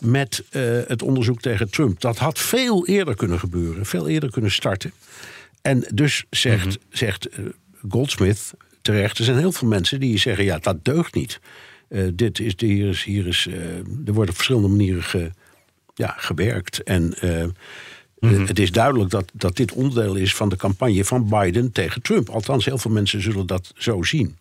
met 0.02 0.44
uh, 0.52 0.62
het 0.88 1.02
onderzoek 1.02 1.42
tegen 1.42 1.70
Trump. 1.70 2.02
Dat 2.02 2.18
had 2.18 2.40
veel 2.40 2.88
eerder 2.88 3.16
kunnen 3.16 3.40
gebeuren, 3.40 3.86
veel 3.86 4.08
eerder 4.08 4.32
kunnen 4.32 4.52
starten. 4.52 4.92
En 5.68 5.84
dus 5.94 6.26
zegt, 6.30 6.66
mhm. 6.66 6.76
zegt 6.90 7.30
eh, 7.30 7.46
Goldsmith 7.90 8.54
terecht, 8.82 9.18
er 9.18 9.24
zijn 9.24 9.38
heel 9.38 9.52
veel 9.52 9.68
mensen 9.68 10.00
die 10.00 10.18
zeggen: 10.18 10.46
ja, 10.46 10.58
dat 10.58 10.86
deugt 10.86 11.14
niet. 11.14 11.40
Uh, 11.90 12.08
dit 12.14 12.40
is, 12.40 12.54
hier 12.58 12.88
is, 12.88 13.04
hier 13.04 13.28
is, 13.28 13.48
uh, 13.50 13.56
er 14.06 14.14
wordt 14.14 14.30
op 14.30 14.36
verschillende 14.36 14.68
manieren 14.68 15.04
ge, 15.04 15.32
ja, 15.96 16.16
gewerkt. 16.18 16.84
En 16.84 17.14
mm 17.22 17.54
het 18.20 18.60
is 18.60 18.72
duidelijk 18.72 19.10
dat, 19.10 19.32
dat 19.34 19.56
dit 19.56 19.72
onderdeel 19.72 20.16
is 20.16 20.36
van 20.36 20.50
de 20.50 20.56
campagne 20.56 21.06
van 21.06 21.30
Biden 21.30 21.72
tegen 21.72 22.02
Trump. 22.02 22.30
Althans, 22.30 22.66
heel 22.66 22.78
veel 22.78 22.92
mensen 22.92 23.22
zullen 23.22 23.46
dat 23.46 23.72
zo 23.76 24.04
zien. 24.04 24.38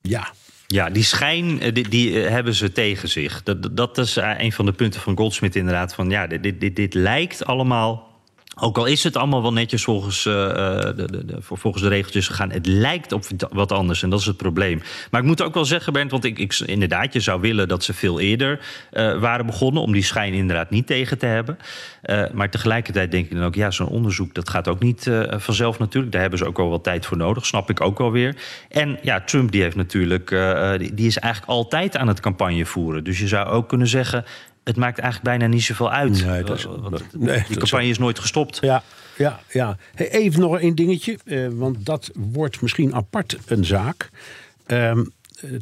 Ja. 0.00 0.32
Ja, 0.66 0.90
die 0.90 1.02
schijn 1.02 1.58
die, 1.58 1.88
die 1.88 2.16
hebben 2.16 2.54
ze 2.54 2.72
tegen 2.72 3.08
zich. 3.08 3.42
Dat, 3.42 3.76
dat 3.76 3.98
is 3.98 4.16
een 4.16 4.52
van 4.52 4.64
de 4.64 4.72
punten 4.72 5.00
van 5.00 5.16
Goldsmith 5.16 5.56
inderdaad. 5.56 5.94
Van 5.94 6.10
ja, 6.10 6.26
dit, 6.26 6.60
dit, 6.60 6.76
dit 6.76 6.94
lijkt 6.94 7.44
allemaal 7.44 8.13
ook 8.60 8.78
al 8.78 8.86
is 8.86 9.04
het 9.04 9.16
allemaal 9.16 9.42
wel 9.42 9.52
netjes 9.52 9.84
volgens, 9.84 10.24
uh, 10.24 10.34
de, 10.34 10.94
de, 10.94 11.24
de, 11.24 11.36
volgens 11.40 11.82
de 11.82 11.88
regeltjes 11.88 12.26
gegaan. 12.26 12.50
Het 12.50 12.66
lijkt 12.66 13.12
op 13.12 13.24
wat 13.50 13.72
anders 13.72 14.02
en 14.02 14.10
dat 14.10 14.20
is 14.20 14.26
het 14.26 14.36
probleem. 14.36 14.82
Maar 15.10 15.20
ik 15.20 15.26
moet 15.26 15.42
ook 15.42 15.54
wel 15.54 15.64
zeggen, 15.64 15.92
Bernd, 15.92 16.10
want 16.10 16.24
ik, 16.24 16.38
ik 16.38 16.58
inderdaad, 16.58 17.12
je 17.12 17.20
zou 17.20 17.40
willen 17.40 17.68
dat 17.68 17.84
ze 17.84 17.94
veel 17.94 18.20
eerder 18.20 18.60
uh, 18.92 19.20
waren 19.20 19.46
begonnen. 19.46 19.82
om 19.82 19.92
die 19.92 20.02
schijn 20.02 20.32
inderdaad 20.32 20.70
niet 20.70 20.86
tegen 20.86 21.18
te 21.18 21.26
hebben. 21.26 21.58
Maar 22.32 22.50
tegelijkertijd 22.50 23.10
denk 23.10 23.24
ik 23.24 23.36
dan 23.36 23.44
ook, 23.44 23.54
ja, 23.54 23.70
zo'n 23.70 23.88
onderzoek 23.88 24.34
dat 24.34 24.48
gaat 24.48 24.68
ook 24.68 24.80
niet 24.80 25.10
vanzelf 25.30 25.78
natuurlijk. 25.78 26.12
Daar 26.12 26.20
hebben 26.20 26.38
ze 26.38 26.46
ook 26.46 26.56
wel 26.56 26.68
wat 26.68 26.84
tijd 26.84 27.06
voor 27.06 27.16
nodig, 27.16 27.46
snap 27.46 27.70
ik 27.70 27.80
ook 27.80 27.98
wel 27.98 28.12
weer. 28.12 28.36
En 28.68 28.98
ja, 29.02 29.20
Trump 29.20 29.52
die 29.52 29.62
heeft 29.62 29.76
natuurlijk, 29.76 30.28
die 30.94 31.06
is 31.06 31.18
eigenlijk 31.18 31.52
altijd 31.52 31.96
aan 31.96 32.08
het 32.08 32.20
campagne 32.20 32.66
voeren. 32.66 33.04
Dus 33.04 33.18
je 33.18 33.28
zou 33.28 33.48
ook 33.48 33.68
kunnen 33.68 33.88
zeggen 33.88 34.24
het 34.64 34.76
maakt 34.76 34.98
eigenlijk 34.98 35.38
bijna 35.38 35.54
niet 35.54 35.62
zoveel 35.62 35.90
uit. 35.90 36.24
Nee, 36.24 36.42
dat 36.42 36.58
is, 36.58 36.66
nee, 37.12 37.44
die 37.48 37.56
campagne 37.56 37.88
is 37.88 37.98
nooit 37.98 38.18
gestopt. 38.18 38.58
Ja, 38.60 38.82
ja, 39.16 39.40
ja. 39.50 39.76
even 39.94 40.40
nog 40.40 40.60
een 40.60 40.74
dingetje, 40.74 41.18
eh, 41.24 41.48
want 41.52 41.86
dat 41.86 42.10
wordt 42.14 42.60
misschien 42.60 42.94
apart 42.94 43.36
een 43.46 43.64
zaak. 43.64 44.10
Ehm, 44.66 45.04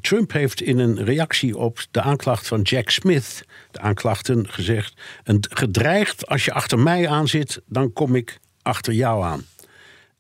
Trump 0.01 0.33
heeft 0.33 0.63
in 0.63 0.79
een 0.79 1.05
reactie 1.05 1.57
op 1.57 1.85
de 1.91 2.01
aanklacht 2.01 2.49
van 2.49 2.63
Jack 2.63 2.91
Smith, 2.91 3.45
de 3.71 3.81
aanklachten, 3.81 4.49
gezegd: 4.49 4.95
een 5.25 5.45
gedreigd, 5.51 6.27
als 6.27 6.45
je 6.45 6.53
achter 6.53 6.79
mij 6.79 7.09
aan 7.09 7.29
zit, 7.29 7.61
dan 7.67 7.93
kom 7.93 8.15
ik 8.15 8.39
achter 8.63 8.93
jou 8.93 9.25
aan. 9.25 9.45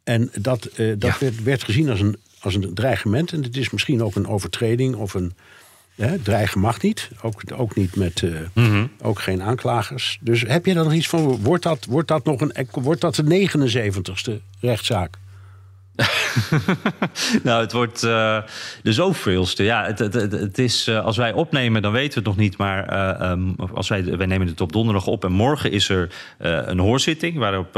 En 0.04 0.30
dat, 0.40 0.68
uh, 0.76 0.94
dat 0.98 1.18
werd, 1.18 1.42
werd, 1.42 1.64
gezien 1.64 1.90
als 1.90 2.00
een, 2.00 2.16
als 2.40 2.54
een 2.54 2.74
dreigement. 2.74 3.32
En 3.32 3.42
het 3.42 3.56
is 3.56 3.70
misschien 3.70 4.02
ook 4.02 4.14
een 4.14 4.26
overtreding 4.26 4.94
of 4.94 5.14
een 5.14 5.34
Hè, 5.94 6.18
dreigen 6.18 6.60
mag 6.60 6.82
niet, 6.82 7.10
ook, 7.22 7.42
ook 7.56 7.76
niet 7.76 7.96
met 7.96 8.20
uh, 8.20 8.82
ook 9.02 9.20
geen 9.20 9.42
aanklagers. 9.42 10.18
Dus 10.20 10.40
heb 10.40 10.66
je 10.66 10.74
dan 10.74 10.84
nog 10.84 10.92
iets 10.92 11.08
van, 11.08 11.42
wordt 11.42 11.62
dat, 11.62 11.84
wordt 11.84 12.08
dat 12.08 12.24
nog 12.24 12.40
een, 12.40 12.68
wordt 12.70 13.00
dat 13.00 13.14
de 13.14 13.48
79ste 13.48 14.32
rechtszaak? 14.60 15.18
nou, 17.42 17.60
het 17.60 17.72
wordt 17.72 18.02
uh, 18.02 18.42
de 18.82 18.92
zoveelste. 18.92 19.62
Ja, 19.62 19.84
het, 19.84 19.98
het, 19.98 20.14
het 20.14 20.58
is, 20.58 20.88
uh, 20.88 21.04
als 21.04 21.16
wij 21.16 21.32
opnemen, 21.32 21.82
dan 21.82 21.92
weten 21.92 22.12
we 22.12 22.18
het 22.18 22.28
nog 22.28 22.36
niet. 22.36 22.56
Maar 22.56 22.92
uh, 23.20 23.30
um, 23.30 23.54
als 23.74 23.88
wij, 23.88 24.16
wij 24.16 24.26
nemen 24.26 24.46
het 24.46 24.60
op 24.60 24.72
donderdag 24.72 25.06
op. 25.06 25.24
En 25.24 25.32
morgen 25.32 25.70
is 25.70 25.88
er 25.88 26.14
een 26.38 26.78
hoorzitting 26.78 27.38
waarop 27.38 27.72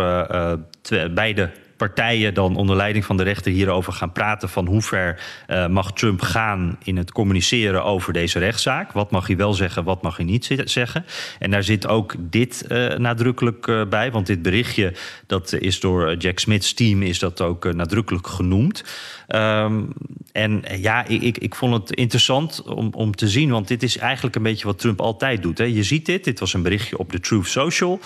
beide 1.15 1.51
partijen 1.77 2.35
dan 2.35 2.57
onder 2.57 2.77
leiding 2.77 3.05
van 3.05 3.17
de 3.17 3.23
rechter 3.23 3.53
hierover 3.53 3.93
gaan 3.93 4.13
praten 4.13 4.49
van 4.49 4.67
hoe 4.67 4.83
ver 4.83 5.21
uh, 5.49 5.67
mag 5.67 5.93
Trump 5.93 6.21
gaan 6.21 6.79
in 6.83 6.97
het 6.97 7.13
communiceren 7.13 7.85
over 7.85 8.13
deze 8.13 8.39
rechtszaak. 8.39 8.93
Wat 8.93 9.11
mag 9.11 9.27
hij 9.27 9.37
wel 9.37 9.55
zeggen, 9.55 9.85
wat 9.85 10.03
mag 10.03 10.17
hij 10.17 10.27
niet 10.27 10.57
zeggen. 10.65 11.05
En 11.39 11.51
daar 11.51 11.63
zit 11.63 11.87
ook 11.87 12.15
dit 12.19 12.65
uh, 12.69 12.97
nadrukkelijk 12.97 13.67
uh, 13.67 13.85
bij, 13.89 14.11
want 14.11 14.27
dit 14.27 14.43
berichtje 14.43 14.93
dat 15.27 15.53
is 15.53 15.81
door 15.81 16.15
Jack 16.17 16.39
Smith's 16.39 16.75
team 16.75 17.03
is 17.03 17.19
dat 17.19 17.41
ook 17.41 17.73
nadrukkelijk 17.73 18.27
genoemd. 18.27 18.85
Um, 19.29 19.93
En 20.33 20.63
ja, 20.77 21.07
ik, 21.07 21.39
ik 21.39 21.55
vond 21.55 21.75
het 21.75 21.97
interessant 21.97 22.63
om, 22.63 22.89
om 22.93 23.15
te 23.15 23.29
zien, 23.29 23.51
want 23.51 23.69
dit 23.69 23.83
is 23.83 23.99
eigenlijk 23.99 24.37
een 24.37 24.43
beetje 24.43 24.67
wat 24.67 24.79
Trump 24.79 25.01
altijd 25.01 25.43
doet. 25.43 25.59
Hè. 25.59 25.65
Je 25.65 25.83
ziet 25.83 26.07
dit, 26.07 26.25
dit 26.25 26.41
was 26.41 26.55
een 26.55 26.63
berichtje 26.63 26.99
op 26.99 27.13
de 27.13 27.21
Truth 27.21 27.47
Social. 27.47 28.01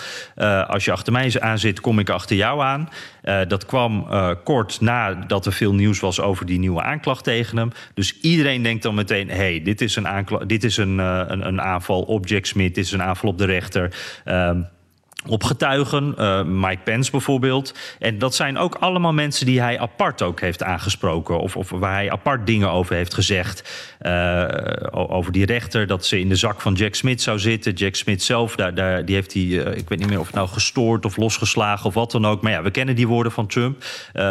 als 0.67 0.85
je 0.85 0.91
achter 0.91 1.13
mij 1.13 1.41
aan 1.41 1.59
zit, 1.59 1.79
kom 1.79 1.99
ik 1.99 2.09
achter 2.09 2.35
jou 2.35 2.61
aan. 2.61 2.89
dat 3.47 3.65
kwam 3.65 4.07
kort 4.43 4.81
nadat 4.81 5.45
er 5.45 5.53
veel 5.53 5.73
nieuws 5.73 5.99
was 5.99 6.21
over 6.21 6.45
die 6.45 6.59
nieuwe 6.59 6.83
aanklacht 6.83 7.23
tegen 7.23 7.57
hem. 7.57 7.71
Dus 7.93 8.19
iedereen 8.21 8.63
denkt 8.63 8.83
dan 8.83 8.95
meteen: 8.95 9.29
hey, 9.29 9.61
dit 9.63 9.81
is 9.81 9.95
een, 9.95 10.25
dit 10.47 10.63
is 10.63 10.77
een, 10.77 10.97
een, 10.97 11.47
een 11.47 11.61
aanval 11.61 12.01
op 12.01 12.27
Jack 12.27 12.45
Smith, 12.45 12.75
dit 12.75 12.85
is 12.85 12.91
een 12.91 13.03
aanval 13.03 13.29
op 13.29 13.37
de 13.37 13.45
rechter. 13.45 13.95
Ehm, 14.25 14.61
op 15.27 15.43
getuigen, 15.43 16.15
uh, 16.19 16.43
Mike 16.43 16.81
Pence 16.83 17.11
bijvoorbeeld. 17.11 17.73
En 17.99 18.17
dat 18.17 18.35
zijn 18.35 18.57
ook 18.57 18.75
allemaal 18.75 19.13
mensen 19.13 19.45
die 19.45 19.61
hij 19.61 19.79
apart 19.79 20.21
ook 20.21 20.39
heeft 20.39 20.63
aangesproken. 20.63 21.39
Of, 21.39 21.55
of 21.55 21.69
waar 21.69 21.93
hij 21.93 22.11
apart 22.11 22.45
dingen 22.45 22.71
over 22.71 22.95
heeft 22.95 23.13
gezegd. 23.13 23.87
Uh, 24.01 24.45
over 24.91 25.31
die 25.31 25.45
rechter, 25.45 25.87
dat 25.87 26.05
ze 26.05 26.19
in 26.19 26.29
de 26.29 26.35
zak 26.35 26.61
van 26.61 26.73
Jack 26.73 26.95
Smith 26.95 27.21
zou 27.21 27.39
zitten. 27.39 27.73
Jack 27.73 27.95
Smith 27.95 28.23
zelf, 28.23 28.55
daar, 28.55 28.73
daar, 28.73 29.05
die 29.05 29.15
heeft 29.15 29.33
hij, 29.33 29.41
uh, 29.41 29.77
ik 29.77 29.89
weet 29.89 29.99
niet 29.99 30.09
meer 30.09 30.19
of 30.19 30.25
het 30.25 30.35
nou 30.35 30.47
gestoord 30.47 31.05
of 31.05 31.17
losgeslagen 31.17 31.85
of 31.85 31.93
wat 31.93 32.11
dan 32.11 32.25
ook. 32.25 32.41
Maar 32.41 32.51
ja, 32.51 32.61
we 32.61 32.71
kennen 32.71 32.95
die 32.95 33.07
woorden 33.07 33.31
van 33.31 33.47
Trump. 33.47 33.83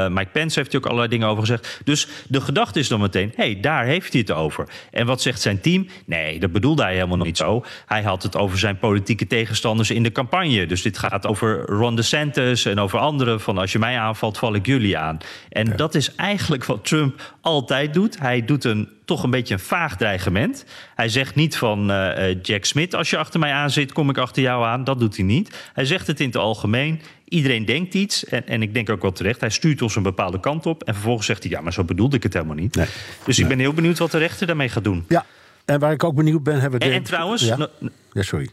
Mike 0.08 0.30
Pence 0.32 0.58
heeft 0.58 0.72
hij 0.72 0.80
ook 0.80 0.86
allerlei 0.86 1.08
dingen 1.08 1.28
over 1.28 1.40
gezegd. 1.40 1.80
Dus 1.84 2.08
de 2.28 2.40
gedachte 2.40 2.78
is 2.78 2.88
dan 2.88 3.00
meteen, 3.00 3.32
hé, 3.36 3.44
hey, 3.44 3.60
daar 3.60 3.84
heeft 3.84 4.12
hij 4.12 4.20
het 4.20 4.30
over. 4.30 4.68
En 4.90 5.06
wat 5.06 5.22
zegt 5.22 5.40
zijn 5.40 5.60
team? 5.60 5.88
Nee, 6.06 6.40
dat 6.40 6.52
bedoelde 6.52 6.82
hij 6.82 6.94
helemaal 6.94 7.16
niet 7.16 7.36
zo. 7.36 7.64
Hij 7.86 8.02
had 8.02 8.22
het 8.22 8.36
over 8.36 8.58
zijn 8.58 8.78
politieke 8.78 9.26
tegenstanders 9.26 9.90
in 9.90 10.02
de 10.02 10.12
campagne. 10.12 10.66
Dus 10.66 10.77
dus 10.82 10.92
dit 10.92 10.98
gaat 10.98 11.26
over 11.26 11.64
Ron 11.66 11.96
DeSantis 11.96 12.64
en 12.64 12.78
over 12.78 12.98
anderen. 12.98 13.40
Van 13.40 13.58
als 13.58 13.72
je 13.72 13.78
mij 13.78 13.98
aanvalt, 13.98 14.38
val 14.38 14.54
ik 14.54 14.66
jullie 14.66 14.98
aan. 14.98 15.18
En 15.48 15.76
dat 15.76 15.94
is 15.94 16.14
eigenlijk 16.14 16.64
wat 16.64 16.84
Trump 16.84 17.36
altijd 17.40 17.94
doet. 17.94 18.18
Hij 18.18 18.44
doet 18.44 18.64
een 18.64 18.88
toch 19.04 19.22
een 19.22 19.30
beetje 19.30 19.54
een 19.54 19.60
vaag 19.60 19.96
dreigement. 19.96 20.64
Hij 20.94 21.08
zegt 21.08 21.34
niet 21.34 21.56
van 21.56 21.90
uh, 21.90 22.42
Jack 22.42 22.64
Smith, 22.64 22.94
als 22.94 23.10
je 23.10 23.16
achter 23.16 23.40
mij 23.40 23.52
aan 23.52 23.70
zit, 23.70 23.92
kom 23.92 24.10
ik 24.10 24.18
achter 24.18 24.42
jou 24.42 24.64
aan. 24.64 24.84
Dat 24.84 24.98
doet 24.98 25.16
hij 25.16 25.24
niet. 25.24 25.70
Hij 25.72 25.84
zegt 25.84 26.06
het 26.06 26.20
in 26.20 26.26
het 26.26 26.36
algemeen. 26.36 27.00
Iedereen 27.28 27.64
denkt 27.64 27.94
iets. 27.94 28.24
En, 28.24 28.46
en 28.46 28.62
ik 28.62 28.74
denk 28.74 28.90
ook 28.90 29.02
wel 29.02 29.12
terecht. 29.12 29.40
Hij 29.40 29.50
stuurt 29.50 29.82
ons 29.82 29.96
een 29.96 30.02
bepaalde 30.02 30.40
kant 30.40 30.66
op. 30.66 30.82
En 30.82 30.94
vervolgens 30.94 31.26
zegt 31.26 31.42
hij, 31.42 31.52
ja, 31.52 31.60
maar 31.60 31.72
zo 31.72 31.84
bedoelde 31.84 32.16
ik 32.16 32.22
het 32.22 32.32
helemaal 32.32 32.54
niet. 32.56 32.74
Nee. 32.74 32.86
Dus 33.24 33.38
ik 33.38 33.48
ben 33.48 33.58
heel 33.58 33.72
benieuwd 33.72 33.98
wat 33.98 34.10
de 34.10 34.18
rechter 34.18 34.46
daarmee 34.46 34.68
gaat 34.68 34.84
doen. 34.84 35.04
Ja, 35.08 35.24
en 35.64 35.78
waar 35.80 35.92
ik 35.92 36.04
ook 36.04 36.14
benieuwd 36.14 36.42
ben, 36.42 36.60
hebben 36.60 36.80
we... 36.80 36.86
En, 36.86 36.92
en 36.92 37.02
trouwens... 37.02 37.42
Ja? 37.42 37.68
ja, 38.12 38.22
sorry. 38.22 38.48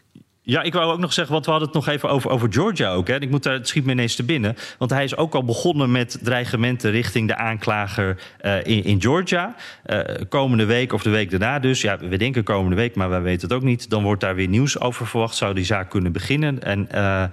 Ja, 0.47 0.61
ik 0.61 0.73
wou 0.73 0.93
ook 0.93 0.99
nog 0.99 1.13
zeggen, 1.13 1.33
want 1.33 1.45
we 1.45 1.51
hadden 1.51 1.69
het 1.69 1.77
nog 1.77 1.87
even 1.87 2.09
over, 2.09 2.29
over 2.29 2.53
Georgia 2.53 2.91
ook. 2.91 3.07
Hè. 3.07 3.21
Ik 3.21 3.29
moet 3.29 3.43
daar, 3.43 3.53
het 3.53 3.67
schiet 3.67 3.85
me 3.85 3.91
ineens 3.91 4.15
te 4.15 4.23
binnen. 4.23 4.55
Want 4.77 4.91
hij 4.91 5.03
is 5.03 5.17
ook 5.17 5.35
al 5.35 5.43
begonnen 5.43 5.91
met 5.91 6.17
dreigementen 6.21 6.91
richting 6.91 7.27
de 7.27 7.35
aanklager 7.35 8.17
uh, 8.41 8.57
in, 8.63 8.83
in, 8.83 9.01
Georgia. 9.01 9.55
Uh, 9.85 9.99
komende 10.29 10.65
week 10.65 10.93
of 10.93 11.03
de 11.03 11.09
week 11.09 11.29
daarna 11.29 11.59
dus. 11.59 11.81
Ja, 11.81 11.97
we 11.97 12.17
denken 12.17 12.43
komende 12.43 12.75
week, 12.75 12.95
maar 12.95 13.09
wij 13.09 13.21
weten 13.21 13.47
het 13.47 13.57
ook 13.57 13.63
niet. 13.63 13.89
Dan 13.89 14.03
wordt 14.03 14.21
daar 14.21 14.35
weer 14.35 14.47
nieuws 14.47 14.79
over 14.79 15.07
verwacht. 15.07 15.35
Zou 15.35 15.53
die 15.53 15.65
zaak 15.65 15.89
kunnen 15.89 16.11
beginnen. 16.11 16.63
En 16.63 16.87
uh, 16.95 17.23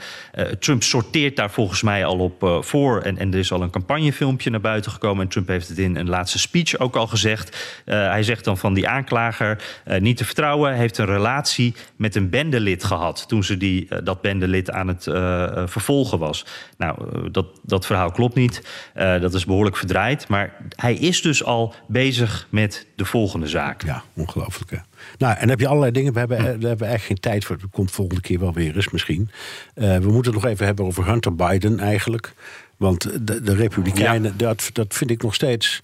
Trump 0.59 0.83
sorteert 0.83 1.37
daar 1.37 1.51
volgens 1.51 1.83
mij 1.83 2.05
al 2.05 2.19
op 2.19 2.65
voor. 2.65 3.01
En, 3.01 3.19
en 3.19 3.33
er 3.33 3.39
is 3.39 3.53
al 3.53 3.63
een 3.63 3.71
campagnefilmpje 3.71 4.51
naar 4.51 4.61
buiten 4.61 4.93
gekomen. 4.93 5.23
En 5.23 5.29
Trump 5.31 5.49
heeft 5.49 5.69
het 5.69 5.79
in 5.79 5.97
een 5.97 6.09
laatste 6.09 6.39
speech 6.39 6.79
ook 6.79 6.97
al 6.97 7.07
gezegd. 7.07 7.81
hij 7.85 8.23
zegt 8.23 8.45
dan 8.45 8.59
van 8.59 8.75
die 8.75 8.89
aanklager 8.89 9.63
niet 9.99 10.17
te 10.17 10.25
vertrouwen. 10.25 10.75
Heeft 10.75 10.99
een 10.99 11.07
relatie 11.07 11.75
met 11.97 12.15
een 12.15 12.31
bendelid 12.31 12.85
gehad 12.85 13.01
toen 13.11 13.45
ze 13.45 13.57
die, 13.57 13.87
uh, 13.91 13.99
dat 14.05 14.21
bendelid 14.21 14.71
aan 14.71 14.89
het 14.89 15.07
uh, 15.07 15.67
vervolgen 15.67 16.19
was. 16.19 16.47
Nou, 16.79 17.31
dat, 17.31 17.47
dat 17.63 17.87
verhaal 17.87 18.11
klopt 18.11 18.35
niet. 18.35 18.63
dat 18.95 19.35
is 19.35 19.45
behoorlijk 19.45 19.77
verdraaid. 19.77 20.29
Maar 20.29 20.57
hij 20.77 20.95
is 20.95 21.23
dus 21.23 21.45
al 21.45 21.75
bezig 21.87 22.47
met 22.51 22.87
de 22.97 23.05
volgende 23.05 23.49
zaak. 23.49 23.85
Ja, 23.85 24.03
ongelooflijk. 24.15 24.71
Hè? 24.71 24.77
Nou, 25.19 25.37
en 25.37 25.49
heb 25.49 25.61
je 25.61 25.67
allerlei 25.67 25.93
dingen. 25.93 26.13
We 26.13 26.19
hebben, 26.19 26.41
hm. 26.41 26.59
we 26.59 26.69
hebben 26.69 26.89
echt 26.89 27.05
geen 27.05 27.21
tijd 27.21 27.45
voor. 27.45 27.59
Dat 27.59 27.71
komt 27.71 27.91
volgende 27.91 28.21
keer 28.21 28.39
wel 28.39 28.53
weer 28.53 28.77
eens 28.77 28.91
misschien. 28.91 29.31
we 29.75 29.99
moeten 30.01 30.33
het 30.33 30.43
nog 30.43 30.51
even 30.51 30.67
hebben 30.67 30.85
over 30.85 31.07
Hunter 31.07 31.35
Biden 31.35 31.79
eigenlijk. 31.79 32.35
Want 32.77 33.27
de, 33.27 33.43
de 33.43 33.55
Republikeinen, 33.55 34.37
dat, 34.37 34.71
dat 34.73 34.95
vind 34.95 35.11
ik 35.11 35.23
nog 35.23 35.35
steeds. 35.35 35.83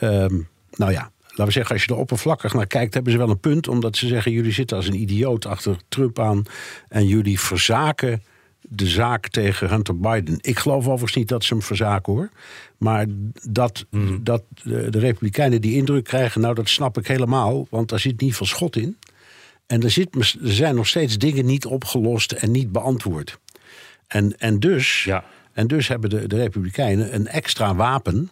Um, 0.00 0.48
nou 0.70 0.92
ja, 0.92 1.10
laten 1.30 1.44
we 1.44 1.52
zeggen, 1.52 1.74
als 1.74 1.84
je 1.84 1.92
er 1.92 1.98
oppervlakkig 1.98 2.54
naar 2.54 2.66
kijkt, 2.66 2.94
hebben 2.94 3.12
ze 3.12 3.18
wel 3.18 3.30
een 3.30 3.40
punt. 3.40 3.68
Omdat 3.68 3.96
ze 3.96 4.06
zeggen: 4.06 4.32
jullie 4.32 4.52
zitten 4.52 4.76
als 4.76 4.86
een 4.86 5.00
idioot 5.00 5.46
achter 5.46 5.76
Trump 5.88 6.18
aan. 6.18 6.42
En 6.88 7.06
jullie 7.06 7.40
verzaken 7.40 8.22
de 8.60 8.86
zaak 8.86 9.28
tegen 9.28 9.68
Hunter 9.68 9.98
Biden. 9.98 10.38
Ik 10.40 10.58
geloof 10.58 10.84
overigens 10.86 11.14
niet 11.14 11.28
dat 11.28 11.44
ze 11.44 11.54
hem 11.54 11.62
verzaken 11.62 12.12
hoor. 12.12 12.30
Maar 12.78 13.06
dat, 13.48 13.86
hmm. 13.90 14.24
dat 14.24 14.42
de, 14.62 14.90
de, 14.90 14.98
Republikeinen 14.98 15.60
die 15.60 15.76
indruk 15.76 16.04
krijgen, 16.04 16.40
nou 16.40 16.54
dat 16.54 16.68
snap 16.68 16.98
ik 16.98 17.06
helemaal. 17.06 17.66
Want 17.70 17.88
daar 17.88 18.00
zit 18.00 18.20
niet 18.20 18.36
veel 18.36 18.46
schot 18.46 18.76
in. 18.76 18.98
En 19.66 19.82
er, 19.82 19.90
zit, 19.90 20.14
er 20.14 20.36
zijn 20.42 20.74
nog 20.74 20.86
steeds 20.86 21.18
dingen 21.18 21.46
niet 21.46 21.66
opgelost 21.66 22.32
en 22.32 22.50
niet 22.50 22.72
beantwoord. 22.72 23.38
En, 24.06 24.38
en, 24.38 24.60
dus, 24.60 25.04
ja. 25.04 25.24
en 25.52 25.66
dus 25.66 25.88
hebben 25.88 26.10
de, 26.10 26.28
de 26.28 26.36
Republikeinen 26.36 27.14
een 27.14 27.26
extra 27.26 27.74
wapen 27.74 28.30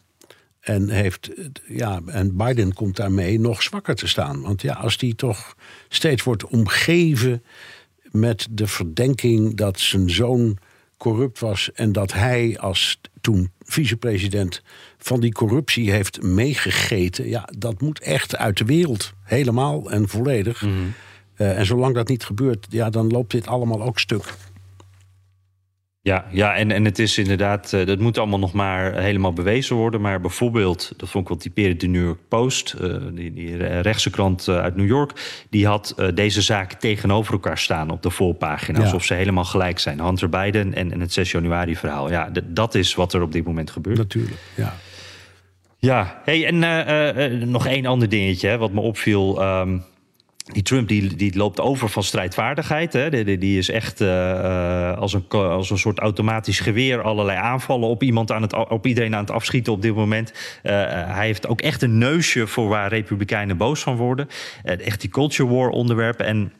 en, 0.68 0.88
heeft, 0.88 1.30
ja, 1.68 2.00
en 2.06 2.36
Biden 2.36 2.74
komt 2.74 2.96
daarmee 2.96 3.40
nog 3.40 3.62
zwakker 3.62 3.94
te 3.94 4.08
staan. 4.08 4.40
Want 4.40 4.62
ja, 4.62 4.74
als 4.74 4.96
die 4.96 5.14
toch 5.14 5.54
steeds 5.88 6.22
wordt 6.22 6.46
omgeven 6.46 7.42
met 8.10 8.46
de 8.50 8.66
verdenking 8.66 9.56
dat 9.56 9.80
zijn 9.80 10.10
zoon 10.10 10.58
corrupt 10.96 11.38
was 11.38 11.72
en 11.72 11.92
dat 11.92 12.12
hij 12.12 12.58
als 12.58 13.00
toen 13.20 13.50
vicepresident 13.62 14.62
van 14.98 15.20
die 15.20 15.32
corruptie 15.32 15.90
heeft 15.90 16.22
meegegeten, 16.22 17.28
ja, 17.28 17.48
dat 17.58 17.80
moet 17.80 18.00
echt 18.00 18.36
uit 18.36 18.58
de 18.58 18.64
wereld, 18.64 19.12
helemaal 19.22 19.90
en 19.90 20.08
volledig. 20.08 20.62
Mhm. 20.62 20.72
Eh, 21.34 21.58
en 21.58 21.66
zolang 21.66 21.94
dat 21.94 22.08
niet 22.08 22.24
gebeurt, 22.24 22.66
ja, 22.70 22.90
dan 22.90 23.06
loopt 23.06 23.30
dit 23.30 23.46
allemaal 23.46 23.82
ook 23.82 23.98
stuk. 23.98 24.34
Ja, 26.08 26.24
ja 26.30 26.56
en, 26.56 26.70
en 26.70 26.84
het 26.84 26.98
is 26.98 27.18
inderdaad, 27.18 27.72
uh, 27.72 27.86
dat 27.86 27.98
moet 27.98 28.18
allemaal 28.18 28.38
nog 28.38 28.52
maar 28.52 28.94
helemaal 28.94 29.32
bewezen 29.32 29.76
worden. 29.76 30.00
Maar 30.00 30.20
bijvoorbeeld, 30.20 30.92
dat 30.96 31.08
vond 31.08 31.22
ik 31.24 31.28
wel 31.28 31.38
typerend, 31.38 31.80
de 31.80 31.86
New 31.86 32.04
York 32.04 32.18
Post, 32.28 32.76
uh, 32.80 32.96
die, 33.12 33.32
die 33.32 33.56
rechtse 33.56 34.10
krant 34.10 34.46
uh, 34.46 34.58
uit 34.58 34.76
New 34.76 34.86
York, 34.86 35.42
die 35.50 35.66
had 35.66 35.94
deze 36.14 36.42
zaak 36.42 36.72
tegenover 36.72 37.32
elkaar 37.32 37.58
staan 37.58 37.90
op 37.90 38.02
de 38.02 38.10
voorpagina. 38.10 38.78
Ja. 38.78 38.84
Alsof 38.84 39.04
ze 39.04 39.14
helemaal 39.14 39.44
gelijk 39.44 39.78
zijn. 39.78 40.00
Hunter 40.00 40.28
Biden 40.28 40.74
en, 40.74 40.92
en 40.92 41.00
het 41.00 41.12
6 41.12 41.30
januari 41.30 41.76
verhaal. 41.76 42.10
Ja, 42.10 42.30
dat 42.44 42.74
is 42.74 42.94
wat 42.94 43.12
er 43.12 43.22
op 43.22 43.32
dit 43.32 43.44
moment 43.44 43.70
gebeurt. 43.70 43.98
Natuurlijk, 43.98 44.40
ja. 44.54 44.74
Ja, 45.78 46.20
hey, 46.24 46.46
en 46.46 47.50
nog 47.50 47.66
één 47.66 47.86
ander 47.86 48.08
dingetje 48.08 48.48
hè, 48.48 48.58
wat 48.58 48.72
me 48.72 48.80
opviel. 48.80 49.42
Um, 49.42 49.84
die 50.52 50.62
Trump 50.62 50.88
die, 50.88 51.16
die 51.16 51.36
loopt 51.36 51.60
over 51.60 51.88
van 51.88 52.02
strijdvaardigheid. 52.02 52.92
Hè. 52.92 53.24
Die, 53.24 53.38
die 53.38 53.58
is 53.58 53.70
echt 53.70 54.00
uh, 54.00 54.98
als, 54.98 55.12
een, 55.12 55.28
als 55.28 55.70
een 55.70 55.78
soort 55.78 55.98
automatisch 55.98 56.60
geweer 56.60 57.02
allerlei 57.02 57.38
aanvallen 57.38 57.88
op, 57.88 58.02
iemand 58.02 58.32
aan 58.32 58.42
het, 58.42 58.68
op 58.68 58.86
iedereen 58.86 59.14
aan 59.14 59.20
het 59.20 59.30
afschieten 59.30 59.72
op 59.72 59.82
dit 59.82 59.94
moment. 59.94 60.32
Uh, 60.62 60.72
hij 61.14 61.26
heeft 61.26 61.46
ook 61.46 61.60
echt 61.60 61.82
een 61.82 61.98
neusje 61.98 62.46
voor 62.46 62.68
waar 62.68 62.88
Republikeinen 62.88 63.56
boos 63.56 63.80
van 63.80 63.96
worden. 63.96 64.28
Echt 64.62 65.00
die 65.00 65.10
culture 65.10 65.48
war 65.48 65.68
onderwerpen. 65.68 66.26
En 66.26 66.52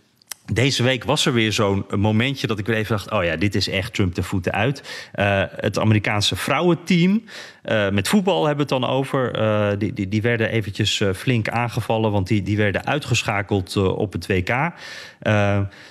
deze 0.53 0.82
week 0.82 1.05
was 1.05 1.26
er 1.26 1.32
weer 1.32 1.53
zo'n 1.53 1.86
momentje 1.96 2.46
dat 2.46 2.59
ik 2.59 2.66
weer 2.66 2.76
even 2.76 2.96
dacht: 2.96 3.11
oh 3.11 3.24
ja, 3.24 3.36
dit 3.36 3.55
is 3.55 3.68
echt 3.68 3.94
Trump 3.94 4.14
de 4.14 4.22
voeten 4.22 4.53
uit. 4.53 5.09
Uh, 5.14 5.42
het 5.57 5.78
Amerikaanse 5.78 6.36
vrouwenteam, 6.36 7.22
uh, 7.64 7.90
met 7.90 8.09
voetbal 8.09 8.46
hebben 8.46 8.66
we 8.66 8.74
het 8.74 8.82
dan 8.82 8.90
over. 8.90 9.40
Uh, 9.40 9.68
die, 9.78 9.92
die, 9.92 10.09
die, 10.09 10.22
werden 10.22 10.51
eventjes 10.51 11.03
flink 11.14 11.49
aangevallen, 11.49 12.11
want 12.11 12.26
die, 12.26 12.42
die 12.42 12.57
werden 12.57 12.86
uitgeschakeld 12.86 13.76
op 13.76 14.12
het 14.12 14.26
WK. 14.26 14.72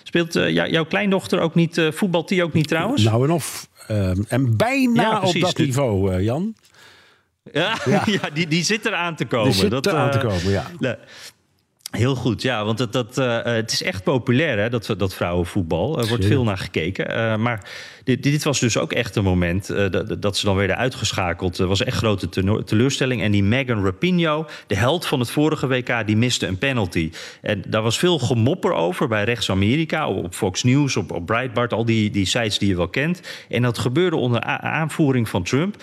speelt 0.03 0.33
jouw 0.53 0.85
kleindochter 0.85 1.39
ook 1.39 1.55
niet, 1.55 1.81
voetbalt 1.91 2.27
die 2.27 2.43
ook 2.43 2.53
niet 2.53 2.67
trouwens? 2.67 3.03
Nou 3.03 3.23
en 3.23 3.31
of. 3.31 3.67
en 4.27 4.57
bijna 4.57 5.01
ja, 5.01 5.21
op 5.21 5.39
dat 5.39 5.57
niveau, 5.57 6.21
Jan. 6.21 6.55
Ja, 7.51 7.77
ja. 7.85 8.03
ja. 8.21 8.29
die, 8.33 8.47
die 8.47 8.63
zit 8.63 8.85
er 8.85 8.93
aan 8.93 9.15
te 9.15 9.25
komen. 9.25 9.51
Die 9.51 9.59
zit 9.59 9.69
dat, 9.69 9.87
aan 9.87 10.11
te 10.11 10.17
komen, 10.17 10.49
ja. 10.49 10.97
Heel 11.91 12.15
goed, 12.15 12.41
ja, 12.41 12.65
want 12.65 12.79
het, 12.79 12.93
dat, 12.93 13.17
uh, 13.17 13.43
het 13.43 13.71
is 13.71 13.83
echt 13.83 14.03
populair, 14.03 14.57
hè, 14.57 14.69
dat, 14.69 14.93
dat 14.97 15.13
vrouwenvoetbal. 15.13 15.99
Er 15.99 16.07
wordt 16.07 16.25
veel 16.25 16.43
naar 16.43 16.57
gekeken. 16.57 17.11
Uh, 17.11 17.35
maar 17.35 17.69
dit, 18.07 18.23
dit, 18.23 18.43
was 18.43 18.59
dus 18.59 18.77
ook 18.77 18.93
echt 18.93 19.15
een 19.15 19.23
moment 19.23 19.69
uh, 19.69 19.89
dat, 19.89 20.21
dat, 20.21 20.37
ze 20.37 20.45
dan 20.45 20.55
werden 20.55 20.77
uitgeschakeld. 20.77 21.57
Er 21.57 21.67
was 21.67 21.83
echt 21.83 21.97
grote 21.97 22.29
teleurstelling. 22.63 23.21
En 23.21 23.31
die 23.31 23.43
Megan 23.43 23.83
Rapinoe, 23.83 24.45
de 24.67 24.75
held 24.75 25.05
van 25.05 25.19
het 25.19 25.31
vorige 25.31 25.67
WK, 25.67 26.05
die 26.05 26.17
miste 26.17 26.47
een 26.47 26.57
penalty. 26.57 27.11
En 27.41 27.63
daar 27.67 27.81
was 27.81 27.99
veel 27.99 28.19
gemopper 28.19 28.73
over 28.73 29.07
bij 29.07 29.23
rechts 29.23 29.49
Amerika, 29.49 30.09
op 30.09 30.33
Fox 30.33 30.63
News, 30.63 30.95
op, 30.95 31.11
op 31.11 31.25
Breitbart, 31.25 31.73
al 31.73 31.85
die, 31.85 32.09
die 32.09 32.25
sites 32.25 32.57
die 32.57 32.69
je 32.69 32.75
wel 32.75 32.87
kent. 32.87 33.21
En 33.49 33.61
dat 33.61 33.77
gebeurde 33.77 34.15
onder 34.15 34.41
aanvoering 34.41 35.29
van 35.29 35.43
Trump. 35.43 35.75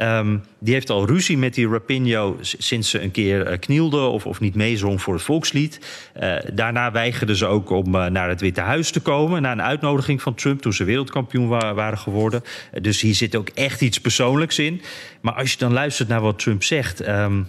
Um, 0.00 0.42
die 0.58 0.74
heeft 0.74 0.90
al 0.90 1.06
ruzie 1.06 1.38
met 1.38 1.54
die 1.54 1.68
Rapinoe 1.68 2.34
sinds 2.40 2.90
ze 2.90 3.02
een 3.02 3.10
keer 3.10 3.58
knielde 3.58 4.00
of, 4.00 4.26
of 4.26 4.40
niet 4.40 4.54
meezong 4.54 5.02
voor 5.02 5.14
het 5.14 5.22
volkslied. 5.22 5.80
Uh, 6.20 6.34
daarna 6.52 6.92
weigerden 6.92 7.36
ze 7.36 7.46
ook 7.46 7.70
om 7.70 7.90
naar 7.90 8.28
het 8.28 8.40
Witte 8.40 8.60
Huis 8.60 8.90
te 8.90 9.00
komen, 9.00 9.42
na 9.42 9.52
een 9.52 9.62
uitnodiging 9.62 10.22
van 10.22 10.34
Trump 10.34 10.60
toen 10.60 10.72
ze 10.72 10.84
wereldkampioen 10.84 11.48
waren 11.48 11.71
waren 11.74 11.98
geworden. 11.98 12.42
Dus 12.80 13.00
hier 13.00 13.14
zit 13.14 13.36
ook 13.36 13.48
echt 13.48 13.80
iets 13.80 14.00
persoonlijks 14.00 14.58
in. 14.58 14.82
Maar 15.20 15.34
als 15.34 15.52
je 15.52 15.58
dan 15.58 15.72
luistert 15.72 16.08
naar 16.08 16.20
wat 16.20 16.38
Trump 16.38 16.62
zegt. 16.64 17.08
Um, 17.08 17.48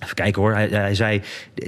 Even 0.00 0.14
kijken 0.14 0.42
hoor. 0.42 0.52
Hij, 0.52 0.68
hij, 0.68 0.94
zei: 0.94 1.22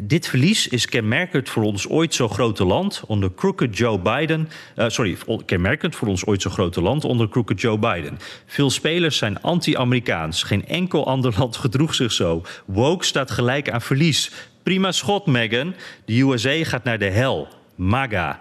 Dit 0.04 0.28
verlies 0.28 0.68
is 0.68 0.86
kenmerkend 0.86 1.48
voor 1.48 1.62
ons 1.62 1.88
ooit 1.88 2.14
zo 2.14 2.28
grote 2.28 2.64
land 2.64 3.02
onder 3.06 3.34
crooked 3.34 3.78
Joe 3.78 3.98
Biden. 3.98 4.48
Uh, 4.76 4.88
sorry, 4.88 5.16
kenmerkend 5.44 5.96
voor 5.96 6.08
ons 6.08 6.26
ooit 6.26 6.42
zo 6.42 6.50
grote 6.50 6.80
land 6.80 7.04
onder 7.04 7.28
crooked 7.28 7.60
Joe 7.60 7.78
Biden. 7.78 8.18
Veel 8.46 8.70
spelers 8.70 9.16
zijn 9.16 9.40
anti-Amerikaans. 9.42 10.42
Geen 10.42 10.66
enkel 10.66 11.06
ander 11.06 11.34
land 11.38 11.56
gedroeg 11.56 11.94
zich 11.94 12.12
zo. 12.12 12.42
Woke 12.66 13.04
staat 13.04 13.30
gelijk 13.30 13.70
aan 13.70 13.82
verlies. 13.82 14.30
Prima 14.62 14.92
schot, 14.92 15.26
Megan. 15.26 15.74
De 16.04 16.20
USA 16.20 16.64
gaat 16.64 16.84
naar 16.84 16.98
de 16.98 17.10
hel. 17.10 17.48
MAGA. 17.74 18.40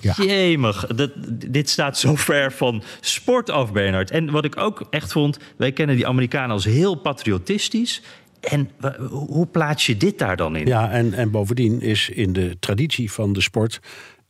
Ja. 0.00 0.14
Jemig, 0.16 0.86
dat, 0.86 1.10
dit 1.28 1.70
staat 1.70 1.98
zo 1.98 2.14
ver 2.14 2.52
van 2.52 2.82
sport 3.00 3.50
af, 3.50 3.72
Bernard. 3.72 4.10
En 4.10 4.30
wat 4.30 4.44
ik 4.44 4.56
ook 4.56 4.86
echt 4.90 5.12
vond, 5.12 5.38
wij 5.56 5.72
kennen 5.72 5.96
die 5.96 6.06
Amerikanen 6.06 6.50
als 6.50 6.64
heel 6.64 6.94
patriotistisch. 6.94 8.02
En 8.40 8.70
hoe 9.10 9.46
plaats 9.46 9.86
je 9.86 9.96
dit 9.96 10.18
daar 10.18 10.36
dan 10.36 10.56
in? 10.56 10.66
Ja, 10.66 10.90
en, 10.90 11.12
en 11.12 11.30
bovendien 11.30 11.80
is 11.80 12.08
in 12.08 12.32
de 12.32 12.56
traditie 12.60 13.12
van 13.12 13.32
de 13.32 13.40
sport 13.40 13.80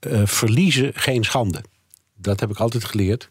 uh, 0.07 0.21
verliezen 0.25 0.91
geen 0.95 1.25
schande. 1.25 1.65
Dat 2.17 2.41
heb 2.41 2.51
ik 2.51 2.59
altijd 2.59 2.85
geleerd. 2.85 3.31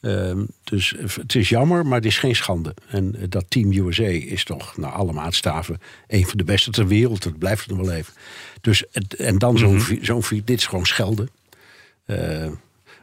Uh, 0.00 0.32
dus 0.64 0.94
het 0.98 1.34
is 1.34 1.48
jammer, 1.48 1.86
maar 1.86 1.96
het 1.96 2.06
is 2.06 2.18
geen 2.18 2.36
schande. 2.36 2.74
En 2.88 3.14
uh, 3.16 3.22
dat 3.28 3.44
Team 3.48 3.72
USA 3.72 4.02
is 4.04 4.44
toch 4.44 4.76
naar 4.76 4.92
alle 4.92 5.12
maatstaven 5.12 5.78
een 6.06 6.26
van 6.26 6.38
de 6.38 6.44
beste 6.44 6.70
ter 6.70 6.86
wereld. 6.86 7.22
Dat 7.22 7.38
blijft 7.38 7.64
het 7.64 7.76
nog 7.76 7.86
wel 7.86 7.94
even. 7.94 8.14
Dus, 8.60 8.84
en 9.18 9.38
dan 9.38 9.58
zo'n 9.58 9.74
mm 9.74 9.80
-hmm. 9.80 10.04
zo'n 10.04 10.22
dit 10.44 10.58
is 10.58 10.66
gewoon 10.66 10.86
schelden. 10.86 11.28
Uh, 12.06 12.46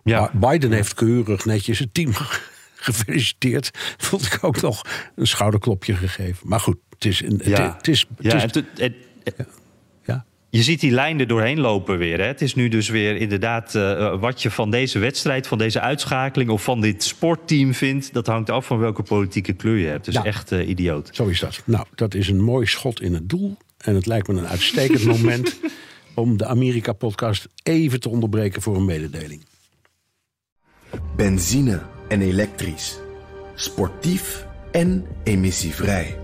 ja. 0.04 0.32
Biden 0.34 0.72
heeft 0.72 0.94
keurig 0.94 1.46
netjes 1.46 1.80
het 1.80 1.94
team 1.94 2.14
gefeliciteerd. 2.76 3.70
Vond 3.98 4.26
ik 4.26 4.38
ook 4.42 4.62
nog 4.62 4.82
een 5.16 5.28
schouderklopje 5.28 5.96
gegeven. 5.96 6.48
Maar 6.48 6.60
goed, 6.60 6.78
het 6.90 7.06
is... 7.06 7.24
Een, 7.24 7.42
ja. 7.44 7.76
het, 7.78 7.88
is, 7.88 8.06
het 8.18 8.32
ja, 8.32 8.36
is, 8.36 8.42
het, 8.42 8.64
het, 8.76 8.94
ja. 10.06 10.26
Je 10.50 10.64
ziet 10.64 10.80
die 10.80 10.92
lijn 10.92 11.20
er 11.20 11.28
doorheen 11.28 11.60
lopen 11.60 11.98
weer. 11.98 12.20
Hè? 12.20 12.26
Het 12.26 12.42
is 12.42 12.56
nu 12.56 12.68
dus 12.68 12.90
weer 12.90 13.16
inderdaad 13.16 13.76
uh, 13.76 14.20
wat 14.20 14.42
je 14.42 14.52
van 14.52 14.72
deze 14.72 15.00
wedstrijd, 15.00 15.48
van 15.48 15.58
deze 15.58 15.80
uitschakeling 15.80 16.50
of 16.50 16.64
van 16.64 16.82
dit 16.82 17.04
sportteam 17.04 17.74
vindt. 17.74 18.14
Dat 18.14 18.28
hangt 18.28 18.50
af 18.50 18.66
van 18.66 18.78
welke 18.78 19.04
politieke 19.04 19.54
kleur 19.54 19.78
je 19.78 19.88
hebt. 19.88 20.06
Dus 20.06 20.14
ja. 20.14 20.24
echt 20.24 20.52
uh, 20.52 20.68
idioot. 20.68 21.10
Zo 21.12 21.28
is 21.28 21.40
dat. 21.40 21.62
Nou, 21.66 21.86
dat 21.96 22.14
is 22.14 22.28
een 22.28 22.42
mooi 22.42 22.66
schot 22.66 23.02
in 23.02 23.14
het 23.14 23.30
doel. 23.30 23.58
En 23.78 23.96
het 23.96 24.06
lijkt 24.06 24.28
me 24.28 24.38
een 24.38 24.48
uitstekend 24.48 25.06
moment 25.06 25.60
om 26.14 26.38
de 26.38 26.46
Amerika-podcast 26.46 27.48
even 27.64 28.00
te 28.00 28.10
onderbreken 28.10 28.62
voor 28.62 28.76
een 28.76 28.86
mededeling. 28.86 29.42
Benzine 31.16 31.82
en 32.08 32.22
elektrisch. 32.22 33.00
Sportief 33.56 34.48
en 34.72 35.06
emissievrij. 35.24 36.18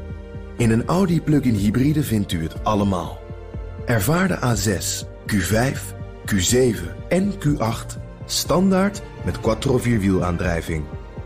In 0.57 0.71
een 0.71 0.85
Audi 0.85 1.21
plug-in 1.21 1.55
hybride 1.55 2.03
vindt 2.03 2.31
u 2.31 2.43
het 2.43 2.63
allemaal. 2.63 3.19
Ervaar 3.85 4.27
de 4.27 4.37
A6, 4.37 5.07
Q5, 5.33 5.79
Q7 6.25 7.07
en 7.09 7.33
Q8 7.33 7.99
standaard 8.25 9.01
met 9.25 9.39
quattro 9.39 9.77
vierwielaandrijving. 9.77 10.83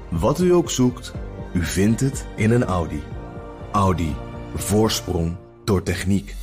Wat 0.10 0.40
u 0.40 0.54
ook 0.54 0.70
zoekt, 0.70 1.14
u 1.54 1.64
vindt 1.64 2.00
het 2.00 2.26
in 2.36 2.52
een 2.52 2.64
Audi. 2.64 3.02
Audi. 3.72 4.16
Voorsprong 4.56 5.36
door 5.64 5.84
techniek. 5.84 6.36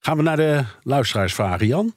Gaan 0.00 0.16
we 0.16 0.22
naar 0.22 0.36
de 0.36 0.64
luisteraarsvragen, 0.82 1.66
Jan? 1.66 1.94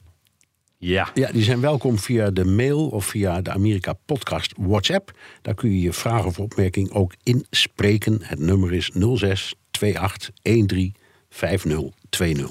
Ja. 0.78 1.10
ja. 1.14 1.32
Die 1.32 1.44
zijn 1.44 1.62
welkom 1.62 2.00
via 2.00 2.30
de 2.30 2.46
mail 2.46 2.88
of 2.88 3.06
via 3.06 3.42
de 3.42 3.52
Amerika 3.52 3.94
Podcast 3.94 4.54
WhatsApp. 4.58 5.12
Daar 5.42 5.54
kun 5.54 5.72
je 5.72 5.82
je 5.82 5.94
vraag 5.94 6.26
of 6.26 6.40
opmerking 6.40 6.92
ook 6.92 7.14
inspreken. 7.24 8.20
Het 8.22 8.40
nummer 8.40 8.74
is 8.74 8.92
06 9.16 9.54
28 9.94 10.68
13 10.68 10.96
5020. 11.30 12.50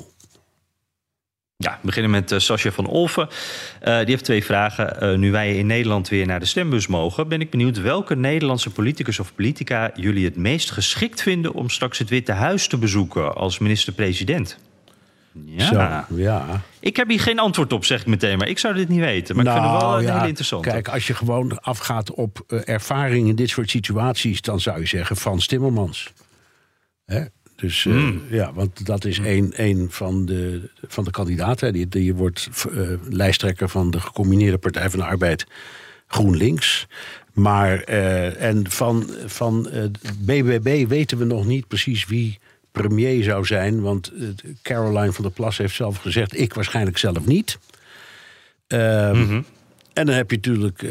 Ja, 1.56 1.78
we 1.80 1.86
beginnen 1.86 2.10
met 2.10 2.32
uh, 2.32 2.38
Sascha 2.38 2.70
van 2.70 2.86
Olven. 2.86 3.28
Uh, 3.28 3.98
die 3.98 4.06
heeft 4.06 4.24
twee 4.24 4.44
vragen. 4.44 5.04
Uh, 5.04 5.18
nu 5.18 5.30
wij 5.30 5.56
in 5.56 5.66
Nederland 5.66 6.08
weer 6.08 6.26
naar 6.26 6.40
de 6.40 6.46
stembus 6.46 6.86
mogen, 6.86 7.28
ben 7.28 7.40
ik 7.40 7.50
benieuwd 7.50 7.80
welke 7.80 8.16
Nederlandse 8.16 8.70
politicus 8.70 9.18
of 9.18 9.34
politica 9.34 9.90
jullie 9.94 10.24
het 10.24 10.36
meest 10.36 10.70
geschikt 10.70 11.22
vinden 11.22 11.52
om 11.52 11.70
straks 11.70 11.98
het 11.98 12.08
Witte 12.08 12.32
Huis 12.32 12.66
te 12.68 12.78
bezoeken 12.78 13.34
als 13.34 13.58
minister-president. 13.58 14.58
Ja. 15.32 16.06
Zo, 16.08 16.16
ja. 16.16 16.62
Ik 16.80 16.96
heb 16.96 17.08
hier 17.08 17.20
geen 17.20 17.38
antwoord 17.38 17.72
op, 17.72 17.84
zeg 17.84 18.00
ik 18.00 18.06
meteen. 18.06 18.38
Maar 18.38 18.48
ik 18.48 18.58
zou 18.58 18.74
dit 18.74 18.88
niet 18.88 19.00
weten. 19.00 19.36
Maar 19.36 19.44
nou, 19.44 19.56
ik 19.56 19.62
vind 19.62 19.74
het 19.74 19.82
wel 19.82 19.90
nou, 19.90 20.02
ja, 20.02 20.18
heel 20.18 20.28
interessant. 20.28 20.64
Kijk, 20.64 20.88
als 20.88 21.06
je 21.06 21.14
gewoon 21.14 21.60
afgaat 21.60 22.10
op 22.10 22.44
uh, 22.48 22.60
ervaring 22.64 23.28
in 23.28 23.36
dit 23.36 23.48
soort 23.48 23.70
situaties... 23.70 24.40
dan 24.40 24.60
zou 24.60 24.80
je 24.80 24.86
zeggen 24.86 25.16
Frans 25.16 25.46
Timmermans. 25.46 26.12
Hè? 27.04 27.24
Dus 27.56 27.84
uh, 27.84 27.94
mm. 27.94 28.22
ja, 28.30 28.52
want 28.52 28.86
dat 28.86 29.04
is 29.04 29.18
een, 29.18 29.52
een 29.56 29.86
van, 29.90 30.26
de, 30.26 30.70
van 30.86 31.04
de 31.04 31.10
kandidaten. 31.10 31.72
Die, 31.72 31.88
die 31.88 32.14
wordt 32.14 32.48
uh, 32.70 32.90
lijsttrekker 33.08 33.68
van 33.68 33.90
de 33.90 34.00
gecombineerde 34.00 34.58
Partij 34.58 34.90
van 34.90 34.98
de 34.98 35.06
Arbeid 35.06 35.46
GroenLinks. 36.06 36.86
Maar 37.32 37.78
en 37.78 38.70
van, 38.70 39.10
van 39.26 39.68
BBB 40.18 40.88
weten 40.88 41.18
we 41.18 41.24
nog 41.24 41.46
niet 41.46 41.68
precies 41.68 42.06
wie 42.06 42.38
premier 42.72 43.22
zou 43.22 43.46
zijn. 43.46 43.80
Want 43.80 44.12
Caroline 44.62 45.12
van 45.12 45.24
der 45.24 45.32
Plas 45.32 45.58
heeft 45.58 45.74
zelf 45.74 45.96
gezegd: 45.96 46.38
ik 46.38 46.54
waarschijnlijk 46.54 46.98
zelf 46.98 47.26
niet. 47.26 47.58
Uh, 48.68 49.12
mm 49.12 49.28
-hmm. 49.28 49.44
En 49.92 50.06
dan 50.06 50.14
heb 50.14 50.30
je 50.30 50.36
natuurlijk 50.36 50.82
uh, 50.82 50.90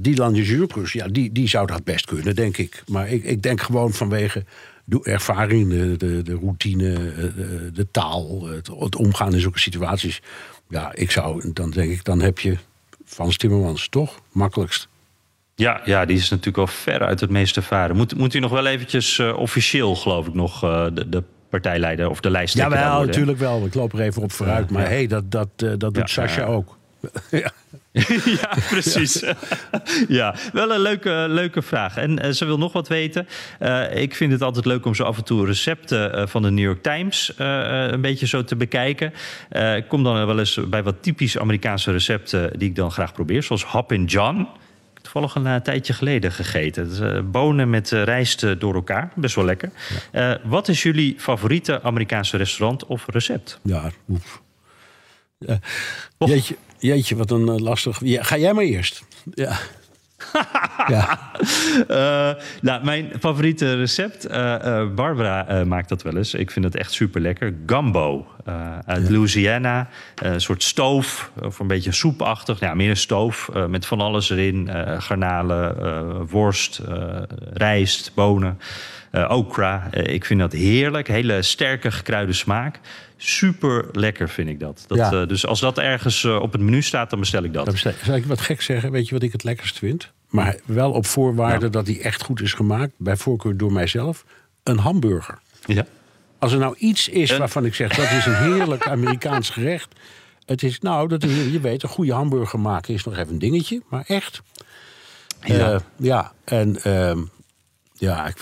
Dylan 0.00 0.34
Jurkus. 0.34 0.92
Ja, 0.92 1.08
die, 1.08 1.32
die 1.32 1.48
zou 1.48 1.66
dat 1.66 1.84
best 1.84 2.06
kunnen, 2.06 2.34
denk 2.34 2.56
ik. 2.56 2.82
Maar 2.86 3.08
ik, 3.08 3.24
ik 3.24 3.42
denk 3.42 3.60
gewoon 3.60 3.92
vanwege 3.92 4.44
de 4.84 5.00
ervaring, 5.02 5.70
de, 5.70 5.96
de, 5.96 6.22
de 6.22 6.34
routine, 6.34 6.92
de, 6.92 7.70
de 7.72 7.90
taal, 7.90 8.46
het, 8.46 8.66
het, 8.78 8.96
omgaan 8.96 9.34
in 9.34 9.40
zulke 9.40 9.58
situaties. 9.58 10.20
Ja, 10.68 10.94
ik 10.94 11.10
zou, 11.10 11.52
dan 11.52 11.70
denk 11.70 11.90
ik, 11.90 12.04
dan 12.04 12.20
heb 12.20 12.38
je 12.38 12.56
Frans 13.04 13.36
Timmermans 13.36 13.88
toch 13.88 14.20
makkelijkst. 14.32 14.88
Ja, 15.58 15.80
ja, 15.84 16.04
die 16.04 16.16
is 16.16 16.28
natuurlijk 16.28 16.58
al 16.58 16.66
ver 16.66 17.00
uit 17.00 17.20
het 17.20 17.30
meeste 17.30 17.62
varen. 17.62 17.96
Moet, 17.96 18.16
moet 18.16 18.34
u 18.34 18.38
nog 18.38 18.50
wel 18.50 18.66
eventjes 18.66 19.18
uh, 19.18 19.36
officieel, 19.36 19.96
geloof 19.96 20.26
ik, 20.26 20.34
nog 20.34 20.64
uh, 20.64 20.86
de, 20.92 21.08
de, 21.08 21.22
partijleider 21.50 22.10
of 22.10 22.20
de 22.20 22.30
lijsttrekker 22.30 22.78
Ja, 22.78 22.90
wel, 22.90 23.06
natuurlijk 23.06 23.38
wel. 23.38 23.64
Ik 23.64 23.74
loop 23.74 23.92
er 23.92 24.00
even 24.00 24.22
op 24.22 24.32
vooruit. 24.32 24.70
Maar 24.70 24.82
ja. 24.82 24.88
hey, 24.88 25.06
dat, 25.06 25.30
dat, 25.30 25.48
uh, 25.64 25.72
dat 25.78 25.94
doet 25.94 26.10
Sascha 26.10 26.44
ook. 26.44 26.78
ja. 27.30 27.50
ja, 28.24 28.54
precies. 28.70 29.24
ja, 30.08 30.34
wel 30.52 30.72
een 30.72 30.80
leuke, 30.80 31.26
leuke 31.28 31.62
vraag. 31.62 31.96
En 31.96 32.26
uh, 32.26 32.30
ze 32.30 32.44
wil 32.44 32.58
nog 32.58 32.72
wat 32.72 32.88
weten. 32.88 33.28
Uh, 33.60 33.96
ik 33.96 34.14
vind 34.14 34.32
het 34.32 34.42
altijd 34.42 34.64
leuk 34.64 34.86
om 34.86 34.94
zo 34.94 35.02
af 35.02 35.16
en 35.16 35.24
toe 35.24 35.46
recepten 35.46 36.18
uh, 36.18 36.26
van 36.26 36.42
de 36.42 36.50
New 36.50 36.64
York 36.64 36.82
Times 36.82 37.32
een 37.36 38.00
beetje 38.00 38.26
zo 38.26 38.44
te 38.44 38.56
bekijken. 38.56 39.12
ik 39.76 39.88
kom 39.88 40.02
dan 40.02 40.26
wel 40.26 40.38
eens 40.38 40.60
bij 40.68 40.82
wat 40.82 41.02
typisch 41.02 41.38
Amerikaanse 41.38 41.92
recepten 41.92 42.58
die 42.58 42.68
ik 42.68 42.76
dan 42.76 42.90
graag 42.90 43.12
probeer. 43.12 43.42
Zoals 43.42 43.64
Hop 43.64 43.92
in 43.92 44.04
John 44.04 44.48
toevallig 45.12 45.34
een 45.34 45.54
uh, 45.54 45.60
tijdje 45.60 45.92
geleden 45.92 46.32
gegeten. 46.32 46.88
Dus, 46.88 47.00
uh, 47.00 47.20
bonen 47.24 47.70
met 47.70 47.90
uh, 47.90 48.02
rijst 48.02 48.60
door 48.60 48.74
elkaar. 48.74 49.12
Best 49.14 49.34
wel 49.34 49.44
lekker. 49.44 49.70
Ja. 50.12 50.40
wat 50.44 50.68
is 50.68 50.82
jullie 50.82 51.14
favoriete 51.18 51.82
Amerikaanse 51.82 52.36
restaurant 52.36 52.86
of 52.86 53.06
recept? 53.06 53.58
Ja, 53.62 53.90
oef. 54.08 54.42
jeetje, 56.18 56.56
jeetje, 56.78 57.16
wat 57.16 57.30
een 57.30 57.62
lastig... 57.62 58.00
Ja, 58.02 58.22
ga 58.22 58.38
jij 58.38 58.52
maar 58.52 58.64
eerst. 58.64 59.04
Ja. 59.34 59.58
ja. 60.86 61.18
uh, 61.90 62.42
nou, 62.60 62.84
mijn 62.84 63.10
favoriete 63.20 63.74
recept, 63.74 64.30
uh, 64.30 64.54
uh, 64.64 64.94
Barbara 64.94 65.64
maakt 65.64 65.88
dat 65.88 66.02
wel 66.02 66.16
eens. 66.16 66.34
Ik 66.34 66.50
vind 66.50 66.64
het 66.64 66.76
echt 66.76 66.92
super 66.92 67.20
lekker. 67.20 67.54
Gumbo 67.66 68.26
uit 68.84 69.06
ja. 69.06 69.12
Louisiana. 69.12 69.88
een 70.14 70.40
soort 70.40 70.62
stoof, 70.62 71.30
of 71.42 71.58
een 71.58 71.66
beetje 71.66 71.92
soepachtig. 71.92 72.60
Ja, 72.60 72.74
meer 72.74 72.90
een 72.90 72.96
stoof 72.96 73.50
met 73.68 73.86
van 73.86 74.00
alles 74.00 74.30
erin. 74.30 74.70
garnalen, 74.98 76.26
worst, 76.26 76.80
rijst, 77.52 78.12
bonen. 78.14 78.58
okra. 79.28 79.92
ik 79.92 80.24
vind 80.24 80.40
dat 80.40 80.52
heerlijk. 80.52 81.08
Hele 81.08 81.42
sterke 81.42 81.90
gekruide 81.90 82.32
smaak. 82.32 82.80
Super 83.16 83.84
lekker 83.92 84.28
vind 84.28 84.48
ik 84.48 84.60
dat. 84.60 84.84
dat 84.86 84.98
ja. 84.98 85.24
dus 85.24 85.46
als 85.46 85.60
dat 85.60 85.78
ergens 85.78 86.24
op 86.24 86.52
het 86.52 86.60
menu 86.60 86.82
staat, 86.82 87.10
dan 87.10 87.18
bestel 87.18 87.42
ik 87.42 87.52
dat. 87.52 87.64
Bestel, 87.64 87.92
zal 88.04 88.14
ik 88.14 88.24
wat 88.24 88.40
gek 88.40 88.62
zeggen? 88.62 88.90
Weet 88.90 89.08
je 89.08 89.14
wat 89.14 89.22
ik 89.22 89.32
het 89.32 89.44
lekkerst 89.44 89.78
vind? 89.78 90.12
Maar 90.28 90.56
wel 90.64 90.92
op 90.92 91.06
voorwaarde 91.06 91.64
ja. 91.64 91.70
dat 91.70 91.86
die 91.86 92.02
echt 92.02 92.22
goed 92.22 92.40
is 92.40 92.52
gemaakt. 92.52 92.92
Bij 92.96 93.16
voorkeur 93.16 93.56
door 93.56 93.72
mijzelf. 93.72 94.24
Een 94.62 94.78
hamburger. 94.78 95.38
Ja. 95.66 95.86
Als 96.38 96.52
er 96.52 96.58
nou 96.58 96.76
iets 96.78 97.08
is 97.08 97.30
en... 97.30 97.38
waarvan 97.38 97.64
ik 97.64 97.74
zeg... 97.74 97.94
dat 97.94 98.10
is 98.10 98.26
een 98.26 98.36
heerlijk 98.36 98.88
Amerikaans 98.88 99.50
gerecht. 99.50 99.94
Het 100.44 100.62
is, 100.62 100.78
nou, 100.80 101.08
dat 101.08 101.24
is, 101.24 101.52
je 101.52 101.60
weet, 101.60 101.82
een 101.82 101.88
goede 101.88 102.12
hamburger 102.12 102.60
maken 102.60 102.94
is 102.94 103.04
nog 103.04 103.16
even 103.16 103.32
een 103.32 103.38
dingetje. 103.38 103.82
Maar 103.88 104.04
echt. 104.06 104.42
Ja. 105.40 105.72
Uh, 105.72 105.78
ja, 105.96 106.32
en... 106.44 106.80
Uh, 106.86 107.12
ja, 107.98 108.26
ik, 108.26 108.36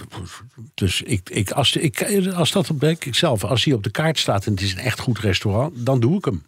dus 0.74 1.02
ik, 1.02 1.30
ik, 1.30 1.50
als, 1.50 1.76
ik, 1.76 2.26
als 2.34 2.52
dat 2.52 2.70
op 2.70 2.84
ik 2.84 3.08
zelf, 3.10 3.44
als 3.44 3.64
hij 3.64 3.74
op 3.74 3.82
de 3.82 3.90
kaart 3.90 4.18
staat 4.18 4.46
en 4.46 4.52
het 4.52 4.60
is 4.60 4.72
een 4.72 4.78
echt 4.78 5.00
goed 5.00 5.18
restaurant, 5.18 5.86
dan 5.86 6.00
doe 6.00 6.16
ik 6.16 6.24
hem. 6.24 6.44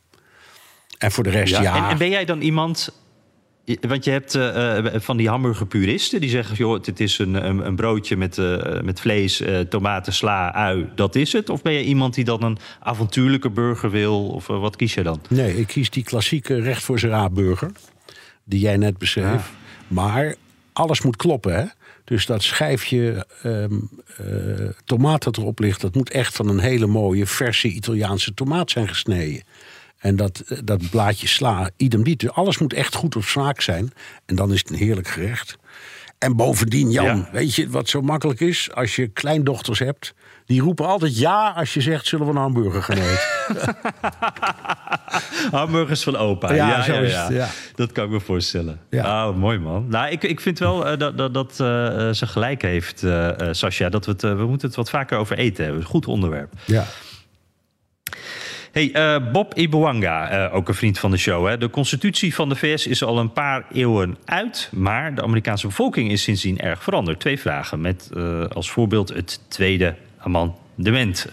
En 0.99 1.13
voor 1.13 1.25
de 1.25 1.31
rest, 1.31 1.53
ja. 1.53 1.63
ja. 1.63 1.77
En, 1.77 1.91
en 1.91 1.99
ben 1.99 2.11
jij 2.11 2.25
dan 2.25 2.41
iemand 2.41 2.93
want 3.81 4.05
je 4.05 4.11
hebt 4.11 4.35
uh, 4.35 4.79
van 4.95 5.17
die 5.17 5.29
hamburgerpuristen 5.29 6.21
die 6.21 6.31
zeggen: 6.31 6.57
joh, 6.57 6.83
dit 6.83 7.01
is 7.01 7.19
een, 7.19 7.47
een, 7.47 7.67
een 7.67 7.77
broodje 7.77 8.17
met, 8.17 8.37
uh, 8.37 8.81
met 8.81 9.01
vlees, 9.01 9.43
tomaten, 9.69 10.13
sla, 10.13 10.55
ui, 10.55 10.89
dat 10.95 11.15
is 11.15 11.33
het. 11.33 11.51
Of 11.51 11.63
ben 11.63 11.73
je 11.73 11.85
iemand 11.85 12.15
die 12.15 12.25
dan 12.25 12.43
een 12.43 12.59
avontuurlijke 12.81 13.51
burger 13.51 13.91
wil? 13.91 14.27
Of 14.27 14.47
wat 14.47 14.77
kies 14.77 14.95
je 14.95 15.03
dan? 15.03 15.21
Nee, 15.29 15.59
ik 15.59 15.67
kies 15.67 15.91
die 15.91 16.05
klassieke 16.05 16.61
recht 16.61 16.83
voor 16.83 16.99
zijn 16.99 17.35
burger, 17.35 17.71
die 18.45 18.61
jij 18.61 18.77
net 18.77 18.99
beschreef. 18.99 19.25
Ja. 19.25 19.43
Maar 19.89 20.35
alles 20.73 21.03
moet 21.03 21.17
kloppen, 21.17 21.55
hè? 21.55 21.65
Dus 22.05 22.27
dat 22.27 22.43
schijfje 22.43 23.27
um, 23.45 23.91
uh, 24.21 24.69
tomaat 24.85 25.23
dat 25.23 25.37
erop 25.37 25.59
ligt, 25.59 25.81
dat 25.81 25.95
moet 25.95 26.11
echt 26.11 26.37
van 26.37 26.49
een 26.49 26.59
hele 26.59 26.87
mooie 26.87 27.27
verse 27.27 27.69
Italiaanse 27.69 28.35
tomaat 28.35 28.71
zijn 28.71 28.89
gesneden. 28.89 29.43
En 29.99 30.17
dat, 30.17 30.45
dat 30.65 30.91
blaadje 30.91 31.27
sla, 31.27 31.71
idem 31.77 32.03
niet. 32.03 32.21
Dus 32.21 32.31
alles 32.31 32.59
moet 32.59 32.73
echt 32.73 32.95
goed 32.95 33.17
op 33.17 33.25
smaak 33.25 33.61
zijn. 33.61 33.93
En 34.27 34.35
dan 34.37 34.53
is 34.53 34.59
het 34.59 34.71
een 34.71 34.77
heerlijk 34.77 35.09
gerecht. 35.09 35.59
En 36.19 36.37
bovendien, 36.37 36.91
Jan, 36.91 37.29
weet 37.33 37.55
je 37.55 37.71
wat 37.71 37.89
zo 37.89 38.01
makkelijk 38.01 38.41
is? 38.41 38.69
Als 38.75 38.97
je 38.97 39.09
kleindochters 39.09 39.79
hebt, 39.79 40.15
die 40.47 40.61
roepen 40.61 40.87
altijd 40.87 41.19
ja 41.19 41.53
als 41.57 41.75
je 41.75 41.81
zegt: 41.81 42.07
zullen 42.07 42.27
we 42.27 42.33
een 42.33 42.39
hamburger 42.39 42.83
gaan 42.83 42.97
eten? 42.97 43.77
Hamburgers 45.59 46.03
van 46.03 46.17
opa. 46.17 46.55
Ja, 46.55 46.69
ja, 46.69 46.83
zo 46.83 46.93
Het, 46.93 47.29
ja, 47.29 47.49
Dat 47.75 47.93
kan 47.93 48.05
ik 48.05 48.11
me 48.11 48.21
voorstellen. 48.21 48.81
Ja. 48.91 49.29
Oh, 49.29 49.37
mooi 49.37 49.59
man. 49.59 49.87
Nou, 49.89 50.11
ik, 50.11 50.23
ik 50.23 50.41
vind 50.41 50.59
wel 50.59 50.93
uh, 50.93 50.99
dat, 50.99 51.19
dat, 51.19 51.35
dat 51.35 51.51
uh, 51.51 51.59
ze 52.13 52.27
gelijk 52.27 52.63
heeft, 52.63 53.03
uh, 53.03 53.31
Sascha. 53.51 53.89
Dat 53.89 54.07
we, 54.07 54.13
het, 54.13 54.23
we 54.23 54.47
moeten 54.47 54.69
het 54.69 54.77
wat 54.77 54.91
vaker 54.91 55.19
over 55.19 55.39
eten 55.39 55.65
hebben. 55.65 55.85
Goed 55.85 56.07
onderwerp. 56.07 56.53
Ja. 56.65 56.85
Hey, 58.79 59.19
uh, 59.21 59.33
Bob 59.33 59.55
Ibuanga, 59.55 60.49
uh, 60.49 60.55
ook 60.55 60.69
een 60.69 60.75
vriend 60.75 60.99
van 60.99 61.11
de 61.11 61.17
show. 61.17 61.47
Hè. 61.47 61.59
De 61.59 61.71
constitutie 61.71 62.35
van 62.35 62.49
de 62.49 62.57
VS 62.57 62.87
is 62.87 63.03
al 63.03 63.19
een 63.19 63.33
paar 63.33 63.65
eeuwen 63.73 64.17
uit, 64.25 64.71
maar 64.73 65.15
de 65.15 65.23
Amerikaanse 65.23 65.67
bevolking 65.67 66.11
is 66.11 66.23
sindsdien 66.23 66.59
erg 66.59 66.83
veranderd. 66.83 67.21
Twee 67.21 67.41
vragen, 67.41 67.81
met 67.81 68.11
uh, 68.15 68.45
als 68.47 68.71
voorbeeld 68.71 69.09
het 69.09 69.41
tweede 69.49 69.95
amendement 70.19 71.27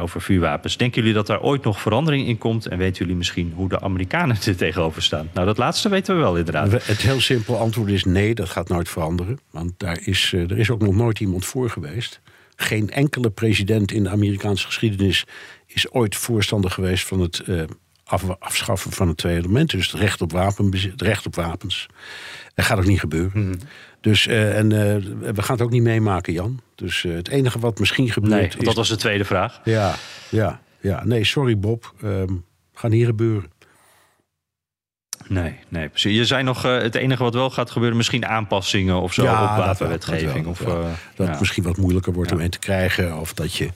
over 0.00 0.20
vuurwapens. 0.20 0.76
Denken 0.76 1.00
jullie 1.00 1.16
dat 1.16 1.26
daar 1.26 1.40
ooit 1.40 1.64
nog 1.64 1.80
verandering 1.80 2.26
in 2.26 2.38
komt? 2.38 2.66
En 2.66 2.78
weten 2.78 2.98
jullie 2.98 3.16
misschien 3.16 3.52
hoe 3.54 3.68
de 3.68 3.80
Amerikanen 3.80 4.36
er 4.46 4.56
tegenover 4.56 5.02
staan? 5.02 5.30
Nou, 5.34 5.46
dat 5.46 5.58
laatste 5.58 5.88
weten 5.88 6.14
we 6.14 6.20
wel 6.20 6.36
inderdaad. 6.36 6.72
Het 6.72 7.02
heel 7.02 7.20
simpele 7.20 7.56
antwoord 7.56 7.90
is 7.90 8.04
nee, 8.04 8.34
dat 8.34 8.48
gaat 8.48 8.68
nooit 8.68 8.88
veranderen. 8.88 9.38
Want 9.50 9.72
daar 9.76 9.98
is, 10.04 10.32
er 10.32 10.58
is 10.58 10.70
ook 10.70 10.80
nog 10.80 10.94
nooit 10.94 11.20
iemand 11.20 11.44
voor 11.44 11.70
geweest. 11.70 12.20
Geen 12.56 12.90
enkele 12.90 13.30
president 13.30 13.92
in 13.92 14.02
de 14.02 14.08
Amerikaanse 14.08 14.66
geschiedenis 14.66 15.24
is 15.78 15.90
ooit 15.90 16.16
voorstander 16.16 16.70
geweest 16.70 17.06
van 17.06 17.20
het 17.20 17.42
uh, 17.46 17.62
afschaffen 18.38 18.92
van 18.92 19.08
het 19.08 19.16
tweede 19.16 19.40
element. 19.40 19.70
Dus 19.70 19.90
het 19.90 20.00
recht 20.00 20.20
op, 20.20 20.32
wapen, 20.32 20.72
het 20.72 21.02
recht 21.02 21.26
op 21.26 21.34
wapens. 21.34 21.86
Dat 22.54 22.64
gaat 22.64 22.78
ook 22.78 22.86
niet 22.86 23.00
gebeuren. 23.00 23.30
Hmm. 23.32 23.54
Dus, 24.00 24.26
uh, 24.26 24.58
en 24.58 24.70
uh, 24.70 24.78
we 25.34 25.42
gaan 25.42 25.56
het 25.56 25.62
ook 25.62 25.70
niet 25.70 25.82
meemaken, 25.82 26.32
Jan. 26.32 26.60
Dus 26.74 27.02
het 27.02 27.28
enige 27.28 27.58
wat 27.58 27.78
misschien 27.78 28.10
gebeurt. 28.10 28.56
Nee, 28.56 28.64
dat 28.64 28.74
was 28.74 28.88
de 28.88 28.96
tweede 28.96 29.24
vraag. 29.24 29.60
Ja, 29.64 29.94
ja, 30.30 30.60
ja. 30.80 31.04
Nee, 31.04 31.24
sorry 31.24 31.58
Bob. 31.58 31.94
Um, 32.04 32.44
gaat 32.74 32.90
niet 32.90 33.06
gebeuren. 33.06 33.50
Nee, 35.28 35.58
nee, 35.68 35.88
precies. 35.88 36.16
Je 36.16 36.24
zei 36.24 36.42
nog, 36.42 36.66
uh, 36.66 36.78
het 36.78 36.94
enige 36.94 37.22
wat 37.22 37.34
wel 37.34 37.50
gaat 37.50 37.70
gebeuren, 37.70 37.96
misschien 37.96 38.26
aanpassingen 38.26 39.00
of 39.00 39.12
zo 39.14 39.22
ja, 39.22 39.42
op 39.42 39.64
wapenwetgeving. 39.64 40.44
Dat, 40.44 40.46
of, 40.46 40.60
uh, 40.60 40.66
dat 40.68 40.86
ja. 41.16 41.24
het 41.24 41.40
misschien 41.40 41.62
wat 41.62 41.76
moeilijker 41.76 42.12
wordt 42.12 42.32
om 42.32 42.40
in 42.40 42.50
te 42.50 42.58
krijgen. 42.58 43.18
Of 43.20 43.34
dat 43.34 43.54
je 43.54 43.68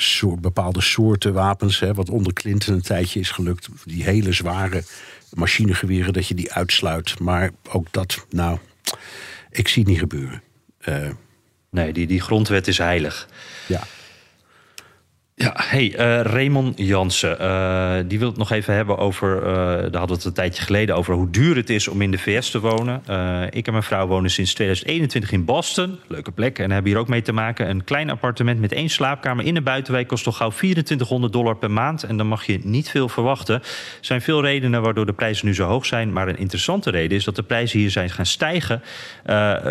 soort, 0.00 0.40
bepaalde 0.40 0.80
soorten 0.80 1.32
wapens, 1.32 1.80
hè, 1.80 1.94
wat 1.94 2.10
onder 2.10 2.32
Clinton 2.32 2.74
een 2.74 2.82
tijdje 2.82 3.20
is 3.20 3.30
gelukt, 3.30 3.68
die 3.84 4.04
hele 4.04 4.32
zware 4.32 4.82
machinegeweren, 5.34 6.12
dat 6.12 6.26
je 6.26 6.34
die 6.34 6.52
uitsluit. 6.52 7.18
Maar 7.18 7.50
ook 7.68 7.86
dat, 7.90 8.26
nou, 8.30 8.58
ik 9.50 9.68
zie 9.68 9.82
het 9.82 9.90
niet 9.90 10.00
gebeuren. 10.00 10.42
Uh, 10.88 11.10
nee, 11.70 11.92
die, 11.92 12.06
die 12.06 12.20
grondwet 12.20 12.68
is 12.68 12.78
heilig. 12.78 13.28
Ja. 13.66 13.82
Ja, 15.40 15.52
hey, 15.56 15.92
uh, 15.92 16.20
Raymond 16.20 16.78
Jansen, 16.78 17.36
uh, 17.40 17.94
die 18.06 18.18
wil 18.18 18.28
het 18.28 18.36
nog 18.36 18.50
even 18.50 18.74
hebben 18.74 18.98
over, 18.98 19.36
uh, 19.36 19.44
daar 19.44 19.80
hadden 19.80 20.06
we 20.06 20.12
het 20.12 20.24
een 20.24 20.32
tijdje 20.32 20.62
geleden 20.62 20.96
over 20.96 21.14
hoe 21.14 21.30
duur 21.30 21.56
het 21.56 21.70
is 21.70 21.88
om 21.88 22.02
in 22.02 22.10
de 22.10 22.18
VS 22.18 22.50
te 22.50 22.60
wonen. 22.60 23.02
ik 23.50 23.66
en 23.66 23.72
mijn 23.72 23.84
vrouw 23.84 24.06
wonen 24.06 24.30
sinds 24.30 24.54
2021 24.54 25.32
in 25.32 25.44
Boston, 25.44 25.98
leuke 26.06 26.30
plek, 26.30 26.58
en 26.58 26.70
hebben 26.70 26.90
hier 26.90 27.00
ook 27.00 27.08
mee 27.08 27.22
te 27.22 27.32
maken. 27.32 27.70
Een 27.70 27.84
klein 27.84 28.10
appartement 28.10 28.60
met 28.60 28.72
één 28.72 28.88
slaapkamer 28.88 29.44
in 29.44 29.54
de 29.54 29.60
buitenwijk 29.60 30.08
kost 30.08 30.24
toch 30.24 30.36
gauw 30.36 30.50
2400 30.50 31.32
dollar 31.32 31.56
per 31.56 31.70
maand 31.70 32.02
en 32.02 32.16
dan 32.16 32.26
mag 32.26 32.44
je 32.44 32.60
niet 32.62 32.90
veel 32.90 33.08
verwachten. 33.08 33.54
Er 33.54 33.62
zijn 34.00 34.22
veel 34.22 34.42
redenen 34.42 34.82
waardoor 34.82 35.06
de 35.06 35.12
prijzen 35.12 35.46
nu 35.46 35.54
zo 35.54 35.66
hoog 35.66 35.86
zijn, 35.86 36.12
maar 36.12 36.28
een 36.28 36.38
interessante 36.38 36.90
reden 36.90 37.16
is 37.16 37.24
dat 37.24 37.36
de 37.36 37.42
prijzen 37.42 37.78
hier 37.78 37.90
zijn 37.90 38.10
gaan 38.10 38.26
stijgen 38.26 38.82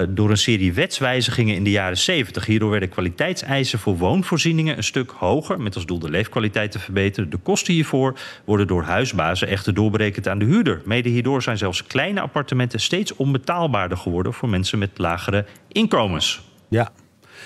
door 0.10 0.30
een 0.30 0.38
serie 0.38 0.74
wetswijzigingen 0.74 1.56
in 1.56 1.64
de 1.64 1.72
jaren 1.72 1.98
70. 1.98 2.46
Hierdoor 2.46 2.70
werden 2.70 2.90
kwaliteitseisen 2.90 3.80
voor 3.80 3.98
woonvoorzieningen 3.98 4.78
een 4.78 4.84
stuk 4.84 5.12
hoger 5.12 5.56
met 5.64 5.76
als 5.76 5.86
doel 5.86 6.00
de 6.00 6.10
leefkwaliteit 6.10 6.72
te 6.72 6.80
verbeteren. 6.80 7.30
De 7.30 7.38
kosten 7.38 7.74
hiervoor 7.74 8.20
worden 8.46 8.68
door 8.68 8.84
huisbazen 8.84 9.48
echter 9.48 9.74
doorberekend 9.74 10.28
aan 10.28 10.40
de 10.40 10.46
huurder. 10.46 10.82
Mede 10.86 11.10
hierdoor 11.10 11.42
zijn 11.42 11.58
zelfs 11.58 11.84
kleine 11.84 12.22
appartementen 12.22 12.80
steeds 12.80 13.16
onbetaalbaarder 13.16 13.98
geworden 13.98 14.34
voor 14.34 14.50
mensen 14.50 14.80
met 14.80 14.90
lagere 14.98 15.46
inkomens. 15.68 16.42
Ja, 16.68 16.92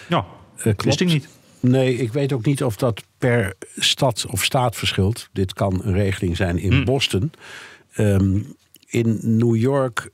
ja 0.10 0.26
uh, 0.66 0.74
wist 0.78 1.02
ik 1.02 1.08
niet. 1.08 1.28
Nee, 1.60 1.96
ik 1.96 2.14
weet 2.14 2.34
ook 2.34 2.46
niet 2.46 2.64
of 2.64 2.76
dat 2.76 3.04
per 3.18 3.54
stad 3.76 4.26
of 4.30 4.44
staat 4.44 4.76
verschilt. 4.76 5.30
Dit 5.34 5.54
kan 5.54 5.82
een 5.84 5.94
regeling 5.94 6.38
zijn 6.38 6.58
in 6.58 6.72
hm. 6.74 6.84
Boston. 6.84 7.32
Um, 7.98 8.56
in 8.88 9.20
New 9.22 9.56
York 9.56 10.10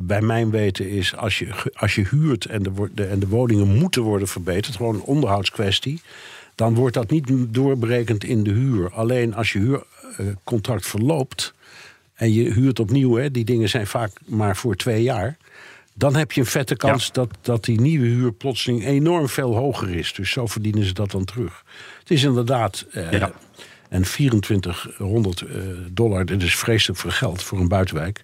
bij 0.00 0.20
mijn 0.20 0.50
weten 0.50 0.90
is 0.90 1.16
als 1.16 1.38
je, 1.38 1.48
als 1.74 1.94
je 1.94 2.06
huurt 2.10 2.44
en 2.44 2.62
de, 2.62 2.72
de, 2.94 3.04
en 3.06 3.18
de 3.18 3.28
woningen 3.28 3.78
moeten 3.78 4.02
worden 4.02 4.28
verbeterd, 4.28 4.76
gewoon 4.76 4.94
een 4.94 5.02
onderhoudskwestie 5.02 6.00
dan 6.58 6.74
wordt 6.74 6.94
dat 6.94 7.10
niet 7.10 7.26
doorberekend 7.48 8.24
in 8.24 8.42
de 8.42 8.50
huur. 8.50 8.90
Alleen 8.92 9.34
als 9.34 9.52
je 9.52 9.82
huurcontract 10.16 10.86
verloopt 10.86 11.54
en 12.14 12.32
je 12.32 12.52
huurt 12.52 12.80
opnieuw, 12.80 13.16
hè, 13.16 13.30
die 13.30 13.44
dingen 13.44 13.68
zijn 13.68 13.86
vaak 13.86 14.12
maar 14.26 14.56
voor 14.56 14.76
twee 14.76 15.02
jaar. 15.02 15.36
Dan 15.94 16.16
heb 16.16 16.32
je 16.32 16.40
een 16.40 16.46
vette 16.46 16.76
kans 16.76 17.12
dat, 17.12 17.28
dat 17.40 17.64
die 17.64 17.80
nieuwe 17.80 18.06
huur 18.06 18.32
plotseling 18.32 18.84
enorm 18.84 19.28
veel 19.28 19.54
hoger 19.54 19.94
is. 19.94 20.12
Dus 20.12 20.30
zo 20.30 20.46
verdienen 20.46 20.84
ze 20.84 20.92
dat 20.92 21.10
dan 21.10 21.24
terug. 21.24 21.64
Het 21.98 22.10
is 22.10 22.22
inderdaad. 22.22 22.86
Eh, 22.90 23.12
ja. 23.12 23.32
En 23.88 24.02
2400 24.02 25.40
eh, 25.40 25.56
dollar, 25.90 26.26
dat 26.26 26.42
is 26.42 26.56
vreselijk 26.56 27.00
veel 27.00 27.10
geld 27.10 27.42
voor 27.42 27.58
een 27.58 27.68
buitenwijk. 27.68 28.22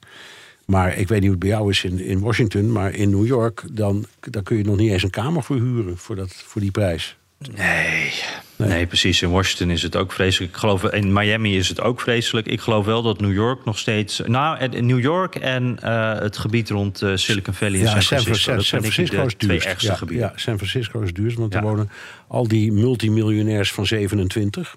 Maar 0.64 0.96
ik 0.96 1.08
weet 1.08 1.20
niet 1.20 1.30
hoe 1.30 1.38
het 1.38 1.38
bij 1.38 1.48
jou 1.48 1.70
is 1.70 1.84
in, 1.84 1.98
in 1.98 2.20
Washington. 2.20 2.72
Maar 2.72 2.94
in 2.94 3.10
New 3.10 3.26
York, 3.26 3.64
dan, 3.72 4.06
dan 4.20 4.42
kun 4.42 4.56
je 4.56 4.64
nog 4.64 4.76
niet 4.76 4.90
eens 4.90 5.02
een 5.02 5.10
kamer 5.10 5.42
voor 5.42 5.56
huren 5.56 5.98
voor, 5.98 6.16
dat, 6.16 6.32
voor 6.32 6.60
die 6.60 6.70
prijs. 6.70 7.16
Nee. 7.56 8.12
nee. 8.56 8.86
precies. 8.86 9.22
In 9.22 9.30
Washington 9.30 9.70
is 9.70 9.82
het 9.82 9.96
ook 9.96 10.12
vreselijk. 10.12 10.52
Ik 10.52 10.58
geloof 10.58 10.84
in 10.84 11.12
Miami 11.12 11.56
is 11.56 11.68
het 11.68 11.80
ook 11.80 12.00
vreselijk. 12.00 12.46
Ik 12.46 12.60
geloof 12.60 12.84
wel 12.84 13.02
dat 13.02 13.20
New 13.20 13.32
York 13.32 13.64
nog 13.64 13.78
steeds. 13.78 14.20
Nou, 14.26 14.68
New 14.68 15.00
York 15.00 15.34
en 15.34 15.78
uh, 15.84 16.18
het 16.18 16.36
gebied 16.36 16.70
rond 16.70 17.02
uh, 17.02 17.16
Silicon 17.16 17.54
Valley 17.54 17.78
en 17.78 17.84
ja, 17.84 18.00
San 18.00 18.02
Francisco. 18.02 18.52
San, 18.52 18.62
San 18.62 18.80
Francisco 18.80 19.26
is 19.26 19.36
duurst. 19.36 19.78
Twee 19.78 20.18
ja. 20.18 20.26
Ja, 20.26 20.32
San 20.36 20.56
Francisco 20.56 21.00
is 21.00 21.12
duurst, 21.12 21.36
want 21.36 21.54
er 21.54 21.62
wonen 21.62 21.90
al 22.28 22.48
die 22.48 22.72
multimiljonairs 22.72 23.72
van 23.72 23.86
27. 23.86 24.76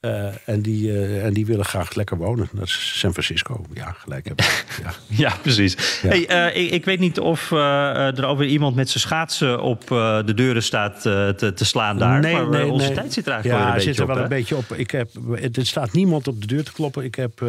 Uh, 0.00 0.26
en, 0.44 0.62
die, 0.62 0.88
uh, 0.88 1.24
en 1.24 1.32
die 1.32 1.46
willen 1.46 1.64
graag 1.64 1.94
lekker 1.94 2.16
wonen. 2.16 2.48
Dat 2.52 2.66
is 2.66 2.98
San 2.98 3.12
Francisco. 3.12 3.66
Ja, 3.74 3.94
gelijk 3.98 4.26
hebben. 4.26 4.44
Ja, 4.82 4.92
ja 5.06 5.36
precies. 5.42 6.00
Ja. 6.02 6.08
Hey, 6.08 6.52
uh, 6.52 6.62
ik, 6.64 6.70
ik, 6.70 6.84
weet 6.84 6.98
niet 6.98 7.18
of 7.18 7.50
er 7.50 8.24
alweer 8.24 8.48
iemand 8.48 8.76
met 8.76 8.90
zijn 8.90 9.02
schaatsen 9.02 9.62
op 9.62 9.86
de 10.26 10.32
deuren 10.34 10.62
staat 10.62 11.00
te, 11.00 11.52
te, 11.54 11.64
slaan 11.64 11.98
daar. 11.98 12.20
Nee, 12.20 12.34
maar 12.34 12.48
nee, 12.48 12.70
onze 12.70 12.86
nee. 12.86 12.94
tijd 12.94 13.12
zit 13.12 13.26
er 13.26 13.32
eigenlijk 13.32 13.62
ja, 13.62 13.66
wel 13.66 13.76
een 13.76 13.82
zit 13.82 13.98
er 13.98 14.06
wel 14.06 14.16
op, 14.16 14.22
een 14.22 14.28
beetje 14.28 14.56
op. 14.56 14.72
Ik 14.72 14.90
heb, 14.90 15.10
er 15.52 15.66
staat 15.66 15.92
niemand 15.92 16.28
op 16.28 16.40
de 16.40 16.46
deur 16.46 16.64
te 16.64 16.72
kloppen. 16.72 17.04
Ik 17.04 17.14
heb 17.14 17.44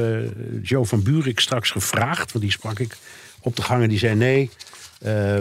Joe 0.61 0.85
van 0.85 1.03
Buurik 1.03 1.39
straks 1.39 1.71
gevraagd, 1.71 2.31
want 2.31 2.43
die 2.43 2.53
sprak 2.53 2.79
ik 2.79 2.97
op 3.41 3.55
de 3.55 3.61
gang 3.61 3.83
en 3.83 3.89
die 3.89 3.99
zei 3.99 4.15
nee. 4.15 4.49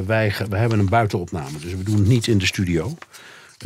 wij, 0.06 0.34
wij 0.48 0.60
hebben 0.60 0.78
een 0.78 0.88
buitenopname, 0.88 1.58
dus 1.58 1.72
we 1.72 1.82
doen 1.82 1.96
het 1.96 2.08
niet 2.08 2.26
in 2.26 2.38
de 2.38 2.46
studio. 2.46 2.96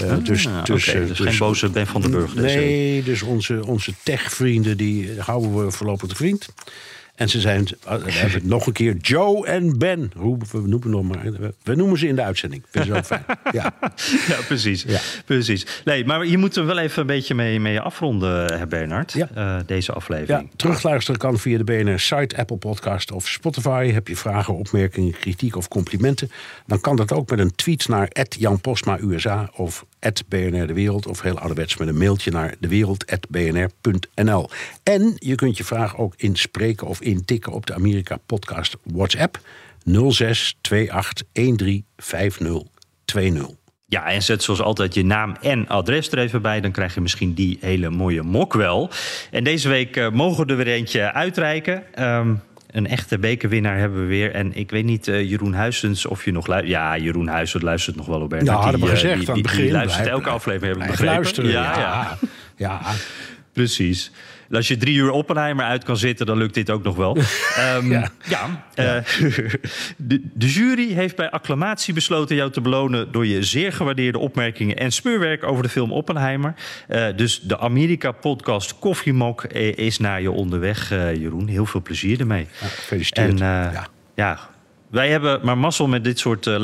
Ah, 0.03 0.25
dus, 0.25 0.27
dus, 0.27 0.47
okay. 0.47 1.07
dus, 1.07 1.19
dus, 1.19 1.29
geen 1.29 1.39
boze 1.39 1.71
Ben 1.71 1.87
van 1.87 2.01
den 2.01 2.11
Burg. 2.11 2.35
Nee, 2.35 3.03
dus 3.03 3.23
onze, 3.23 3.67
onze 3.67 3.93
tech-vrienden 4.03 4.77
die 4.77 5.21
houden 5.21 5.65
we 5.65 5.71
voorlopig 5.71 6.09
de 6.09 6.15
vriend. 6.15 6.49
En 7.15 7.29
ze 7.29 7.41
zijn, 7.41 7.65
we 7.65 8.13
hebben 8.13 8.31
het 8.31 8.45
nog 8.45 8.67
een 8.67 8.73
keer, 8.73 8.97
Joe 8.97 9.47
en 9.47 9.79
Ben. 9.79 10.13
We 10.15 10.61
noemen, 10.67 10.91
nog 10.91 11.03
maar, 11.03 11.25
we 11.63 11.75
noemen 11.75 11.99
ze 11.99 12.07
in 12.07 12.17
de 12.17 12.23
uitzending. 12.23 12.63
Vind 12.71 12.85
je 12.85 12.95
ook 12.95 13.05
fijn. 13.05 13.25
Ja, 13.53 13.75
ja 14.31 14.37
precies. 14.47 14.85
Ja. 14.87 15.01
precies. 15.25 15.67
Nee, 15.85 16.05
maar 16.05 16.27
je 16.27 16.39
moet 16.39 16.57
er 16.57 16.67
wel 16.67 16.79
even 16.79 17.01
een 17.01 17.07
beetje 17.07 17.35
mee, 17.35 17.61
mee 17.61 17.81
afronden, 17.81 18.69
Bernard. 18.69 19.13
Ja. 19.13 19.29
Uh, 19.37 19.57
deze 19.67 19.93
aflevering. 19.93 20.49
Ja, 20.49 20.57
terugluisteren 20.57 21.21
kan 21.21 21.39
via 21.39 21.59
de 21.59 21.65
BNR 21.65 21.99
site, 21.99 22.37
Apple 22.37 22.57
Podcast 22.57 23.13
of 23.13 23.29
Spotify. 23.29 23.91
Heb 23.93 24.09
je 24.09 24.17
vragen, 24.17 24.55
opmerkingen, 24.55 25.13
kritiek 25.13 25.57
of 25.57 25.69
complimenten? 25.69 26.31
Dan 26.67 26.81
kan 26.81 26.97
dat 26.97 27.13
ook 27.13 27.31
met 27.31 27.39
een 27.39 27.55
tweet 27.55 27.89
naar 27.89 28.09
Jan 28.39 28.61
Postma 28.61 28.99
USA 29.01 29.51
of 29.55 29.85
BNR 30.29 30.67
De 30.67 30.73
Wereld. 30.73 31.07
Of 31.07 31.21
heel 31.21 31.39
ouderwets 31.39 31.77
met 31.77 31.89
een 31.89 31.99
mailtje 31.99 32.31
naar 32.31 32.55
dewereld.bnr.nl. 32.61 34.51
En 34.83 35.13
je 35.19 35.35
kunt 35.35 35.57
je 35.57 35.65
vraag 35.65 35.99
ook 35.99 36.15
inspreken 36.17 36.87
of 36.87 37.01
intikken 37.01 37.53
op 37.53 37.67
de 37.67 37.75
Amerika 37.75 38.17
Podcast 38.27 38.77
WhatsApp 38.83 39.41
06 40.11 40.57
28 40.89 41.57
13 41.57 41.85
5020. 41.97 43.49
Ja, 43.87 44.07
en 44.07 44.23
zet 44.23 44.43
zoals 44.43 44.61
altijd 44.61 44.95
je 44.95 45.05
naam 45.05 45.37
en 45.41 45.69
adres 45.69 46.11
er 46.11 46.19
even 46.19 46.43
bij. 46.43 46.61
Dan 46.61 46.71
krijg 46.71 46.95
je 46.95 47.01
misschien 47.01 47.35
die 47.35 47.59
hele 47.61 47.91
mooie 47.91 48.23
mok 48.23 48.55
wel. 48.55 48.91
En 49.31 49.45
deze 49.45 49.69
week 49.69 49.97
uh, 49.97 50.11
mogen 50.11 50.47
we 50.47 50.51
er 50.51 50.57
weer 50.57 50.75
eentje 50.75 51.13
uitreiken. 51.13 52.05
Um, 52.05 52.43
een 52.75 52.87
echte 52.87 53.19
bekerwinnaar 53.19 53.79
hebben 53.79 54.01
we 54.01 54.07
weer. 54.07 54.31
En 54.33 54.57
ik 54.57 54.71
weet 54.71 54.85
niet, 54.85 55.07
uh, 55.07 55.31
Jeroen 55.31 55.55
Huisens, 55.55 56.07
of 56.07 56.25
je 56.25 56.33
nog 56.33 56.47
luistert. 56.47 56.73
Ja, 56.73 56.99
Jeroen 56.99 57.29
Huisens 57.29 57.63
luistert 57.63 57.97
nog 57.97 58.07
wel 58.07 58.21
op 58.21 58.29
Bernard. 58.29 58.59
Ja, 58.59 58.63
hadden 58.63 58.81
we 58.81 58.87
gezegd 58.87 59.19
die, 59.19 59.29
aan 59.29 59.35
het 59.35 59.35
die, 59.35 59.43
begin. 59.43 59.63
Die 59.63 59.73
luistert 59.73 60.07
elke 60.07 60.29
aflevering, 60.29 60.77
heb 60.77 60.85
ik 60.85 60.91
begrepen. 60.91 61.15
Luisteren, 61.15 61.51
ja, 61.51 61.79
ja. 61.79 61.79
ja. 61.79 62.19
ja. 62.57 62.81
Precies. 63.53 64.11
Als 64.57 64.69
je 64.69 64.77
drie 64.77 64.97
uur 64.97 65.11
Oppenheimer 65.11 65.65
uit 65.65 65.85
kan 65.85 65.97
zitten, 65.97 66.27
dan 66.27 66.39
lukt 66.39 66.55
dit 66.55 66.71
ook 66.71 66.83
nog 66.83 66.97
wel. 66.97 67.17
um, 67.77 67.91
ja. 67.93 68.11
ja, 68.25 68.65
uh, 68.75 68.85
de, 69.97 70.21
de, 70.35 70.49
jury 70.49 70.93
heeft 70.93 71.17
bij 71.17 71.31
acclamatie 71.31 71.95
besloten 71.95 72.37
jou 72.37 72.51
te 72.51 72.61
belonen 72.61 73.13
door 73.13 73.27
je 73.27 73.43
zeer 73.43 73.73
gewaardeerde 73.73 74.19
opmerkingen 74.19 74.77
en 74.77 74.93
speurwerk 74.93 75.45
over 75.45 75.63
de 75.63 75.69
film 75.69 75.93
Oppenheimer. 75.93 76.55
Uh, 76.89 77.07
dus 77.17 77.41
de 77.41 77.59
Amerika-podcast 77.59 78.79
Koffiemok 78.79 79.45
is 79.45 79.99
naar 79.99 80.21
je 80.21 80.31
onderweg, 80.31 80.93
uh, 80.93 81.15
Jeroen. 81.15 81.49
Heel 81.49 81.67
veel 81.67 81.83
plezier 81.83 82.21
ermee. 82.21 82.47
Ja, 82.61 82.67
gefeliciteerd. 82.67 83.31
En, 83.31 83.47
ja. 83.47 83.87
ja. 84.15 84.53
Wij 84.91 85.11
hebben 85.11 85.41
maar 85.43 85.59
mazzel 85.59 85.89
met 85.89 86.05
dit 86.05 86.19
soort 86.19 86.47
uh, 86.47 86.57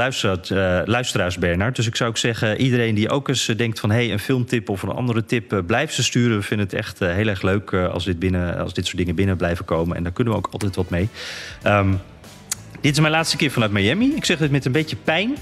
luisteraars, 0.85 1.35
uh, 1.35 1.41
Bernard. 1.41 1.77
Dus 1.77 1.87
ik 1.87 1.97
zou 1.97 2.11
ook 2.11 2.19
zeggen, 2.19 2.61
iedereen 2.61 2.95
die 2.95 3.11
ook 3.11 3.29
eens 3.29 3.47
denkt 3.47 3.81
van... 3.81 3.91
hé, 3.91 3.97
hey, 3.97 4.13
een 4.13 4.19
filmtip 4.19 4.69
of 4.69 4.83
een 4.83 4.89
andere 4.89 5.25
tip, 5.25 5.63
blijf 5.67 5.93
ze 5.93 6.03
sturen. 6.03 6.37
We 6.37 6.43
vinden 6.43 6.67
het 6.67 6.77
echt 6.77 6.99
heel 6.99 7.27
erg 7.27 7.43
leuk 7.43 7.73
als 7.73 8.05
dit, 8.05 8.19
binnen, 8.19 8.59
als 8.59 8.75
dit 8.75 8.85
soort 8.85 8.97
dingen 8.97 9.15
binnen 9.15 9.37
blijven 9.37 9.65
komen. 9.65 9.97
En 9.97 10.03
daar 10.03 10.13
kunnen 10.13 10.33
we 10.33 10.39
ook 10.39 10.49
altijd 10.53 10.77
wat 10.77 10.91
mee. 10.91 11.09
Um, 11.67 12.01
dit 12.81 12.93
is 12.93 13.01
mijn 13.01 13.13
laatste 13.13 13.37
keer 13.37 13.51
vanuit 13.51 13.73
Miami. 13.73 14.13
Ik 14.15 14.25
zeg 14.25 14.39
dit 14.39 14.51
met 14.51 14.65
een 14.65 14.73
beetje 14.73 14.97
pijn. 14.97 15.37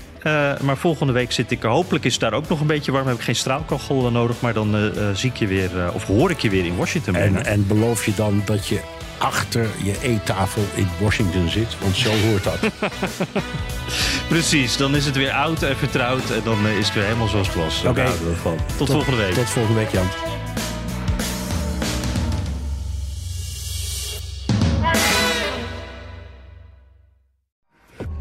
maar 0.60 0.76
volgende 0.76 1.12
week 1.12 1.32
zit 1.32 1.50
ik... 1.50 1.62
hopelijk 1.62 2.04
is 2.04 2.12
het 2.12 2.20
daar 2.20 2.32
ook 2.32 2.48
nog 2.48 2.60
een 2.60 2.66
beetje 2.66 2.92
warm. 2.92 3.06
Heb 3.06 3.16
ik 3.16 3.22
geen 3.22 3.36
straalkachel 3.36 4.10
nodig. 4.10 4.40
Maar 4.40 4.52
dan 4.52 4.92
zie 5.14 5.30
ik 5.30 5.36
je 5.36 5.46
weer, 5.46 5.70
of 5.92 6.04
hoor 6.04 6.30
ik 6.30 6.38
je 6.38 6.50
weer 6.50 6.64
in 6.64 6.76
Washington. 6.76 7.14
En, 7.14 7.44
en 7.44 7.66
beloof 7.66 8.06
je 8.06 8.14
dan 8.14 8.42
dat 8.44 8.66
je 8.66 8.80
achter 9.18 9.66
je 9.82 9.94
eettafel 10.02 10.62
in 10.74 10.88
Washington 11.00 11.48
zit. 11.48 11.76
Want 11.80 11.96
zo 11.96 12.10
hoort 12.10 12.44
dat. 12.44 12.58
Precies, 14.28 14.76
dan 14.76 14.96
is 14.96 15.04
het 15.04 15.16
weer 15.16 15.32
oud 15.32 15.62
en 15.62 15.76
vertrouwd. 15.76 16.30
En 16.30 16.40
dan 16.44 16.66
is 16.66 16.84
het 16.84 16.94
weer 16.94 17.04
helemaal 17.04 17.28
zoals 17.28 17.46
het 17.46 17.56
was. 17.56 17.80
Oké. 17.80 17.88
Okay. 17.88 18.12
Tot, 18.42 18.76
tot 18.76 18.90
volgende 18.90 19.16
week. 19.16 19.34
Tot 19.34 19.50
volgende 19.50 19.80
week, 19.80 19.90
Jan. 19.90 20.37